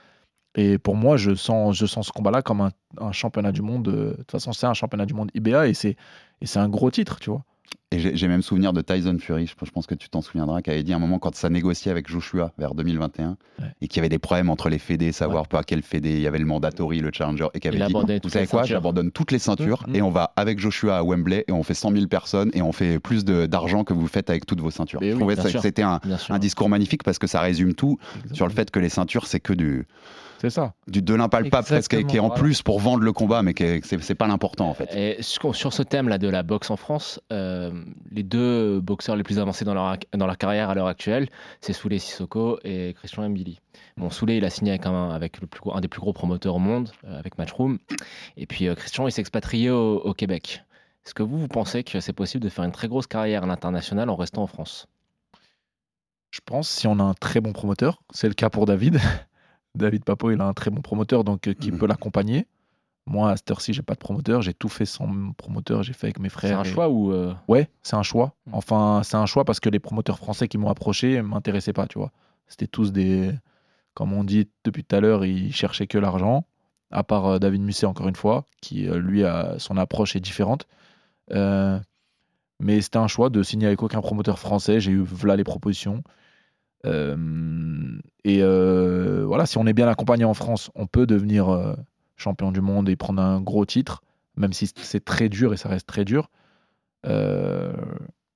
Et 0.55 0.77
pour 0.77 0.95
moi, 0.95 1.17
je 1.17 1.35
sens, 1.35 1.75
je 1.77 1.85
sens 1.85 2.07
ce 2.07 2.11
combat-là 2.11 2.41
comme 2.41 2.61
un, 2.61 2.71
un 2.99 3.11
championnat 3.11 3.51
du 3.51 3.61
monde. 3.61 3.83
De 3.83 4.15
toute 4.17 4.31
façon, 4.31 4.53
c'est 4.53 4.67
un 4.67 4.73
championnat 4.73 5.05
du 5.05 5.13
monde 5.13 5.31
IBA 5.33 5.67
et 5.67 5.73
c'est 5.73 5.95
un 6.55 6.69
gros 6.69 6.91
titre, 6.91 7.19
tu 7.19 7.31
vois. 7.31 7.43
Et 7.91 7.99
j'ai 8.17 8.27
même 8.27 8.41
souvenir 8.41 8.73
de 8.73 8.81
Tyson 8.81 9.17
Fury, 9.19 9.45
je, 9.45 9.53
je 9.63 9.69
pense 9.69 9.85
que 9.85 9.93
tu 9.93 10.09
t'en 10.09 10.21
souviendras, 10.23 10.63
qui 10.63 10.71
avait 10.71 10.81
dit 10.81 10.93
à 10.93 10.95
un 10.95 10.99
moment 10.99 11.19
quand 11.19 11.35
ça 11.35 11.49
négociait 11.51 11.91
avec 11.91 12.07
Joshua 12.09 12.51
vers 12.57 12.73
2021 12.73 13.37
Ouais. 13.59 13.67
et 13.81 13.87
qu'il 13.87 13.97
y 13.97 13.99
avait 13.99 14.09
des 14.09 14.17
problèmes 14.17 14.49
entre 14.49 14.67
les 14.67 14.79
fédés, 14.79 15.11
savoir 15.11 15.47
pas 15.47 15.61
quel 15.63 15.83
fédé, 15.83 16.13
il 16.13 16.21
y 16.21 16.25
avait 16.27 16.39
le 16.39 16.45
mandatory, 16.45 17.01
le 17.01 17.11
challenger, 17.13 17.45
et 17.53 17.59
qui 17.59 17.67
Il 17.67 17.79
avait 17.83 17.93
dit 17.93 18.19
Vous 18.23 18.29
savez 18.29 18.47
quoi, 18.47 18.63
j'abandonne 18.63 19.11
toutes 19.11 19.31
les 19.31 19.37
ceintures 19.37 19.83
Mhm. 19.87 19.95
et 19.95 20.01
on 20.01 20.09
va 20.09 20.33
avec 20.35 20.57
Joshua 20.59 20.97
à 20.97 21.03
Wembley 21.03 21.45
et 21.47 21.51
on 21.51 21.61
fait 21.61 21.75
100 21.75 21.91
000 21.91 22.07
personnes 22.07 22.49
et 22.55 22.63
on 22.63 22.71
fait 22.71 22.97
plus 22.99 23.23
de- 23.25 23.45
d'argent 23.45 23.83
que 23.83 23.93
vous 23.93 24.07
faites 24.07 24.31
avec 24.31 24.47
toutes 24.47 24.59
vos 24.61 24.71
ceintures. 24.71 24.99
Mais 24.99 25.09
je 25.11 25.13
oui, 25.13 25.19
trouvais 25.19 25.35
que 25.35 25.59
c'était 25.61 25.83
un 25.83 25.99
discours 26.39 26.69
magnifique 26.69 27.03
parce 27.03 27.19
que 27.19 27.27
ça 27.27 27.41
résume 27.41 27.75
tout 27.75 27.99
sur 28.33 28.47
le 28.47 28.53
fait 28.53 28.71
que 28.71 28.79
les 28.79 28.89
ceintures, 28.89 29.27
c'est 29.27 29.39
que 29.39 29.53
du, 29.53 29.85
C'est 30.43 30.49
ça. 30.49 30.73
du 30.87 31.01
de 31.01 31.13
l'impalpable 31.15 31.65
presque, 31.65 32.05
qui 32.05 32.17
est- 32.17 32.19
en 32.19 32.29
plus 32.29 32.61
pour 32.63 32.81
vendre 32.81 33.01
le 33.01 33.13
combat, 33.13 33.41
mais 33.43 33.53
qui 33.53 33.63
est- 33.63 33.85
c'est 33.85 34.01
c'est 34.03 34.13
pas 34.13 34.27
l'important 34.27 34.67
en 34.69 34.73
fait. 34.73 34.93
Et 34.93 35.21
sur 35.21 35.53
ce 35.71 35.81
thème-là 35.83 36.17
de 36.17 36.27
la 36.27 36.43
boxe 36.43 36.69
en 36.69 36.75
France, 36.75 37.21
euh, 37.31 37.71
les 38.11 38.23
deux 38.23 38.81
boxeurs 38.81 39.15
les 39.15 39.23
plus 39.23 39.39
avancés 39.39 39.63
dans 39.63 39.73
leur, 39.73 39.95
dans 40.13 40.27
leur 40.27 40.37
carrière 40.37 40.69
à 40.69 40.75
l'heure 40.75 40.87
actuelle, 40.87 41.29
c'est 41.61 41.71
Souley 41.71 41.97
Sissoko 41.97 42.59
et 42.65 42.93
Christian 42.93 43.29
Mbili. 43.29 43.61
Bon, 43.95 44.09
Souley, 44.09 44.35
il 44.35 44.43
a 44.43 44.49
signé 44.49 44.71
avec 44.71 44.85
un, 44.85 45.11
avec 45.11 45.39
le 45.39 45.47
plus 45.47 45.61
un 45.73 45.79
des 45.79 45.87
plus 45.87 46.01
gros 46.01 46.11
promoteurs 46.11 46.55
au 46.55 46.59
monde, 46.59 46.89
euh, 47.05 47.17
avec 47.17 47.37
Matchroom. 47.37 47.79
Et 48.35 48.45
puis 48.45 48.67
euh, 48.67 48.75
Christian, 48.75 49.07
il 49.07 49.13
s'est 49.13 49.21
expatrié 49.21 49.69
au, 49.69 49.99
au 50.01 50.13
Québec. 50.13 50.65
Est-ce 51.05 51.13
que 51.13 51.23
vous, 51.23 51.37
vous 51.39 51.47
pensez 51.47 51.85
que 51.85 52.01
c'est 52.01 52.11
possible 52.11 52.43
de 52.43 52.49
faire 52.49 52.65
une 52.65 52.73
très 52.73 52.89
grosse 52.89 53.07
carrière 53.07 53.43
à 53.43 53.45
l'international 53.47 54.09
en 54.09 54.17
restant 54.17 54.43
en 54.43 54.47
France? 54.47 54.87
Je 56.31 56.41
pense 56.45 56.67
si 56.67 56.85
on 56.87 56.99
a 56.99 57.03
un 57.03 57.13
très 57.13 57.39
bon 57.39 57.53
promoteur, 57.53 58.01
c'est 58.13 58.27
le 58.27 58.33
cas 58.33 58.49
pour 58.49 58.65
David. 58.65 58.99
David 59.75 60.03
Papo, 60.03 60.31
il 60.31 60.39
a 60.41 60.45
un 60.45 60.53
très 60.53 60.69
bon 60.71 60.81
promoteur 60.81 61.23
donc 61.23 61.47
euh, 61.47 61.53
qui 61.53 61.71
Mhm. 61.71 61.79
peut 61.79 61.87
l'accompagner. 61.87 62.45
Moi, 63.05 63.31
à 63.31 63.35
cette 63.37 63.51
heure-ci, 63.51 63.73
j'ai 63.73 63.81
pas 63.81 63.95
de 63.95 63.99
promoteur. 63.99 64.41
J'ai 64.41 64.53
tout 64.53 64.69
fait 64.69 64.85
sans 64.85 65.09
promoteur. 65.33 65.83
J'ai 65.83 65.91
fait 65.93 66.07
avec 66.07 66.19
mes 66.19 66.29
C'est 66.29 66.33
frères. 66.33 66.59
un 66.59 66.63
et- 66.63 66.67
choix 66.67 66.89
ou 66.89 67.11
euh, 67.11 67.33
Ouais, 67.47 67.69
c'est 67.81 67.95
un 67.95 68.03
choix. 68.03 68.33
Mhm. 68.47 68.53
Enfin, 68.55 69.01
c'est 69.03 69.17
un 69.17 69.25
choix 69.25 69.43
parce 69.45 69.59
que 69.59 69.69
les 69.69 69.79
promoteurs 69.79 70.17
français 70.17 70.47
qui 70.47 70.57
m'ont 70.57 70.69
approché 70.69 71.21
m'intéressaient 71.21 71.73
pas, 71.73 71.87
tu 71.87 71.97
vois. 71.99 72.11
C'était 72.47 72.67
tous 72.67 72.91
des. 72.93 73.31
Comme 73.93 74.13
on 74.13 74.23
dit 74.23 74.47
depuis 74.63 74.83
tout 74.83 74.95
à 74.95 74.99
l'heure, 75.01 75.25
ils 75.25 75.53
cherchaient 75.53 75.87
que 75.87 75.97
l'argent. 75.97 76.45
À 76.91 77.03
part 77.03 77.25
euh, 77.25 77.39
David 77.39 77.61
Musset, 77.61 77.85
encore 77.87 78.07
une 78.07 78.15
fois, 78.15 78.45
qui, 78.61 78.83
lui, 78.87 79.23
a, 79.23 79.55
son 79.59 79.77
approche 79.77 80.15
est 80.15 80.19
différente. 80.19 80.67
Euh, 81.31 81.79
mais 82.59 82.79
c'était 82.81 82.97
un 82.99 83.07
choix 83.07 83.29
de 83.29 83.41
signer 83.43 83.67
avec 83.67 83.81
aucun 83.83 84.01
promoteur 84.01 84.39
français. 84.39 84.79
J'ai 84.79 84.91
eu 84.91 85.03
là 85.25 85.35
les 85.35 85.43
propositions. 85.43 86.03
Et 86.85 88.41
voilà, 88.43 89.45
si 89.45 89.57
on 89.57 89.65
est 89.65 89.73
bien 89.73 89.87
accompagné 89.87 90.25
en 90.25 90.33
France, 90.33 90.71
on 90.75 90.87
peut 90.87 91.05
devenir 91.05 91.75
champion 92.15 92.51
du 92.51 92.61
monde 92.61 92.89
et 92.89 92.95
prendre 92.95 93.21
un 93.21 93.41
gros 93.41 93.65
titre, 93.65 94.01
même 94.35 94.53
si 94.53 94.71
c'est 94.75 95.03
très 95.03 95.29
dur 95.29 95.53
et 95.53 95.57
ça 95.57 95.69
reste 95.69 95.87
très 95.87 96.05
dur. 96.05 96.29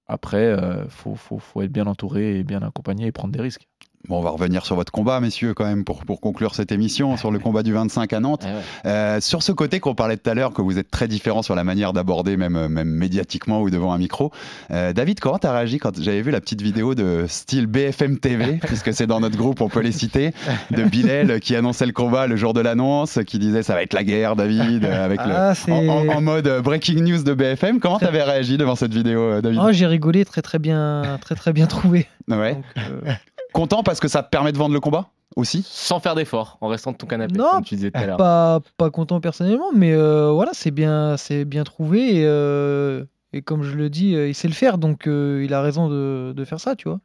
Après, 0.08 0.56
faut, 0.90 1.16
faut 1.16 1.62
être 1.62 1.72
bien 1.72 1.88
entouré 1.88 2.40
et 2.40 2.44
bien 2.44 2.62
accompagné 2.62 3.08
et 3.08 3.12
prendre 3.12 3.34
des 3.34 3.42
risques. 3.42 3.68
Bon, 4.08 4.20
on 4.20 4.22
va 4.22 4.30
revenir 4.30 4.66
sur 4.66 4.76
votre 4.78 4.92
combat, 4.92 5.20
messieurs, 5.20 5.54
quand 5.54 5.66
même, 5.66 5.84
pour, 5.84 6.06
pour 6.06 6.22
conclure 6.22 6.56
cette 6.56 6.72
émission, 6.72 7.18
sur 7.18 7.30
le 7.30 7.40
combat 7.40 7.62
du 7.62 7.74
25 7.74 8.14
à 8.14 8.20
Nantes. 8.22 8.44
eh 8.46 8.48
ouais. 8.48 8.62
Euh, 8.86 9.20
sur 9.20 9.44
ce 9.44 9.52
côté 9.52 9.82
qu'on 9.82 9.96
parlait 9.96 10.16
tout 10.16 10.30
à 10.30 10.34
l'heure, 10.34 10.54
que 10.54 10.62
vous 10.62 10.78
êtes 10.80 10.90
très 10.90 11.10
différent 11.10 11.42
sur 11.42 11.56
la 11.56 11.66
manière 11.66 11.92
d'aborder, 11.92 12.38
même, 12.38 12.56
euh, 12.56 12.70
même 12.70 12.88
médiatiquement 12.88 13.62
ou 13.62 13.70
devant 13.70 13.92
un 13.92 13.98
micro. 13.98 14.32
Euh, 14.72 14.94
David, 14.94 15.20
comment 15.20 15.40
t'as 15.40 15.52
réagi 15.52 15.78
quand 15.78 16.02
j'avais 16.02 16.22
vu 16.22 16.32
la 16.32 16.40
petite 16.40 16.62
vidéo 16.62 16.96
de 16.96 17.26
style 17.28 17.66
BFM 17.68 18.18
TV, 18.20 18.60
puisque 18.66 18.94
c'est 18.94 19.08
dans 19.08 19.20
notre 19.20 19.36
groupe, 19.36 19.60
on 19.60 19.68
peut 19.68 19.82
les 19.82 19.92
citer, 19.92 20.32
de 20.72 20.84
Bilal 20.84 21.42
qui 21.42 21.54
annonçait 21.58 21.86
le 21.86 21.92
combat 21.92 22.28
le 22.28 22.38
jour 22.38 22.54
de 22.54 22.62
l'annonce, 22.62 23.20
qui 23.28 23.40
disait 23.40 23.62
ça 23.64 23.74
va 23.74 23.82
être 23.84 23.94
la 23.94 24.06
guerre, 24.06 24.38
David, 24.38 24.86
avec 24.86 25.20
le, 25.26 25.32
Ah, 25.36 25.54
en, 25.70 25.86
en- 25.90 26.08
en 26.08 26.22
mode 26.22 26.62
breaking 26.64 27.02
news 27.04 27.24
de 27.24 27.34
BFM. 27.34 27.80
Comment 27.82 28.00
t'avais 28.00 28.24
réagi 28.24 28.58
devant 28.58 28.76
cette 28.76 28.94
vidéo, 28.94 29.42
David? 29.42 29.60
Ah, 29.62 29.74
j'ai 29.74 29.88
rigolé, 29.88 30.24
très 30.24 30.42
très 30.44 30.60
bien, 30.60 31.18
très 31.20 31.36
très 31.36 31.52
bien 31.52 31.66
trouvé. 31.66 32.08
Ouais. 32.30 32.54
Donc, 32.56 32.64
euh, 32.78 33.12
Content 33.58 33.84
parce 33.84 34.00
que 34.00 34.08
ça 34.08 34.22
te 34.24 34.30
permet 34.30 34.52
de 34.52 34.58
vendre 34.58 34.74
le 34.74 34.80
combat 34.80 35.08
aussi? 35.36 35.64
Sans 35.68 36.00
faire 36.00 36.16
d'effort, 36.16 36.58
en 36.62 36.68
restant 36.68 36.92
de 36.92 36.98
ton 36.98 37.08
canapé, 37.08 37.34
Non, 37.38 37.46
comme 37.54 37.64
tu 37.64 37.76
disais 37.76 37.92
tout 37.92 38.00
à 38.00 38.06
l'heure. 38.06 38.18
pas, 38.18 38.60
pas 38.78 38.90
content 38.92 39.20
personnellement, 39.20 39.72
mais 39.76 39.94
euh, 39.94 40.32
voilà, 40.32 40.52
c'est 40.54 40.72
bien, 40.72 41.18
c'est 41.18 41.44
bien 41.44 41.64
trouvé. 41.64 42.18
Et, 42.18 42.26
euh, 42.26 43.04
et 43.34 43.42
comme 43.42 43.64
je 43.64 43.76
le 43.76 43.90
dis, 43.90 44.16
euh, 44.16 44.28
il 44.30 44.36
sait 44.36 44.48
le 44.48 44.54
faire, 44.54 44.78
donc 44.78 45.08
euh, 45.08 45.42
il 45.44 45.54
a 45.54 45.62
raison 45.62 45.90
de, 45.90 46.34
de 46.36 46.46
faire 46.46 46.60
ça, 46.60 46.76
tu 46.76 46.88
vois. 46.88 47.00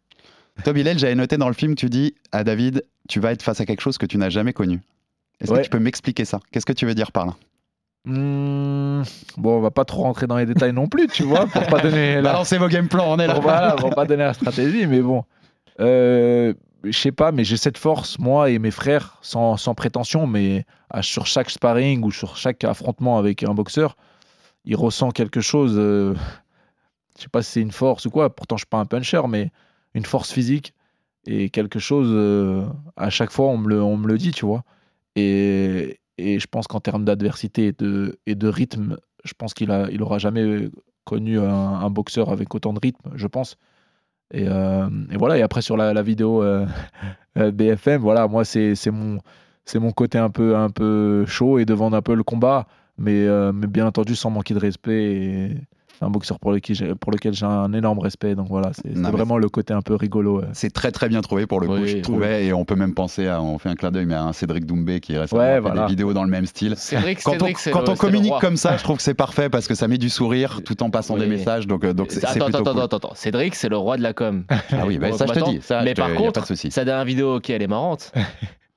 Toi, 0.64 0.72
Bilal, 0.74 0.98
j'avais 0.98 1.14
noté 1.14 1.38
dans 1.38 1.48
le 1.48 1.54
film, 1.54 1.74
tu 1.74 1.86
dis 1.88 2.14
à 2.32 2.44
David, 2.44 2.84
tu 3.08 3.18
vas 3.18 3.32
être 3.32 3.42
face 3.42 3.60
à 3.60 3.64
quelque 3.66 3.80
chose 3.80 3.96
que 3.98 4.04
tu 4.06 4.18
n'as 4.18 4.28
jamais 4.30 4.52
connu. 4.52 4.82
Est-ce 5.40 5.50
Ouais. 5.50 5.58
que 5.60 5.64
tu 5.64 5.70
peux 5.70 5.78
m'expliquer 5.80 6.24
ça? 6.26 6.38
Qu'est-ce 6.52 6.66
que 6.66 6.72
tu 6.74 6.84
veux 6.86 6.94
dire 6.94 7.10
par 7.12 7.24
là? 7.26 7.32
Hmm, 8.04 9.02
bon, 9.36 9.58
on 9.58 9.60
va 9.60 9.70
pas 9.70 9.84
trop 9.84 10.02
rentrer 10.02 10.26
dans 10.26 10.36
les 10.36 10.44
détails 10.46 10.72
non 10.72 10.88
plus, 10.88 11.06
tu 11.06 11.22
vois, 11.22 11.46
pour 11.46 11.64
pas 11.66 11.78
donner 11.80 12.16
la, 12.20 12.22
Balancez 12.32 12.58
vos 12.58 12.68
game 12.68 12.88
plans, 12.88 13.06
on 13.12 13.18
est 13.18 13.26
là. 13.26 13.34
pour, 13.34 13.42
voilà, 13.42 13.72
pour 13.76 13.90
pas 13.90 14.04
donner 14.04 14.24
la 14.24 14.34
stratégie, 14.34 14.86
mais 14.86 15.00
bon. 15.00 15.24
Euh, 15.80 16.54
je 16.84 16.92
sais 16.98 17.12
pas, 17.12 17.32
mais 17.32 17.44
j'ai 17.44 17.56
cette 17.56 17.78
force, 17.78 18.18
moi 18.18 18.50
et 18.50 18.58
mes 18.58 18.70
frères, 18.70 19.18
sans, 19.22 19.56
sans 19.56 19.74
prétention, 19.74 20.26
mais 20.26 20.66
sur 21.02 21.26
chaque 21.26 21.50
sparring 21.50 22.02
ou 22.04 22.10
sur 22.10 22.36
chaque 22.36 22.64
affrontement 22.64 23.18
avec 23.18 23.42
un 23.44 23.54
boxeur, 23.54 23.96
il 24.64 24.76
ressent 24.76 25.10
quelque 25.12 25.40
chose. 25.40 25.74
euh, 25.78 26.14
je 27.18 27.22
sais 27.24 27.28
pas 27.28 27.42
si 27.42 27.52
c'est 27.52 27.60
une 27.62 27.72
force 27.72 28.06
ou 28.06 28.10
quoi, 28.10 28.34
pourtant 28.34 28.56
je 28.56 28.62
suis 28.62 28.68
pas 28.68 28.78
un 28.80 28.86
puncher, 28.86 29.22
mais 29.28 29.50
une 29.94 30.04
force 30.04 30.32
physique 30.32 30.74
et 31.26 31.50
quelque 31.50 31.78
chose. 31.78 32.08
euh, 32.10 32.66
à 32.96 33.10
chaque 33.10 33.30
fois, 33.32 33.48
on 33.48 33.58
me 33.58 33.68
le, 33.68 33.82
on 33.82 33.96
me 33.96 34.08
le 34.08 34.18
dit, 34.18 34.32
tu 34.32 34.46
vois. 34.46 34.64
Et, 35.16 36.00
et 36.18 36.38
je 36.40 36.46
pense 36.48 36.66
qu'en 36.68 36.80
termes 36.80 37.04
d'adversité 37.04 37.68
et 37.68 37.72
de, 37.72 38.18
et 38.26 38.34
de 38.34 38.48
rythme, 38.48 38.98
je 39.24 39.34
pense 39.34 39.54
qu'il 39.54 39.70
a, 39.70 39.88
il 39.90 40.02
aura 40.02 40.18
jamais 40.18 40.70
connu 41.04 41.38
un 41.40 41.90
boxeur 41.90 42.30
avec 42.30 42.54
autant 42.54 42.72
de 42.72 42.80
rythme, 42.80 43.10
je 43.16 43.26
pense. 43.26 43.56
Et, 44.32 44.46
euh, 44.48 44.88
et 45.10 45.16
voilà, 45.16 45.36
et 45.36 45.42
après 45.42 45.60
sur 45.62 45.76
la, 45.76 46.02
vidéo 46.02 46.42
euh, 46.42 46.66
euh, 47.38 47.50
BFM, 47.50 48.00
voilà, 48.00 48.26
moi 48.26 48.44
c'est 48.44 48.74
mon, 48.90 49.18
mon 49.74 49.92
côté 49.92 50.18
un 50.18 50.30
peu, 50.30 50.56
un 50.56 50.70
peu 50.70 51.26
chaud 51.26 51.58
et 51.58 51.64
de 51.66 51.74
vendre 51.74 51.96
un 51.96 52.02
peu 52.02 52.14
le 52.14 52.22
combat, 52.22 52.66
mais, 52.98 53.26
mais 53.52 53.66
bien 53.66 53.86
entendu 53.86 54.16
sans 54.16 54.30
manquer 54.30 54.54
de 54.54 54.58
respect. 54.58 55.56
Un 56.00 56.10
boxeur 56.10 56.38
pour 56.40 56.50
lequel 56.52 56.74
j'ai 56.74 56.94
pour 56.94 57.12
lequel 57.12 57.32
j'ai 57.32 57.46
un 57.46 57.72
énorme 57.72 57.98
respect, 58.00 58.34
donc 58.34 58.48
voilà, 58.48 58.70
c'est 58.74 58.94
c'est 58.94 59.10
vraiment 59.10 59.38
le 59.38 59.48
côté 59.48 59.72
un 59.74 59.82
peu 59.82 59.94
rigolo. 59.94 60.40
euh. 60.40 60.46
C'est 60.52 60.72
très 60.72 60.90
très 60.90 61.08
bien 61.08 61.20
trouvé 61.20 61.46
pour 61.46 61.60
le 61.60 61.66
coup, 61.68 61.84
je 61.86 61.96
oui. 61.96 62.02
trouvais, 62.02 62.46
et 62.46 62.52
on 62.52 62.64
peut 62.64 62.74
même 62.74 62.94
penser 62.94 63.28
à, 63.28 63.40
on 63.42 63.58
fait 63.58 63.68
un 63.68 63.74
clin 63.76 63.90
d'œil, 63.90 64.06
mais 64.06 64.14
à 64.14 64.24
un 64.24 64.32
Cédric 64.32 64.64
Doumbé 64.66 65.00
qui 65.00 65.16
récemment 65.16 65.42
Ouais, 65.42 65.54
fait 65.54 65.60
voilà. 65.60 65.82
des 65.82 65.86
vidéos 65.88 66.12
dans 66.12 66.24
le 66.24 66.30
même 66.30 66.46
style. 66.46 66.74
Cédric, 66.76 67.22
Quand, 67.22 67.32
Cédric, 67.32 67.56
on, 67.56 67.60
c'est 67.60 67.70
quand 67.70 67.80
le- 67.82 67.88
on 67.90 67.94
c'est 67.94 68.00
communique 68.00 68.32
comme 68.40 68.56
ça, 68.56 68.76
je 68.76 68.82
trouve 68.82 68.96
que 68.96 69.02
c'est 69.02 69.14
parfait 69.14 69.48
parce 69.48 69.68
que 69.68 69.74
ça 69.74 69.86
met 69.86 69.98
du 69.98 70.10
sourire 70.10 70.60
tout 70.64 70.82
en 70.82 70.90
passant 70.90 71.16
des 71.16 71.26
messages, 71.26 71.66
donc 71.66 71.84
euh, 71.84 71.92
donc 71.92 72.10
c'est 72.10 72.20
c'est 72.20 72.26
Attends, 72.26 72.44
plutôt 72.46 72.58
attends, 72.62 72.72
cool. 72.72 72.82
attends, 72.82 72.96
attends. 72.96 73.14
Cédric, 73.14 73.54
c'est 73.54 73.68
le 73.68 73.76
roi 73.76 73.96
de 73.96 74.02
la 74.02 74.12
com. 74.12 74.44
Ah 74.48 74.86
oui, 74.86 74.98
bah, 74.98 75.12
ça 75.12 75.26
je 75.26 75.32
te 75.34 75.44
dis, 75.50 75.60
ça, 75.62 75.82
mais 75.82 75.94
par 75.94 76.12
contre, 76.14 76.44
sa 76.56 76.84
dernière 76.84 77.04
vidéo, 77.04 77.36
ok, 77.36 77.50
elle 77.50 77.62
est 77.62 77.66
marrante. 77.68 78.12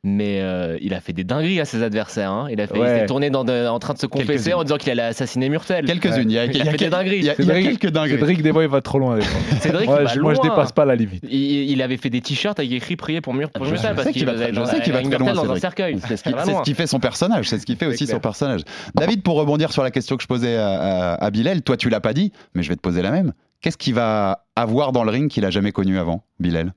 Mais 0.08 0.40
euh, 0.40 0.78
il 0.82 0.94
a 0.94 1.02
fait 1.02 1.14
des 1.14 1.24
dingueries 1.24 1.60
à 1.60 1.66
ses 1.66 1.82
adversaires. 1.82 2.30
hein. 2.32 2.48
Il 2.52 2.62
a 2.62 2.68
fait, 2.68 2.76
il 2.76 2.82
Ouais. 2.82 3.00
s'est 3.00 3.06
tourné 3.08 3.32
dans 3.32 3.44
de- 3.44 3.68
en 3.68 3.80
train 3.80 3.96
de 3.96 3.98
se 3.98 4.06
confesser 4.06 4.54
en 4.54 4.62
disant 4.64 4.78
qu'il 4.78 4.92
allait 4.92 5.02
assassiner 5.02 5.50
Murtel. 5.50 5.84
Quelques-unes, 5.86 6.30
il 6.30 6.34
y 6.34 6.38
a, 6.38 6.46
Il 6.46 6.52
il 6.52 6.58
y 6.58 6.62
a 6.62 6.66
a 6.68 6.72
fait 6.72 6.78
des 6.78 6.90
dingueries. 6.90 7.18
il 7.18 7.24
y 7.26 7.30
a- 7.32 7.34
il 7.40 7.46
y 7.46 7.50
a 7.50 7.56
Cédric- 7.56 7.80
quelques 7.80 7.92
dingueries. 7.92 8.20
Cédric, 8.20 8.42
des 8.44 8.52
fois, 8.54 8.62
il 8.64 8.70
va 8.70 8.82
trop 8.82 9.00
loin. 9.00 9.18
Cédric, 9.62 9.88
Moi, 9.88 9.98
il 10.02 10.06
va 10.06 10.14
je, 10.14 10.20
moi, 10.20 10.34
je 10.36 10.42
dépasse 10.42 10.72
pas 10.74 10.86
la 10.86 10.96
limite. 10.96 11.24
Il, 11.28 11.72
il 11.72 11.82
avait 11.82 11.98
fait 11.98 12.12
des 12.12 12.22
t-shirts 12.22 12.60
avec 12.60 12.72
écrit 12.72 12.96
prier 12.96 13.20
pour, 13.20 13.34
Mur 13.34 13.50
pour 13.50 13.66
Je- 13.66 13.72
Murtel 13.72 13.90
je 13.90 13.96
parce 13.96 14.08
sais 14.08 14.14
qu'il 14.14 14.26
va 14.28 14.34
je 14.34 14.38
sais 14.66 14.82
qu'il 14.82 14.94
va 14.94 15.02
très 15.02 15.18
loin, 15.18 15.34
dans 15.34 15.52
un 15.52 15.60
cercueil. 15.60 15.98
C'est 16.08 16.18
ce 16.18 16.62
qui, 16.64 16.74
fait 16.76 16.86
son 16.86 17.00
personnage, 17.00 17.50
c'est 17.50 17.58
ce 17.58 17.66
qui 17.66 17.76
fait 17.76 17.88
aussi 17.88 18.06
son 18.06 18.20
personnage. 18.20 18.62
David, 18.94 19.24
pour 19.24 19.38
rebondir 19.38 19.72
sur 19.74 19.82
la 19.82 19.90
question 19.90 20.18
que 20.18 20.22
je 20.22 20.28
posais 20.28 20.56
à, 20.56 21.30
Bilal, 21.32 21.64
toi 21.64 21.78
tu 21.78 21.90
l'as 21.90 22.00
pas 22.00 22.14
dit, 22.14 22.32
mais 22.54 22.62
je 22.62 22.70
vais 22.70 22.76
te 22.76 22.82
poser 22.82 23.02
la 23.02 23.10
même. 23.10 23.34
Qu'est-ce 23.62 23.78
qu'il 23.78 23.96
va 23.96 24.46
avoir 24.56 24.92
dans 24.92 25.04
le 25.04 25.10
ring 25.10 25.32
qu'il 25.32 25.44
a 25.46 25.50
jamais 25.50 25.72
connu 25.72 25.98
avant, 25.98 26.24
Bilal, 26.40 26.74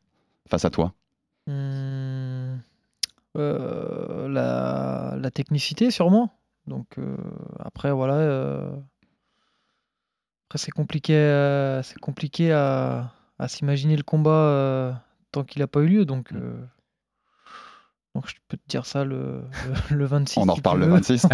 face 0.48 0.64
à 0.64 0.70
toi? 0.70 0.94
La, 3.34 5.14
la 5.18 5.30
technicité, 5.30 5.90
sûrement. 5.90 6.32
Donc, 6.66 6.86
euh, 6.98 7.16
après, 7.58 7.90
voilà. 7.92 8.14
euh, 8.14 8.70
après, 10.48 10.58
c'est 10.58 10.70
compliqué, 10.70 11.14
euh, 11.14 11.82
c'est 11.82 11.98
compliqué 11.98 12.52
à, 12.52 13.12
à 13.38 13.48
s'imaginer 13.48 13.96
le 13.96 14.02
combat 14.02 14.30
euh, 14.30 14.92
tant 15.32 15.44
qu'il 15.44 15.60
n'a 15.60 15.66
pas 15.66 15.80
eu 15.80 15.86
lieu. 15.88 16.04
Donc, 16.04 16.32
euh, 16.32 16.58
donc, 18.14 18.28
je 18.28 18.34
peux 18.48 18.56
te 18.56 18.66
dire 18.68 18.84
ça 18.84 19.04
le, 19.04 19.42
le, 19.90 19.96
le 19.96 20.04
26. 20.06 20.40
On 20.42 20.48
en 20.48 20.54
reparle 20.54 20.80
le 20.80 20.86
veux. 20.86 20.92
26. 20.92 21.26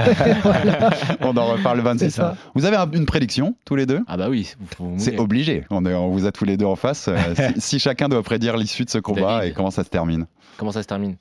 Voilà. 0.42 0.90
On 1.20 1.37
en 1.37 1.46
reparle 1.46 1.78
le 1.78 1.83
26. 1.85 2.04
C'est 2.04 2.11
ça. 2.11 2.37
Vous 2.54 2.64
avez 2.64 2.76
un- 2.76 2.90
une 2.90 3.07
prédiction, 3.07 3.57
tous 3.64 3.74
les 3.76 3.87
deux? 3.87 4.00
Ah 4.07 4.16
bah 4.16 4.28
oui, 4.28 4.54
C'est 4.98 5.18
obligé. 5.18 5.64
On, 5.70 5.85
est, 5.87 5.94
on 5.94 6.11
vous 6.11 6.26
a 6.26 6.33
tous 6.33 6.44
les 6.44 6.57
deux 6.57 6.66
en 6.66 6.76
face. 6.76 7.09
Euh, 7.09 7.16
si, 7.54 7.61
si 7.61 7.78
chacun 7.78 8.09
doit 8.09 8.22
prédire 8.22 8.57
l'issue 8.57 8.85
de 8.85 8.90
ce 8.90 8.98
combat 8.98 9.38
David. 9.38 9.52
et 9.52 9.54
comment 9.54 9.70
ça 9.70 9.83
se 9.85 9.88
termine. 9.90 10.26
Comment 10.59 10.72
ça 10.72 10.83
se 10.83 10.88
termine? 10.88 11.16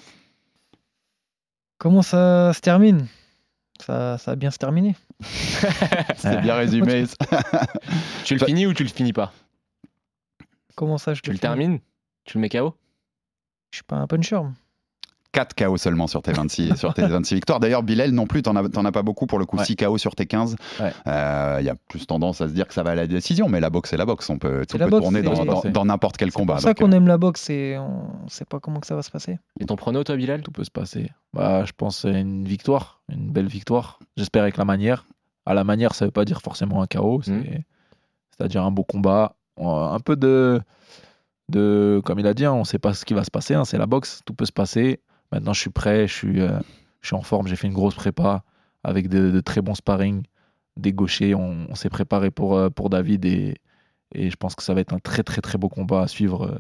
Comment 1.84 2.02
ça 2.02 2.54
se 2.54 2.62
termine? 2.62 3.08
Ça, 3.82 4.18
ça 4.18 4.32
a 4.32 4.36
bien 4.38 4.52
se 4.52 4.58
terminer. 4.58 4.96
C'est 6.16 6.40
bien 6.40 6.56
résumé. 6.64 7.04
Tu 8.24 8.36
le 8.38 8.46
finis 8.46 8.66
ou 8.66 8.74
tu 8.74 8.84
le 8.84 8.90
finis 8.90 9.12
pas? 9.12 9.34
Comment 10.76 10.98
ça, 10.98 11.14
je 11.14 11.20
Tu 11.20 11.30
le 11.32 11.34
finis? 11.34 11.42
termines? 11.42 11.80
Tu 12.24 12.38
le 12.38 12.42
mets 12.42 12.48
KO 12.48 12.74
Je 13.72 13.80
suis 13.80 13.84
pas 13.84 13.98
un 13.98 14.08
puncher. 14.08 14.40
4 15.34 15.56
KO 15.56 15.76
seulement 15.78 16.08
sur 16.08 16.22
tes 16.22 16.32
26, 16.32 16.76
sur 16.78 16.94
tes 16.94 17.06
26 17.06 17.36
victoires. 17.36 17.60
D'ailleurs, 17.60 17.84
Bilal 17.84 18.12
non 18.12 18.26
plus, 18.28 18.42
t'en 18.44 18.56
as, 18.56 18.64
as 18.88 18.92
pas 18.92 19.02
beaucoup 19.02 19.26
pour 19.28 19.40
le 19.40 19.46
coup. 19.46 19.58
Ouais. 19.58 19.66
6 19.66 19.76
KO 19.76 19.98
sur 19.98 20.16
tes 20.16 20.26
15. 20.26 20.56
Il 20.80 20.84
Ouais. 20.86 20.94
y 21.64 21.70
a 21.70 21.76
plus 21.90 22.08
tendance 22.08 22.40
à 22.40 22.48
se 22.48 22.54
dire 22.54 22.68
que 22.68 22.74
ça 22.74 22.84
va 22.84 22.92
à 22.92 22.96
la 22.96 23.08
décision, 23.08 23.50
mais 23.50 23.60
la 23.60 23.70
boxe, 23.70 23.90
c'est 23.90 23.98
la 23.98 24.06
boxe. 24.06 24.30
On 24.30 24.38
peut, 24.38 24.64
C'est 24.70 24.76
on 24.82 24.86
peut 24.86 24.90
boxe, 24.92 25.04
tourner 25.04 25.22
dans, 25.22 25.62
c'est- 25.62 25.84
n'importe 25.84 26.16
quel 26.18 26.30
C'est 26.32 26.36
combat. 26.40 26.54
pour 26.54 26.62
ça 26.62 26.74
qu'on 26.74 26.92
euh, 26.92 26.96
aime 26.96 27.08
la 27.08 27.18
boxe 27.18 27.50
et 27.50 27.78
on 27.78 28.28
sait 28.30 28.46
pas 28.46 28.60
comment 28.60 28.80
que 28.80 28.88
ça 28.88 28.96
va 28.96 29.02
se 29.02 29.12
passer. 29.12 29.38
Et 29.60 29.66
ton 29.66 29.76
prono, 29.76 30.04
toi, 30.04 30.16
Bilal? 30.16 30.42
Tout 30.44 30.52
peut 30.52 30.64
se 30.64 30.72
passer. 30.72 31.12
Bah, 31.34 31.66
je 31.66 31.72
pense 31.76 32.04
une 32.06 32.46
victoire, 32.46 33.02
une 33.10 33.32
belle 33.32 33.48
victoire. 33.48 34.00
J'espère 34.16 34.44
avec 34.44 34.56
la 34.58 34.66
manière. 34.66 35.06
À 35.46 35.54
la 35.54 35.64
manière, 35.66 35.94
ça 35.96 36.06
veut 36.06 36.12
pas 36.12 36.24
dire 36.26 36.42
forcément 36.42 36.82
un 36.82 36.88
chaos. 36.88 37.22
C'est, 37.24 37.32
Mhm. 37.32 37.64
C'est-à-dire 38.38 38.64
un 38.64 38.72
beau 38.72 38.84
combat, 38.84 39.36
euh, 39.60 39.64
un 39.64 40.00
peu 40.00 40.16
de, 40.16 40.62
de, 41.50 42.02
comme 42.06 42.20
il 42.20 42.28
a 42.28 42.34
dit, 42.34 42.46
hein, 42.46 42.54
on 42.54 42.60
ne 42.60 42.64
sait 42.64 42.80
pas 42.80 42.94
ce 42.94 43.06
qui 43.06 43.14
va 43.14 43.24
se 43.24 43.32
passer. 43.32 43.54
hein, 43.54 43.66
c'est 43.66 43.78
la 43.78 43.86
boxe, 43.86 44.22
tout 44.26 44.34
peut 44.34 44.46
se 44.46 44.52
passer. 44.52 45.02
Maintenant, 45.34 45.54
je 45.54 45.62
suis 45.62 45.72
prêt, 45.72 46.08
je 46.08 46.14
suis, 46.14 46.42
euh, 46.42 46.60
je 47.02 47.08
suis 47.08 47.16
en 47.16 47.24
forme. 47.24 47.48
J'ai 47.48 47.56
fait 47.56 47.66
une 47.66 47.74
grosse 47.74 47.96
prépa 47.96 48.44
avec 48.84 49.10
de, 49.10 49.40
très 49.42 49.62
bons 49.62 49.74
sparring, 49.74 50.24
des 50.78 50.94
gauchers. 50.94 51.34
On, 51.34 51.74
s'est 51.74 51.90
préparé 51.90 52.30
pour, 52.30 52.56
euh, 52.56 52.70
pour 52.70 52.92
David 52.92 53.26
et, 53.26 53.56
et 54.14 54.30
je 54.30 54.36
pense 54.36 54.54
que 54.54 54.62
ça 54.62 54.76
va 54.76 54.82
être 54.82 54.94
un 54.94 55.00
très 55.00 55.24
très 55.24 55.42
très 55.42 55.58
beau 55.58 55.70
combat 55.70 56.04
à 56.04 56.08
suivre, 56.08 56.60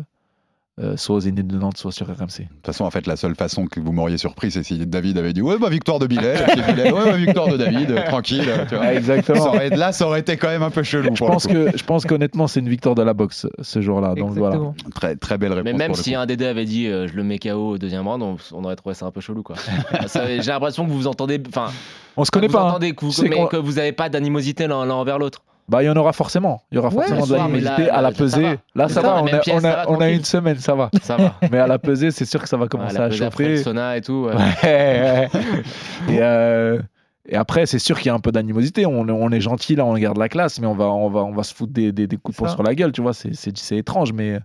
euh, 0.81 0.97
soit 0.97 1.15
aux 1.17 1.19
Zénith 1.19 1.45
de 1.45 1.55
Nantes, 1.57 1.77
soit 1.77 1.91
sur 1.91 2.07
RMC. 2.07 2.13
De 2.15 2.43
toute 2.47 2.65
façon, 2.65 2.83
en 2.83 2.89
fait, 2.89 3.05
la 3.05 3.15
seule 3.15 3.35
façon 3.35 3.67
que 3.67 3.79
vous 3.79 3.91
m'auriez 3.91 4.17
surpris, 4.17 4.49
c'est 4.49 4.63
si 4.63 4.77
David 4.87 5.19
avait 5.19 5.31
dit 5.33 5.41
Ouais, 5.43 5.59
bah, 5.59 5.69
victoire 5.69 5.99
de 5.99 6.07
Bilal. 6.07 6.35
ouais, 6.35 6.91
bah, 6.91 7.11
victoire 7.15 7.47
de 7.47 7.57
David, 7.57 7.91
euh, 7.91 8.03
tranquille. 8.07 8.43
euh, 8.47 8.65
tu 8.67 8.75
vois. 8.75 8.91
Exactement. 8.93 9.43
Ça 9.43 9.49
aurait- 9.49 9.69
là, 9.69 9.91
ça 9.91 10.07
aurait 10.07 10.21
été 10.21 10.35
quand 10.37 10.47
même 10.47 10.63
un 10.63 10.71
peu 10.71 10.81
chelou. 10.81 11.15
Je 11.15 11.23
pense, 11.23 11.45
que, 11.45 11.69
je 11.77 11.83
pense 11.83 12.05
qu'honnêtement, 12.05 12.47
c'est 12.47 12.59
une 12.59 12.69
victoire 12.69 12.95
de 12.95 13.03
la 13.03 13.13
boxe 13.13 13.45
ce 13.61 13.81
jour-là. 13.81 14.15
Donc 14.15 14.31
voilà. 14.31 14.59
Très, 14.95 15.15
très 15.15 15.37
belle 15.37 15.53
réponse. 15.53 15.71
Mais 15.71 15.77
même 15.77 15.93
si 15.93 16.15
un 16.15 16.25
DD 16.25 16.43
avait 16.43 16.65
dit 16.65 16.87
euh, 16.87 17.07
je 17.07 17.13
le 17.13 17.23
mets 17.23 17.37
KO 17.37 17.73
au 17.73 17.77
deuxième 17.77 18.07
round, 18.07 18.23
on, 18.23 18.37
on 18.51 18.63
aurait 18.63 18.75
trouvé 18.75 18.95
ça 18.95 19.05
un 19.05 19.11
peu 19.11 19.21
chelou 19.21 19.43
quoi. 19.43 19.55
Ça, 20.07 20.25
J'ai 20.27 20.41
l'impression 20.51 20.85
que 20.85 20.89
vous 20.89 20.97
vous 20.97 21.07
entendez, 21.07 21.39
enfin, 21.49 21.67
On 22.17 22.25
se 22.25 22.31
connaît 22.31 22.47
vous 22.47 22.53
pas. 22.53 22.61
hein. 22.63 22.69
entendez 22.69 22.93
que 22.93 23.05
vous, 23.05 23.11
C'est 23.11 23.29
mais 23.29 23.35
qu'on- 23.35 23.45
que 23.45 23.57
vous 23.57 23.73
n'avez 23.73 23.91
pas 23.91 24.09
d'animosité 24.09 24.65
l'un 24.67 24.85
l'un 24.87 24.95
envers 24.95 25.19
l'autre. 25.19 25.43
Bah, 25.69 25.81
il 25.81 25.85
y 25.85 25.89
en 25.89 25.95
aura 25.95 26.11
forcément. 26.13 26.61
Il 26.71 26.75
y 26.75 26.77
aura 26.77 26.89
Ouais, 26.89 27.07
forcément 27.07 27.25
de 27.25 27.63
là, 27.63 27.75
à 27.93 28.01
la 28.01 28.11
pesée. 28.11 28.59
Là, 28.75 28.89
ça 28.89 29.01
va. 29.01 29.21
On 29.23 29.27
a, 29.27 29.37
pièce, 29.39 29.55
on 29.55 29.59
ça 29.61 29.71
a- 29.71 29.75
va, 29.85 29.89
on 29.89 29.93
a 29.93 29.97
tranquille. 29.97 30.15
une 30.17 30.23
semaine, 30.25 30.57
ça 30.57 30.75
va. 30.75 30.89
Ça 31.01 31.15
va. 31.17 31.35
Mais 31.51 31.57
à 31.59 31.67
la 31.67 31.79
pesée, 31.79 32.11
c'est 32.11 32.25
sûr 32.25 32.41
que 32.41 32.49
ça 32.49 32.57
va 32.57 32.65
Ah, 32.65 32.67
commencer 32.67 32.97
la 32.97 33.03
à 33.03 33.07
après 33.07 33.17
le 33.17 33.29
chauffer. 33.29 33.57
sauna 33.57 33.95
et 33.97 34.01
tout. 34.01 34.27
ouais. 34.27 34.33
Ouais, 34.63 35.29
ouais. 35.33 36.13
et, 36.13 36.17
euh, 36.21 36.79
et 37.27 37.35
après, 37.37 37.65
c'est 37.65 37.79
sûr 37.79 37.97
qu'il 37.97 38.07
y 38.07 38.09
a 38.09 38.13
un 38.13 38.19
peu 38.19 38.31
d'animosité. 38.33 38.85
On, 38.85 39.07
on 39.07 39.31
est 39.31 39.39
gentil, 39.39 39.75
là, 39.75 39.85
on 39.85 39.93
garde 39.95 40.17
la 40.17 40.27
classe, 40.27 40.59
mais 40.59 40.67
on 40.67 40.75
va, 40.75 40.85
on 40.85 41.09
va, 41.09 41.21
on 41.21 41.31
va 41.31 41.43
se 41.43 41.53
foutre 41.55 41.71
des, 41.71 41.93
des, 41.93 42.07
des 42.07 42.17
coups 42.17 42.35
de 42.35 42.39
poing 42.43 42.49
sur 42.49 42.63
la 42.63 42.75
gueule, 42.75 42.91
tu 42.91 43.01
vois. 43.01 43.13
C'est 43.13 43.77
étrange, 43.77 44.11
mais. 44.11 44.39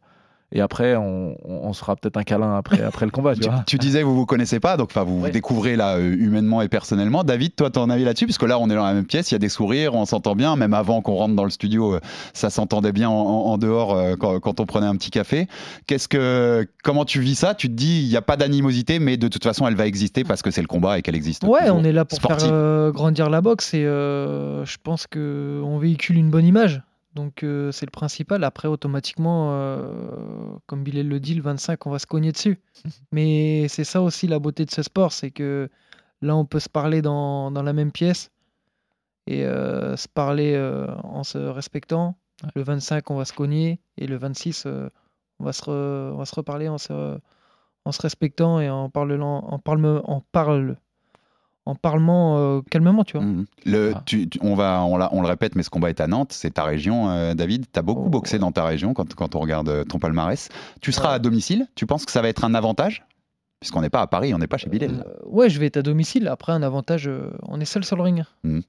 Et 0.51 0.63
après, 0.63 0.97
on, 0.97 1.37
on 1.45 1.73
se 1.75 1.81
fera 1.81 1.95
peut-être 1.95 2.17
un 2.17 2.23
câlin 2.23 2.57
après, 2.57 2.81
après 2.83 3.05
le 3.05 3.11
combat, 3.13 3.35
tu 3.35 3.41
Tu, 3.43 3.49
vois. 3.51 3.65
tu 3.67 3.77
disais 3.77 4.03
vous 4.03 4.15
vous 4.17 4.25
connaissez 4.25 4.61
pas, 4.61 4.79
donc 4.79 4.89
enfin 4.91 5.03
vous 5.05 5.21
vous 5.21 5.29
découvrez 5.29 5.77
là 5.77 5.97
euh, 5.97 6.15
humainement 6.17 6.63
et 6.63 6.69
personnellement. 6.69 7.23
David, 7.23 7.55
toi 7.55 7.69
ton 7.71 7.91
avis 7.91 8.05
là-dessus, 8.05 8.25
parce 8.27 8.39
que 8.39 8.47
là 8.47 8.59
on 8.59 8.71
est 8.71 8.75
dans 8.75 8.85
la 8.87 8.95
même 8.95 9.05
pièce, 9.05 9.31
il 9.31 9.35
y 9.35 9.37
a 9.37 9.39
des 9.39 9.51
sourires, 9.51 9.95
on 9.95 10.07
s'entend 10.07 10.35
bien, 10.35 10.57
même 10.57 10.73
avant 10.73 11.03
qu'on 11.03 11.17
rentre 11.17 11.35
dans 11.35 11.45
le 11.45 11.51
studio, 11.51 11.97
euh, 11.97 12.01
ça 12.33 12.49
s'entendait 12.49 12.93
bien 12.93 13.11
en, 13.11 13.13
en- 13.13 13.45
en 13.53 13.59
dehors 13.59 13.95
euh, 13.95 14.15
quand, 14.19 14.41
quand 14.41 14.59
on 14.61 14.65
prenait 14.65 14.87
un 14.87 14.97
petit 14.97 15.11
café. 15.11 15.49
Qu'est-ce 15.87 16.09
que, 16.09 16.67
comment 16.83 17.05
tu 17.05 17.21
vis 17.21 17.35
ça? 17.35 17.55
Tu 17.55 17.69
te 17.69 17.75
dis 17.75 18.01
il 18.03 18.09
n'y 18.09 18.17
a 18.17 18.23
pas 18.23 18.39
d'animosité, 18.39 19.01
mais 19.01 19.19
de 19.19 19.29
toute 19.29 19.45
façon 19.45 19.69
elle 19.69 19.77
va 19.77 19.87
exister 19.87 20.25
parce 20.25 20.41
que 20.41 20.51
c'est 20.51 20.63
le 20.63 20.67
combat 20.67 20.99
et 20.99 21.03
qu'elle 21.03 21.15
existe. 21.17 21.45
Ouais, 21.45 21.61
toujours. 21.61 21.77
on 21.77 21.85
est 21.85 21.93
là 21.93 22.07
pour 22.07 22.17
Sportive. 22.17 22.47
faire 22.49 22.55
euh, 22.55 22.91
grandir 22.91 23.29
la 23.29 23.43
boxe 23.43 23.75
et 23.75 23.85
euh, 23.85 24.65
je 24.65 24.79
pense 24.83 25.07
que 25.07 25.61
on 25.63 25.77
véhicule 25.79 26.17
une 26.17 26.31
bonne 26.31 26.47
image. 26.47 26.81
Donc 27.15 27.43
euh, 27.43 27.73
c'est 27.73 27.87
le 27.87 27.91
principal. 27.91 28.45
Après, 28.45 28.69
automatiquement, 28.69 29.51
euh, 29.53 30.57
comme 30.67 30.85
Bilal 30.85 31.09
le 31.09 31.21
dit, 31.21 31.35
le 31.35 31.43
25, 31.43 31.87
on 31.87 31.91
va 31.91 31.99
se 31.99 32.07
cogner 32.07 32.33
dessus. 32.33 32.61
Mais 33.13 33.67
c'est 33.69 33.85
ça 33.85 34.03
aussi 34.03 34.27
la 34.27 34.39
beauté 34.39 34.65
de 34.65 34.71
ce 34.71 34.83
sport, 34.83 35.13
c'est 35.13 35.31
que 35.31 35.69
là, 36.23 36.37
on 36.37 36.45
peut 36.45 36.61
se 36.61 36.69
parler 36.69 37.03
dans, 37.03 37.51
dans 37.51 37.63
la 37.63 37.73
même 37.73 37.93
pièce 37.93 38.31
et 39.27 39.45
euh, 39.45 39.97
se 39.97 40.09
parler 40.09 40.57
en 41.03 41.25
se 41.25 41.39
respectant. 41.39 42.19
Le 42.55 42.63
25, 42.63 43.11
on 43.11 43.17
va 43.17 43.25
se 43.25 43.33
cogner 43.33 43.81
et 43.97 44.07
le 44.07 44.17
26, 44.17 44.65
euh, 44.67 44.89
on, 45.41 45.45
va 45.45 45.53
se 45.53 45.63
re- 45.63 46.13
on 46.13 46.17
va 46.17 46.25
se 46.25 46.35
reparler 46.35 46.69
en 46.69 46.79
se, 46.79 47.19
en 47.85 47.93
se 47.93 48.03
respectant 48.03 48.61
et 48.61 48.71
en 48.71 48.91
parlant, 48.91 49.39
en 49.41 49.59
parle, 49.59 50.03
en 50.05 50.21
parle, 50.33 50.77
en 51.69 51.75
parlement 51.75 52.39
euh, 52.39 52.61
calmement, 52.71 53.05
tu 53.05 53.19
vois. 53.19 53.27
Le, 53.67 53.93
Ah. 53.95 54.03
tu- 54.07 54.29
tu- 54.29 54.39
on, 54.43 54.55
va, 54.55 54.83
on, 54.85 54.97
l'a- 54.97 55.11
on 55.13 55.21
le 55.23 55.29
répète, 55.29 55.55
mais 55.55 55.63
ce 55.63 55.71
combat 55.71 55.91
est 55.91 56.01
à 56.01 56.07
Nantes, 56.07 56.33
c'est 56.33 56.55
ta 56.55 56.65
région, 56.65 57.11
euh, 57.11 57.35
David. 57.35 57.67
Tu 57.73 57.79
as 57.79 57.83
beaucoup 57.83 58.07
Oh. 58.07 58.11
boxé 58.11 58.39
dans 58.39 58.53
ta 58.53 58.65
région 58.65 58.95
quand, 58.95 59.15
quand 59.15 59.35
on 59.35 59.41
regarde 59.41 59.69
euh, 59.69 59.85
ton 59.85 59.99
palmarès. 59.99 60.49
Tu 60.81 60.93
seras 60.93 61.11
Ouais. 61.11 61.15
à 61.15 61.19
domicile. 61.19 61.67
Tu 61.75 61.87
penses 61.87 62.05
que 62.07 62.13
ça 62.13 62.23
va 62.23 62.29
être 62.29 62.45
un 62.45 62.55
avantage? 62.55 63.05
Puisqu'on 63.61 63.81
n'est 63.81 63.91
pas 63.91 64.03
à 64.03 64.07
Paris, 64.07 64.33
on 64.35 64.39
n'est 64.39 64.47
pas 64.47 64.57
chez 64.57 64.71
Bilal. 64.71 65.05
Euh, 65.05 65.27
ouais, 65.27 65.51
je 65.51 65.59
vais 65.59 65.67
être 65.67 65.79
à 65.79 65.83
domicile. 65.83 66.29
Après, 66.29 66.53
un 66.53 66.63
avantage, 66.63 67.09
euh, 67.09 67.33
on 67.43 67.61
est 67.61 67.65
seul 67.65 67.85
sur 67.85 67.97
le 67.97 68.03
ring. 68.03 68.23
Hmm. 68.45 68.61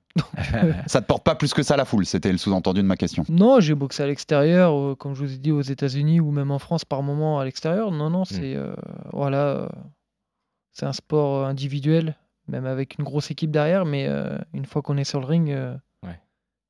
ça 0.88 1.00
te 1.02 1.06
porte 1.06 1.24
pas 1.24 1.36
plus 1.36 1.54
que 1.54 1.62
ça 1.64 1.78
la 1.78 1.86
foule, 1.86 2.06
c'était 2.08 2.32
le 2.32 2.40
sous-entendu 2.40 2.82
de 2.82 2.88
ma 2.88 2.98
question. 2.98 3.24
Non, 3.30 3.60
j'ai 3.60 3.76
boxé 3.76 4.02
à 4.04 4.08
l'extérieur, 4.08 4.98
comme 4.98 5.14
je 5.14 5.24
vous 5.24 5.34
ai 5.34 5.38
dit, 5.38 5.52
aux 5.52 5.62
États-Unis 5.62 6.20
ou 6.20 6.32
même 6.32 6.50
en 6.52 6.58
France 6.60 6.84
par 6.86 7.04
moment 7.04 7.40
à 7.40 7.46
l'extérieur. 7.46 7.92
Non, 7.92 8.10
non, 8.10 8.26
c'est 8.26 8.56
euh, 8.56 8.74
voilà, 9.14 9.70
c'est 10.74 10.88
un 10.88 10.94
sport 10.94 11.46
individuel, 11.46 12.16
même 12.50 12.66
avec 12.66 12.98
une 12.98 13.06
grosse 13.06 13.32
équipe 13.32 13.52
derrière. 13.52 13.86
Mais 13.86 14.08
euh, 14.08 14.38
une 14.54 14.66
fois 14.66 14.82
qu'on 14.82 14.98
est 14.98 15.04
sur 15.04 15.20
le 15.20 15.26
ring, 15.26 15.52
euh, 15.52 15.76
Ouais. 16.04 16.20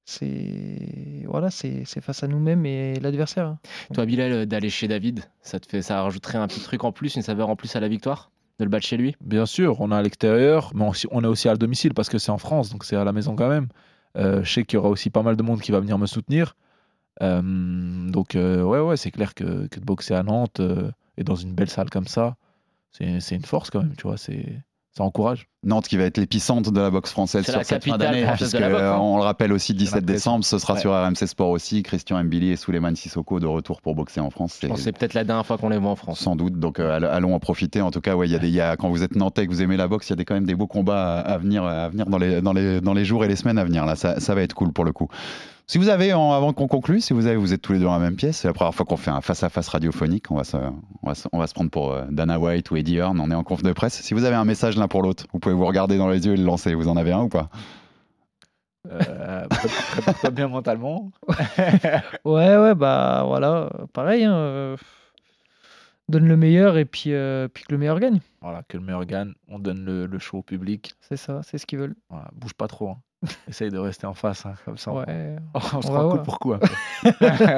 c'est 0.05 1.23
voilà, 1.27 1.49
c'est 1.51 1.85
face 2.01 2.23
à 2.23 2.27
nous-mêmes 2.27 2.65
et 2.65 2.99
l'adversaire. 2.99 3.45
hein. 3.47 3.59
Toi, 3.93 4.05
Bilal, 4.05 4.31
euh, 4.31 4.45
d'aller 4.45 4.69
chez 4.69 4.87
David, 4.87 5.21
ça 5.41 5.59
te 5.59 5.67
fait, 5.67 5.81
ça 5.81 6.01
rajouterait 6.03 6.37
un 6.37 6.47
petit 6.47 6.61
truc 6.61 6.83
en 6.83 6.91
plus, 6.91 7.15
une 7.15 7.21
saveur 7.21 7.49
en 7.49 7.55
plus 7.55 7.75
à 7.75 7.79
la 7.79 7.87
victoire 7.87 8.31
de 8.59 8.65
le 8.65 8.69
battre 8.69 8.85
chez 8.85 8.97
lui? 8.97 9.15
Bien 9.21 9.45
sûr, 9.45 9.79
on 9.79 9.91
est 9.91 9.95
à 9.95 10.01
l'extérieur, 10.01 10.71
mais 10.75 10.83
on, 11.11 11.23
est 11.23 11.27
aussi 11.27 11.47
à 11.47 11.53
le 11.53 11.57
domicile 11.57 11.93
parce 11.93 12.09
que 12.09 12.17
c'est 12.17 12.31
en 12.31 12.37
France, 12.37 12.69
donc 12.69 12.83
c'est 12.83 12.97
à 12.97 13.03
la 13.05 13.13
maison 13.13 13.35
quand 13.35 13.47
même. 13.47 13.69
Euh, 14.17 14.43
je 14.43 14.51
sais 14.51 14.63
qu'il 14.65 14.75
y 14.75 14.79
aura 14.79 14.89
aussi 14.89 15.09
pas 15.09 15.23
mal 15.23 15.37
de 15.37 15.43
monde 15.43 15.61
qui 15.61 15.71
va 15.71 15.79
venir 15.79 15.97
me 15.97 16.07
soutenir. 16.07 16.55
Euh, 17.21 17.41
donc, 18.09 18.35
euh, 18.35 18.61
ouais, 18.63 18.79
ouais, 18.79 18.97
c'est 18.97 19.11
clair 19.11 19.33
que, 19.33 19.67
que 19.67 19.79
de 19.79 19.85
boxer 19.85 20.13
à 20.13 20.23
Nantes 20.23 20.59
euh, 20.59 20.91
et 21.17 21.23
dans 21.23 21.35
une 21.35 21.53
belle 21.53 21.69
salle 21.69 21.89
comme 21.89 22.07
ça, 22.07 22.35
c'est 22.91 23.19
c'est 23.19 23.35
une 23.35 23.45
force 23.45 23.69
quand 23.69 23.81
même, 23.81 23.95
tu 23.95 24.03
vois, 24.03 24.17
c'est 24.17 24.61
ça 24.97 25.03
encourage. 25.03 25.47
Nantes 25.63 25.87
qui 25.87 25.97
va 25.97 26.05
être 26.05 26.17
l'épicentre 26.17 26.71
de 26.71 26.79
la 26.79 26.89
boxe 26.89 27.11
française 27.11 27.43
sur 27.45 27.57
la 27.57 27.63
cette 27.63 27.83
fin 27.85 27.97
d'année, 27.97 28.25
puisque 28.35 28.57
boxe, 28.59 28.73
hein. 28.81 28.97
on 28.99 29.17
le 29.17 29.23
rappelle 29.23 29.51
aussi, 29.53 29.73
17 29.73 29.95
l'impression. 29.95 30.13
décembre, 30.13 30.45
ce 30.45 30.57
sera 30.57 30.73
Ouais. 30.75 30.79
sur 30.79 30.91
RMC 30.91 31.27
Sport 31.27 31.49
aussi. 31.49 31.83
Christian 31.83 32.23
Mbili 32.23 32.51
et 32.51 32.55
Souleymane 32.55 32.95
Sissoko 32.95 33.39
de 33.39 33.45
retour 33.45 33.81
pour 33.81 33.93
boxer 33.93 34.19
en 34.21 34.29
France. 34.29 34.57
C'est 34.77 34.91
peut-être 34.91 35.13
la 35.13 35.23
dernière 35.25 35.45
fois 35.45 35.57
qu'on 35.57 35.69
les 35.69 35.77
voit 35.77 35.91
en 35.91 35.95
France. 35.95 36.19
Sans 36.19 36.35
doute, 36.35 36.57
donc 36.59 36.79
euh, 36.79 36.95
all- 36.95 37.05
allons 37.05 37.35
en 37.35 37.39
profiter. 37.39 37.81
En 37.81 37.91
tout 37.91 38.01
cas, 38.01 38.15
ouais, 38.15 38.27
il 38.27 38.31
y 38.31 38.35
a 38.35 38.39
des, 38.39 38.47
il 38.47 38.53
y 38.53 38.61
a- 38.61 38.77
quand 38.77 38.89
vous 38.89 39.03
êtes 39.03 39.15
nantais 39.15 39.43
et 39.43 39.47
que 39.47 39.51
vous 39.51 39.61
aimez 39.61 39.77
la 39.77 39.87
boxe, 39.87 40.07
il 40.07 40.11
y 40.11 40.13
a 40.13 40.15
des, 40.15 40.25
quand 40.25 40.33
même 40.33 40.45
des 40.45 40.55
beaux 40.55 40.67
combats 40.67 41.19
à, 41.19 41.33
à 41.33 41.37
venir, 41.37 41.63
à 41.65 41.89
venir 41.89 42.05
dans, 42.07 42.17
les, 42.17 42.41
dans, 42.41 42.53
les, 42.53 42.79
dans 42.81 42.93
les 42.93 43.05
jours 43.05 43.23
et 43.25 43.27
les 43.27 43.35
semaines 43.35 43.57
à 43.57 43.63
venir. 43.65 43.85
Là, 43.85 43.95
ça, 43.95 44.19
ça 44.19 44.33
va 44.33 44.41
être 44.41 44.53
cool 44.53 44.71
pour 44.73 44.85
le 44.85 44.91
coup. 44.93 45.07
Si 45.71 45.77
vous 45.77 45.89
avez, 45.89 46.13
en- 46.13 46.31
avant 46.31 46.51
qu'on 46.51 46.67
conclue, 46.67 46.99
si 46.99 47.13
vous 47.13 47.27
avez, 47.27 47.35
vous 47.35 47.53
êtes 47.53 47.61
tous 47.61 47.73
les 47.73 47.77
deux 47.79 47.85
dans 47.85 47.93
la 47.93 47.99
même 47.99 48.15
pièce, 48.15 48.37
c'est 48.37 48.47
la 48.47 48.55
première 48.55 48.73
fois 48.73 48.87
qu'on 48.87 48.97
fait 48.97 49.11
un 49.11 49.21
face-à-face 49.21 49.67
radiophonique. 49.67 50.31
On 50.31 50.35
va, 50.35 50.43
se, 50.43 50.57
on, 50.57 51.07
va 51.07 51.13
se, 51.13 51.27
on 51.31 51.37
va 51.37 51.45
se 51.45 51.53
prendre 51.53 51.69
pour 51.69 51.91
euh, 51.91 52.05
Dana 52.09 52.39
White 52.39 52.71
ou 52.71 52.75
Eddie 52.75 52.95
Hearn. 52.97 53.19
On 53.19 53.29
est 53.29 53.35
en 53.35 53.43
conf 53.43 53.61
de 53.61 53.71
presse. 53.71 54.01
Si 54.01 54.15
vous 54.15 54.23
avez 54.23 54.35
un 54.35 54.45
message 54.45 54.77
l'un 54.77 54.87
pour 54.87 55.03
l'autre, 55.03 55.25
vous 55.31 55.37
pouvez 55.37 55.53
vous 55.53 55.67
regarder 55.67 55.99
dans 55.99 56.09
les 56.09 56.25
yeux 56.25 56.33
et 56.33 56.37
le 56.37 56.43
lancer. 56.43 56.73
Vous 56.73 56.87
en 56.87 56.97
avez 56.97 57.11
un 57.11 57.21
ou 57.21 57.29
pas? 57.29 57.49
Euh, 58.91 59.47
pré- 59.47 59.67
Prépare-toi 59.91 60.29
bien 60.31 60.47
mentalement. 60.47 61.11
Ouais, 62.25 62.57
ouais, 62.57 62.73
bah 62.73 63.23
voilà, 63.27 63.69
pareil. 63.93 64.23
hein, 64.23 64.33
euh, 64.33 64.77
donne 66.07 66.27
le 66.27 66.35
meilleur 66.35 66.77
et 66.79 66.85
puis, 66.85 67.13
euh, 67.13 67.47
puis 67.47 67.63
que 67.65 67.71
le 67.73 67.77
meilleur 67.77 67.99
gagne. 67.99 68.21
Voilà, 68.41 68.63
que 68.67 68.75
le 68.77 68.83
meilleur 68.83 69.05
gagne, 69.05 69.33
on 69.47 69.59
donne 69.59 69.85
le, 69.85 70.07
le 70.07 70.17
show 70.17 70.39
au 70.39 70.41
public. 70.43 70.93
C'est 71.01 71.17
ça, 71.17 71.41
c'est 71.43 71.59
ce 71.59 71.67
qu'ils 71.67 71.77
veulent. 71.77 71.95
Voilà, 72.09 72.27
bouge 72.33 72.55
pas 72.55 72.67
trop. 72.67 72.89
hein. 72.89 72.97
Essaye 73.49 73.69
de 73.69 73.77
rester 73.77 74.07
en 74.07 74.13
face, 74.13 74.45
hein, 74.45 74.53
comme 74.63 74.77
ça. 74.77 74.91
on- 74.91 74.99
Ouais. 74.99 75.35
On, 75.53 75.81
se 75.81 75.87
on 75.87 75.91
rend 75.91 76.09
coup 76.09 76.23
pour 76.23 76.39
coup. 76.39 76.53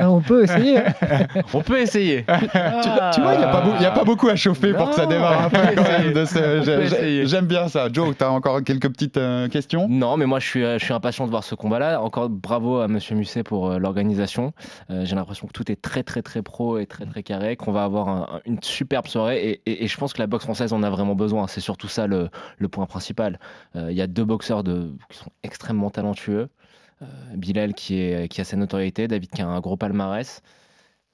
on 0.03 0.21
peut 0.21 0.43
essayer. 0.43 0.79
On 1.53 1.61
peut 1.61 1.79
essayer. 1.79 2.25
Tu, 2.41 2.89
tu 3.13 3.21
vois, 3.21 3.33
il 3.33 3.37
n'y 3.39 3.43
a, 3.43 3.51
pas 3.51 3.61
beau- 3.61 3.73
il 3.77 3.83
y 3.83 3.85
a 3.85 3.91
pas 3.91 4.03
beaucoup 4.03 4.27
à 4.29 4.35
chauffer 4.35 4.73
pour 4.73 4.89
que 4.89 4.95
ça 4.95 5.05
démarre 5.05 5.43
un 5.45 5.49
peu 5.49 5.57
quand 5.75 5.83
même. 5.83 6.25
ce-. 6.25 7.23
J'aime 7.25 7.45
bien 7.45 7.67
ça. 7.67 7.89
Joe, 7.91 8.15
tu 8.17 8.23
as 8.23 8.31
encore 8.31 8.63
quelques 8.63 8.89
petites 8.89 9.17
euh, 9.17 9.47
questions? 9.49 9.87
Non, 9.89 10.17
mais 10.17 10.25
moi 10.25 10.39
je 10.39 10.47
suis, 10.47 10.63
euh, 10.63 10.79
je 10.79 10.83
suis 10.85 10.93
impatient 10.93 11.25
de 11.25 11.29
voir 11.31 11.43
ce 11.43 11.53
combat-là. 11.55 12.01
Encore 12.01 12.29
bravo 12.29 12.79
à 12.79 12.87
Monsieur 12.87 13.15
Musset 13.15 13.43
pour 13.43 13.69
euh, 13.69 13.77
l'organisation. 13.77 14.53
Euh, 14.89 15.05
J'ai 15.05 15.15
l'impression 15.15 15.47
que 15.47 15.53
tout 15.53 15.71
est 15.71 15.79
très 15.81 16.03
très 16.03 16.21
très 16.21 16.41
pro 16.41 16.77
et 16.79 16.85
très 16.87 17.05
très 17.05 17.21
carré, 17.23 17.55
qu'on 17.55 17.71
va 17.71 17.83
avoir 17.83 18.07
un- 18.09 18.27
un- 18.37 18.41
une 18.45 18.61
superbe 18.63 19.07
soirée 19.07 19.37
et, 19.47 19.61
et- 19.65 19.83
et 19.83 19.87
je 19.87 19.97
pense 19.97 20.13
que 20.13 20.19
la 20.19 20.27
boxe 20.27 20.45
française 20.45 20.73
en 20.73 20.81
a 20.83 20.89
vraiment 20.89 21.15
besoin. 21.15 21.47
C'est 21.47 21.61
surtout 21.61 21.87
ça 21.87 22.07
le, 22.07 22.29
le 22.57 22.67
point 22.67 22.85
principal. 22.87 23.39
Euh, 23.75 23.91
Il 23.91 23.97
y 23.97 24.01
a 24.01 24.07
deux 24.07 24.25
boxeurs 24.25 24.63
de, 24.63 24.91
qui 25.09 25.17
sont 25.19 25.31
extrêmement 25.51 25.89
talentueux. 25.89 26.47
Euh, 27.01 27.05
Bilal 27.35 27.73
qui, 27.73 27.99
est, 27.99 28.27
qui 28.29 28.39
a 28.41 28.43
sa 28.45 28.55
notoriété, 28.55 29.07
David 29.07 29.29
qui 29.31 29.41
a 29.41 29.47
un 29.47 29.59
gros 29.59 29.75
palmarès. 29.75 30.41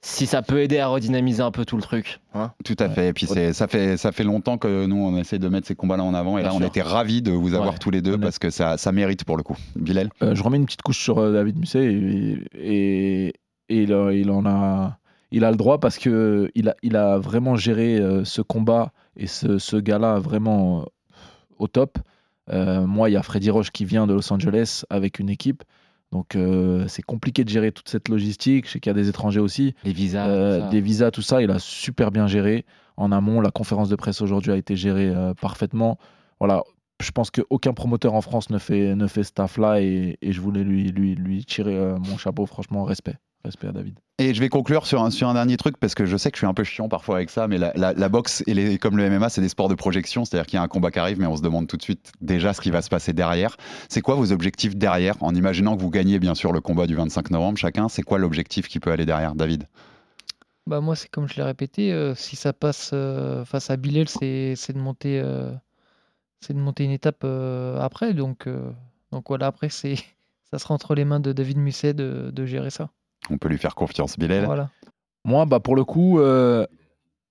Si 0.00 0.26
ça 0.26 0.42
peut 0.42 0.60
aider 0.62 0.78
à 0.78 0.86
redynamiser 0.86 1.42
un 1.42 1.50
peu 1.50 1.64
tout 1.64 1.74
le 1.74 1.82
truc. 1.82 2.20
Hein 2.34 2.52
Tout 2.64 2.76
à 2.78 2.88
fait. 2.88 3.08
Et 3.08 3.12
puis 3.12 3.26
ça 3.26 3.66
fait 3.66 3.96
ça 3.96 4.12
fait 4.12 4.22
longtemps 4.22 4.56
que 4.56 4.86
nous 4.86 4.94
on 4.96 5.16
essaie 5.16 5.40
de 5.40 5.48
mettre 5.48 5.66
ces 5.66 5.74
combats-là 5.74 6.04
en 6.04 6.14
avant 6.14 6.38
et 6.38 6.42
Bien 6.42 6.50
là 6.52 6.56
on 6.56 6.64
était 6.64 6.82
ravis 6.82 7.20
de 7.20 7.32
vous 7.32 7.54
avoir 7.54 7.72
Ouais. 7.72 7.78
tous 7.80 7.90
les 7.90 8.00
deux 8.00 8.16
parce 8.16 8.38
que 8.38 8.50
ça, 8.50 8.76
ça 8.78 8.92
mérite 8.92 9.24
pour 9.24 9.36
le 9.36 9.42
coup. 9.42 9.56
Bilal 9.74 10.08
Euh, 10.22 10.36
je 10.36 10.42
remets 10.44 10.58
une 10.58 10.66
petite 10.66 10.82
couche 10.82 11.00
sur 11.02 11.18
euh, 11.18 11.32
David 11.32 11.58
Musset 11.58 11.84
et, 11.92 12.38
et, 12.54 13.26
et 13.70 13.82
il, 13.82 13.92
en 14.30 14.46
a, 14.46 14.98
il 15.32 15.44
a 15.44 15.50
le 15.50 15.56
droit 15.56 15.80
parce 15.80 15.98
que 15.98 16.48
il 16.54 16.68
a, 16.68 16.76
il 16.82 16.94
a 16.94 17.18
vraiment 17.18 17.56
géré 17.56 18.00
ce 18.22 18.40
combat 18.40 18.92
et 19.16 19.26
ce, 19.26 19.58
ce 19.58 19.76
gars-là 19.76 20.20
vraiment 20.20 20.86
au 21.58 21.66
top. 21.66 21.98
Euh, 22.50 22.86
moi, 22.86 23.10
il 23.10 23.12
y 23.12 23.16
a 23.16 23.22
Freddy 23.22 23.50
Roche 23.50 23.70
qui 23.70 23.84
vient 23.84 24.06
de 24.06 24.14
Los 24.14 24.32
Angeles 24.32 24.84
avec 24.90 25.18
une 25.18 25.30
équipe. 25.30 25.64
Donc, 26.12 26.36
euh, 26.36 26.86
c'est 26.88 27.02
compliqué 27.02 27.44
de 27.44 27.48
gérer 27.48 27.72
toute 27.72 27.88
cette 27.88 28.08
logistique. 28.08 28.66
Je 28.66 28.72
sais 28.72 28.80
qu'il 28.80 28.90
y 28.90 28.94
a 28.94 28.98
des 28.98 29.08
étrangers 29.08 29.40
aussi. 29.40 29.74
Les 29.84 29.92
visas. 29.92 30.28
Euh, 30.28 30.68
des 30.70 30.80
visas, 30.80 31.10
tout 31.10 31.22
ça, 31.22 31.42
il 31.42 31.50
a 31.50 31.58
super 31.58 32.10
bien 32.10 32.26
géré. 32.26 32.64
En 32.96 33.12
amont, 33.12 33.40
la 33.40 33.50
conférence 33.50 33.88
de 33.88 33.96
presse 33.96 34.22
aujourd'hui 34.22 34.52
a 34.52 34.56
été 34.56 34.74
gérée 34.74 35.08
euh, 35.08 35.34
parfaitement. 35.34 35.98
Voilà, 36.40 36.62
je 37.00 37.10
pense 37.10 37.30
qu'aucun 37.30 37.74
promoteur 37.74 38.14
en 38.14 38.22
France 38.22 38.50
ne 38.50 38.58
fait, 38.58 38.94
ne 38.94 39.06
fait 39.06 39.22
ce 39.22 39.32
taf-là 39.32 39.80
et, 39.82 40.16
et 40.22 40.32
je 40.32 40.40
voulais 40.40 40.64
lui, 40.64 40.90
lui, 40.90 41.14
lui 41.14 41.44
tirer 41.44 41.76
mon 41.98 42.16
chapeau, 42.16 42.46
franchement, 42.46 42.84
respect. 42.84 43.16
Respect 43.44 43.68
à 43.68 43.72
David. 43.72 43.98
Et 44.18 44.34
je 44.34 44.40
vais 44.40 44.48
conclure 44.48 44.84
sur 44.84 45.00
un, 45.02 45.10
sur 45.10 45.28
un 45.28 45.34
dernier 45.34 45.56
truc 45.56 45.76
parce 45.78 45.94
que 45.94 46.04
je 46.04 46.16
sais 46.16 46.30
que 46.32 46.36
je 46.36 46.40
suis 46.40 46.46
un 46.46 46.54
peu 46.54 46.64
chiant 46.64 46.88
parfois 46.88 47.16
avec 47.16 47.30
ça, 47.30 47.46
mais 47.46 47.56
la, 47.56 47.72
la- 47.76 47.92
la 47.92 48.08
boxe 48.08 48.42
et 48.48 48.54
les, 48.54 48.76
comme 48.78 48.96
le 48.96 49.08
MMA, 49.08 49.28
c'est 49.28 49.40
des 49.40 49.48
sports 49.48 49.68
de 49.68 49.76
projection, 49.76 50.24
c'est-à-dire 50.24 50.46
qu'il 50.46 50.56
y 50.56 50.60
a 50.60 50.62
un 50.62 50.68
combat 50.68 50.90
qui 50.90 50.98
arrive, 50.98 51.20
mais 51.20 51.26
on 51.26 51.36
se 51.36 51.42
demande 51.42 51.68
tout 51.68 51.76
de 51.76 51.82
suite 51.82 52.10
déjà 52.20 52.52
ce 52.52 52.60
qui 52.60 52.70
va 52.72 52.82
se 52.82 52.88
passer 52.88 53.12
derrière. 53.12 53.56
C'est 53.88 54.00
quoi 54.00 54.16
vos 54.16 54.32
objectifs 54.32 54.74
derrière 54.76 55.14
En 55.22 55.34
imaginant 55.36 55.76
que 55.76 55.82
vous 55.82 55.90
gagnez 55.90 56.18
bien 56.18 56.34
sûr 56.34 56.52
le 56.52 56.60
combat 56.60 56.88
du 56.88 56.96
25 56.96 57.30
novembre 57.30 57.58
chacun, 57.58 57.88
c'est 57.88 58.02
quoi 58.02 58.18
l'objectif 58.18 58.66
qui 58.66 58.80
peut 58.80 58.90
aller 58.90 59.06
derrière, 59.06 59.36
David? 59.36 59.64
Bah 60.66 60.80
moi, 60.80 60.96
c'est 60.96 61.08
comme 61.08 61.28
je 61.28 61.36
l'ai 61.36 61.42
répété, 61.44 61.92
euh, 61.92 62.14
si 62.16 62.34
ça 62.36 62.52
passe 62.52 62.90
euh, 62.92 63.44
face 63.44 63.70
à 63.70 63.76
Bilal, 63.76 64.08
c'est 64.08 64.54
de 64.72 64.78
monter, 64.78 65.20
euh, 65.24 65.52
c'est 66.40 66.54
de 66.54 66.58
monter 66.58 66.84
une 66.84 66.90
étape 66.90 67.22
euh, 67.24 67.78
après. 67.80 68.14
Donc, 68.14 68.46
euh, 68.46 68.70
donc 69.12 69.26
voilà, 69.28 69.46
après, 69.46 69.68
c'est 69.70 69.94
ça 70.50 70.58
sera 70.58 70.74
entre 70.74 70.94
les 70.94 71.04
mains 71.04 71.20
de 71.20 71.32
David 71.32 71.58
Musset 71.58 71.94
de, 71.94 72.30
de 72.32 72.46
gérer 72.46 72.70
ça. 72.70 72.90
On 73.30 73.38
peut 73.38 73.48
lui 73.48 73.58
faire 73.58 73.74
confiance, 73.74 74.18
Bilal. 74.18 74.68
Moi, 75.24 75.46
bah, 75.46 75.60
pour 75.60 75.76
le 75.76 75.84
coup, 75.84 76.20
euh, 76.20 76.66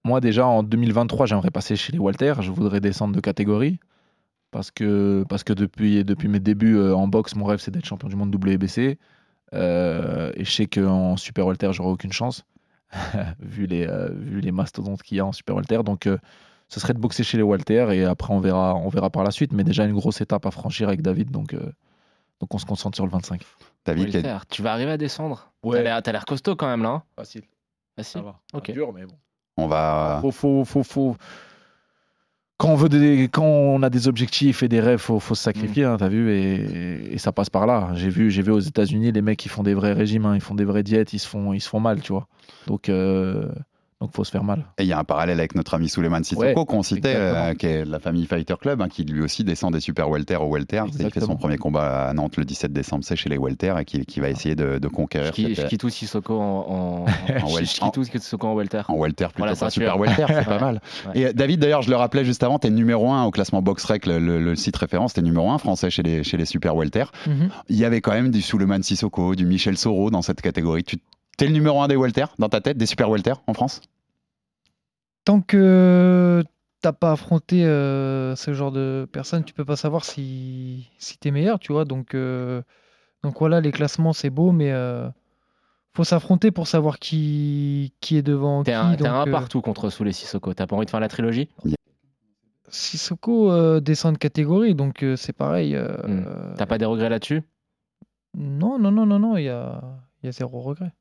moi 0.03 0.21
déjà 0.21 0.45
en 0.45 0.63
2023, 0.63 1.25
j'aimerais 1.25 1.51
passer 1.51 1.75
chez 1.75 1.91
les 1.91 1.99
Walter. 1.99 2.33
Je 2.41 2.51
voudrais 2.51 2.79
descendre 2.79 3.15
de 3.15 3.19
catégorie. 3.19 3.79
Parce 4.51 4.71
que, 4.71 5.25
parce 5.27 5.43
que 5.43 5.53
depuis, 5.53 6.03
mes 6.27 6.39
débuts 6.39 6.77
euh, 6.77 6.95
en 6.95 7.07
boxe, 7.07 7.35
mon 7.35 7.45
rêve 7.45 7.59
c'est 7.59 7.71
d'être 7.71 7.85
champion 7.85 8.07
du 8.07 8.15
monde 8.15 8.33
WBC. 8.33 8.97
Euh, 9.53 10.31
et 10.35 10.45
je 10.45 10.51
sais 10.51 10.67
qu'en 10.67 11.17
Super 11.17 11.45
Walter, 11.45 11.71
j'aurai 11.73 11.89
aucune 11.89 12.13
chance, 12.13 12.45
vu, 13.39 13.65
les, 13.65 13.85
euh, 13.87 14.09
vu 14.11 14.41
les 14.41 14.51
mastodontes 14.51 15.03
qu'il 15.03 15.17
y 15.17 15.19
a 15.19 15.25
en 15.25 15.31
Super 15.33 15.55
Walter. 15.55 15.81
Donc, 15.83 16.09
ce 16.69 16.79
serait 16.79 16.93
de 16.93 16.99
boxer 16.99 17.23
chez 17.23 17.37
les 17.37 17.43
Walter 17.43 17.87
et 17.91 18.05
après, 18.05 18.33
on 18.33 18.39
verra, 18.39 18.75
on 18.75 18.89
verra 18.89 19.09
par 19.09 19.23
la 19.23 19.31
suite. 19.31 19.51
Mais 19.53 19.63
déjà, 19.63 19.85
une 19.85 19.93
grosse 19.93 20.21
étape 20.21 20.45
à 20.45 20.51
franchir 20.51 20.87
avec 20.87 21.01
David. 21.01 21.31
Donc, 21.31 21.53
donc 22.39 22.53
on 22.53 22.57
se 22.57 22.65
concentre 22.65 22.95
sur 22.95 23.05
le 23.05 23.11
25. 23.11 23.41
David, 23.85 24.11
quel- 24.11 24.39
tu 24.49 24.61
vas 24.61 24.73
arriver 24.73 24.91
à 24.91 24.97
descendre 24.97 25.51
Ouais. 25.63 25.83
T'as 26.01 26.11
l'air- 26.11 26.25
costaud 26.25 26.55
quand 26.55 26.67
même 26.67 26.83
là. 26.83 26.89
hein 26.89 27.03
Facile. 27.15 27.43
Facile. 27.95 28.21
va. 28.21 28.39
Ok. 28.53 28.71
Dur, 28.71 28.91
mais 28.93 29.05
bon. 29.05 29.15
on 29.57 29.67
va. 29.67 30.19
faut, 30.21 30.31
faut, 30.31 30.65
faut, 30.65 30.83
faut- 30.83 31.15
Quand 32.57 32.69
on, 32.69 32.75
veut 32.75 32.89
des... 32.89 33.29
Quand 33.31 33.43
on 33.45 33.81
a 33.83 33.89
des 33.89 34.07
objectifs 34.07 34.63
et 34.63 34.67
des 34.67 34.79
rêves, 34.79 34.99
faut, 34.99 35.19
faut 35.19 35.35
se 35.35 35.43
sacrifier, 35.43 35.85
Mm. 35.85 35.89
hein, 35.89 35.97
t'as 35.97 36.07
vu, 36.09 36.31
et... 36.31 37.13
et 37.13 37.17
ça 37.19 37.31
passe 37.31 37.49
par 37.49 37.65
là. 37.67 37.91
J'ai 37.93 38.09
vu, 38.09 38.29
j'ai 38.31 38.41
vu 38.41 38.51
aux 38.51 38.59
États-Unis 38.59 39.11
les 39.11 39.21
mecs 39.21 39.37
qui 39.37 39.47
font 39.49 39.63
des 39.63 39.73
vrais 39.75 39.93
régimes, 39.93 40.25
hein, 40.25 40.33
ils 40.35 40.41
font 40.41 40.55
des 40.55 40.65
vraies 40.65 40.83
diètes, 40.83 41.13
ils 41.13 41.19
se 41.19 41.27
font, 41.27 41.53
ils 41.53 41.61
se 41.61 41.69
font 41.69 41.79
mal, 41.79 42.01
tu 42.01 42.11
vois. 42.13 42.27
Donc, 42.67 42.89
euh... 42.89 43.47
donc 43.99 44.11
faut 44.13 44.23
se 44.23 44.29
faire 44.31 44.43
mal. 44.43 44.65
Et 44.77 44.83
il 44.83 44.87
y 44.87 44.93
a 44.93 44.99
un 44.99 45.03
parallèle 45.03 45.39
avec 45.39 45.55
notre 45.55 45.73
ami 45.73 45.89
Souleymane 45.89 46.23
Sissoko 46.23 46.45
Ouais, 46.59 46.65
qu'on 46.67 46.83
citait, 46.83 47.15
euh, 47.15 47.55
qui 47.55 47.65
est 47.65 47.83
la 47.83 47.99
famille 47.99 48.27
Fighter 48.27 48.53
Club, 48.61 48.79
hein, 48.81 48.89
qui 48.89 49.03
lui 49.03 49.21
aussi 49.21 49.43
descend 49.43 49.73
des 49.73 49.79
super 49.79 50.07
welter 50.09 50.35
au 50.35 50.53
welter. 50.53 50.83
Il 50.99 51.09
fait 51.11 51.19
son 51.19 51.35
premier 51.35 51.57
combat 51.57 52.07
à 52.09 52.13
Nantes 52.13 52.37
le 52.37 52.45
17 52.45 52.71
décembre, 52.71 53.03
c'est 53.03 53.15
chez 53.15 53.27
les 53.29 53.39
welter, 53.39 53.73
et 53.79 53.85
qui, 53.85 54.05
qui 54.05 54.19
va 54.19 54.29
essayer 54.29 54.55
de, 54.55 54.77
de 54.77 54.87
conquérir 54.87 55.33
Je 55.35 55.55
cette- 55.55 55.67
quitte 55.69 55.89
Sissoko 55.89 56.39
en, 56.39 56.43
en, 56.43 57.05
En 57.43 57.47
wel- 57.55 57.65
je 57.65 58.09
quitte 58.11 58.21
Sissoko 58.21 58.47
en 58.47 58.53
welter. 58.55 58.81
en 58.87 58.97
welter 58.97 59.25
plutôt 59.25 59.39
Voilà, 59.39 59.55
pas 59.55 59.69
super 59.71 59.97
welter, 59.97 60.25
c'est 60.27 60.45
pas 60.45 60.59
mal. 60.59 60.81
Ouais. 61.07 61.19
Et 61.19 61.25
euh, 61.25 61.33
David, 61.33 61.59
d'ailleurs, 61.59 61.81
je 61.81 61.89
le 61.89 61.95
rappelais 61.95 62.23
juste 62.23 62.43
avant, 62.43 62.59
t'es 62.59 62.69
numéro 62.69 63.09
1 63.11 63.23
au 63.23 63.31
classement 63.31 63.63
BoxRec, 63.63 64.05
le, 64.05 64.19
le- 64.19 64.39
le 64.43 64.55
site 64.55 64.77
référence, 64.77 65.13
t'es 65.13 65.23
numéro 65.23 65.49
1 65.49 65.57
français 65.57 65.89
chez 65.89 66.03
les, 66.03 66.23
chez 66.23 66.37
les 66.37 66.45
super 66.45 66.75
welter. 66.75 67.05
Mhm. 67.25 67.49
Il 67.69 67.77
y 67.77 67.83
avait 67.85 68.01
quand 68.01 68.11
même 68.11 68.29
du 68.29 68.43
Souleymane 68.43 68.83
Sissoko, 68.83 69.33
du 69.33 69.45
Michel 69.47 69.75
Soro 69.75 70.11
dans 70.11 70.21
cette 70.21 70.41
catégorie. 70.41 70.83
Tu 70.83 70.97
T'es 71.37 71.45
le 71.45 71.53
numéro 71.53 71.79
1 71.81 71.87
des 71.87 71.95
welter 71.95 72.25
dans 72.39 72.49
ta 72.49 72.61
tête, 72.61 72.77
des 72.77 72.85
super 72.87 73.09
welter 73.09 73.33
en 73.45 73.53
France? 73.53 73.81
Tant 75.23 75.41
que 75.41 76.43
t'as 76.81 76.93
pas 76.93 77.11
affronté 77.11 77.65
euh, 77.65 78.35
ce 78.35 78.53
genre 78.53 78.71
de 78.71 79.07
personnes, 79.11 79.43
tu 79.43 79.53
peux 79.53 79.65
pas 79.65 79.75
savoir 79.75 80.03
si, 80.05 80.89
si 80.97 81.17
t'es 81.17 81.31
meilleur, 81.31 81.59
tu 81.59 81.73
vois. 81.73 81.85
Donc, 81.85 82.15
euh, 82.15 82.61
donc 83.23 83.39
voilà, 83.39 83.61
les 83.61 83.71
classements, 83.71 84.13
c'est 84.13 84.29
beau, 84.29 84.51
mais 84.51 84.71
euh, 84.71 85.07
faut 85.93 86.03
s'affronter 86.03 86.49
pour 86.51 86.67
savoir 86.67 86.97
qui, 86.97 87.93
qui 87.99 88.17
est 88.17 88.21
devant 88.23 88.63
T'es 88.63 88.73
un, 88.73 88.95
donc, 88.95 89.07
un 89.07 89.27
euh, 89.27 89.31
partout 89.31 89.61
contre 89.61 89.89
Souley 89.89 90.13
Sissoko. 90.13 90.53
T'as 90.53 90.65
pas 90.65 90.75
envie 90.75 90.85
de 90.85 90.91
faire 90.91 90.99
la 90.99 91.07
trilogie? 91.09 91.49
Sissoko 92.69 93.51
euh, 93.51 93.79
descend 93.79 94.13
de 94.13 94.17
catégorie, 94.17 94.75
donc 94.75 95.03
euh, 95.03 95.15
c'est 95.15 95.33
pareil. 95.33 95.75
euh, 95.75 95.97
Hmm. 96.07 96.55
T'as 96.57 96.65
pas 96.65 96.77
des 96.77 96.85
regrets 96.85 97.09
là-dessus? 97.09 97.43
Non, 98.33 98.79
non, 98.79 98.91
non, 98.91 99.05
non, 99.05 99.19
non, 99.19 99.37
il 99.37 99.43
y 99.45 99.49
a, 99.49 99.81
il 100.21 100.27
y 100.27 100.29
a 100.29 100.31
zéro 100.31 100.61
regret. 100.61 100.91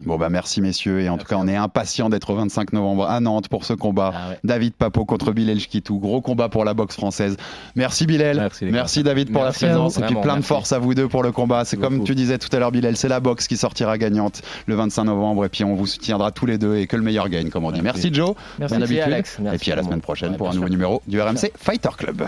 Bon 0.00 0.16
bah 0.16 0.28
merci 0.28 0.60
messieurs 0.60 1.00
et 1.00 1.08
en 1.08 1.18
tout 1.18 1.26
cas 1.26 1.34
on 1.36 1.48
est 1.48 1.56
impatient 1.56 2.08
d'être 2.08 2.30
au 2.30 2.36
25 2.36 2.72
novembre 2.72 3.08
à 3.08 3.18
Nantes 3.18 3.48
pour 3.48 3.64
ce 3.64 3.72
combat. 3.72 4.12
Ah 4.14 4.28
ouais. 4.30 4.38
David 4.44 4.74
Papo 4.74 5.04
contre 5.04 5.32
Bilal 5.32 5.58
Chkitou, 5.58 5.98
gros 5.98 6.20
combat 6.20 6.48
pour 6.48 6.64
la 6.64 6.72
boxe 6.72 6.94
française. 6.94 7.36
Merci 7.74 8.06
Bilal, 8.06 8.48
Merci. 8.62 9.02
David 9.02 9.32
pour 9.32 9.42
Merci 9.42 9.64
la 9.64 9.70
présence 9.70 9.98
et 9.98 10.02
puis 10.02 10.14
plein 10.14 10.36
de 10.36 10.42
force 10.42 10.70
à 10.70 10.78
vous 10.78 10.94
deux 10.94 11.08
pour 11.08 11.24
le 11.24 11.32
combat. 11.32 11.64
C'est 11.64 11.76
comme 11.76 11.94
beaucoup. 11.94 12.06
tu 12.06 12.14
disais 12.14 12.38
tout 12.38 12.48
à 12.54 12.60
l'heure 12.60 12.70
Bilal, 12.70 12.96
c'est 12.96 13.08
la 13.08 13.18
boxe 13.18 13.48
qui 13.48 13.56
sortira 13.56 13.98
gagnante 13.98 14.42
le 14.66 14.76
25 14.76 15.02
novembre 15.02 15.44
et 15.44 15.48
puis 15.48 15.64
on 15.64 15.74
vous 15.74 15.86
soutiendra 15.88 16.30
tous 16.30 16.46
les 16.46 16.58
deux 16.58 16.76
et 16.76 16.86
que 16.86 16.94
le 16.94 17.02
meilleur 17.02 17.28
gagne 17.28 17.50
comme 17.50 17.64
on 17.64 17.72
dit. 17.72 17.82
Merci, 17.82 18.14
Joe, 18.14 18.34
Merci. 18.60 19.00
Alex. 19.00 19.38
Merci 19.40 19.56
et 19.56 19.58
puis 19.58 19.72
à 19.72 19.76
la 19.76 19.82
semaine 19.82 20.00
prochaine 20.00 20.30
Ouais, 20.30 20.36
pour 20.36 20.48
un 20.48 20.54
nouveau 20.54 20.66
sûr. 20.66 20.70
numéro 20.70 21.02
du 21.08 21.20
RMC 21.20 21.50
Fighter 21.56 21.90
Club. 21.98 22.22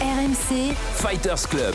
RMC, 0.00 0.72
Fighters 0.94 1.46
Club. 1.48 1.74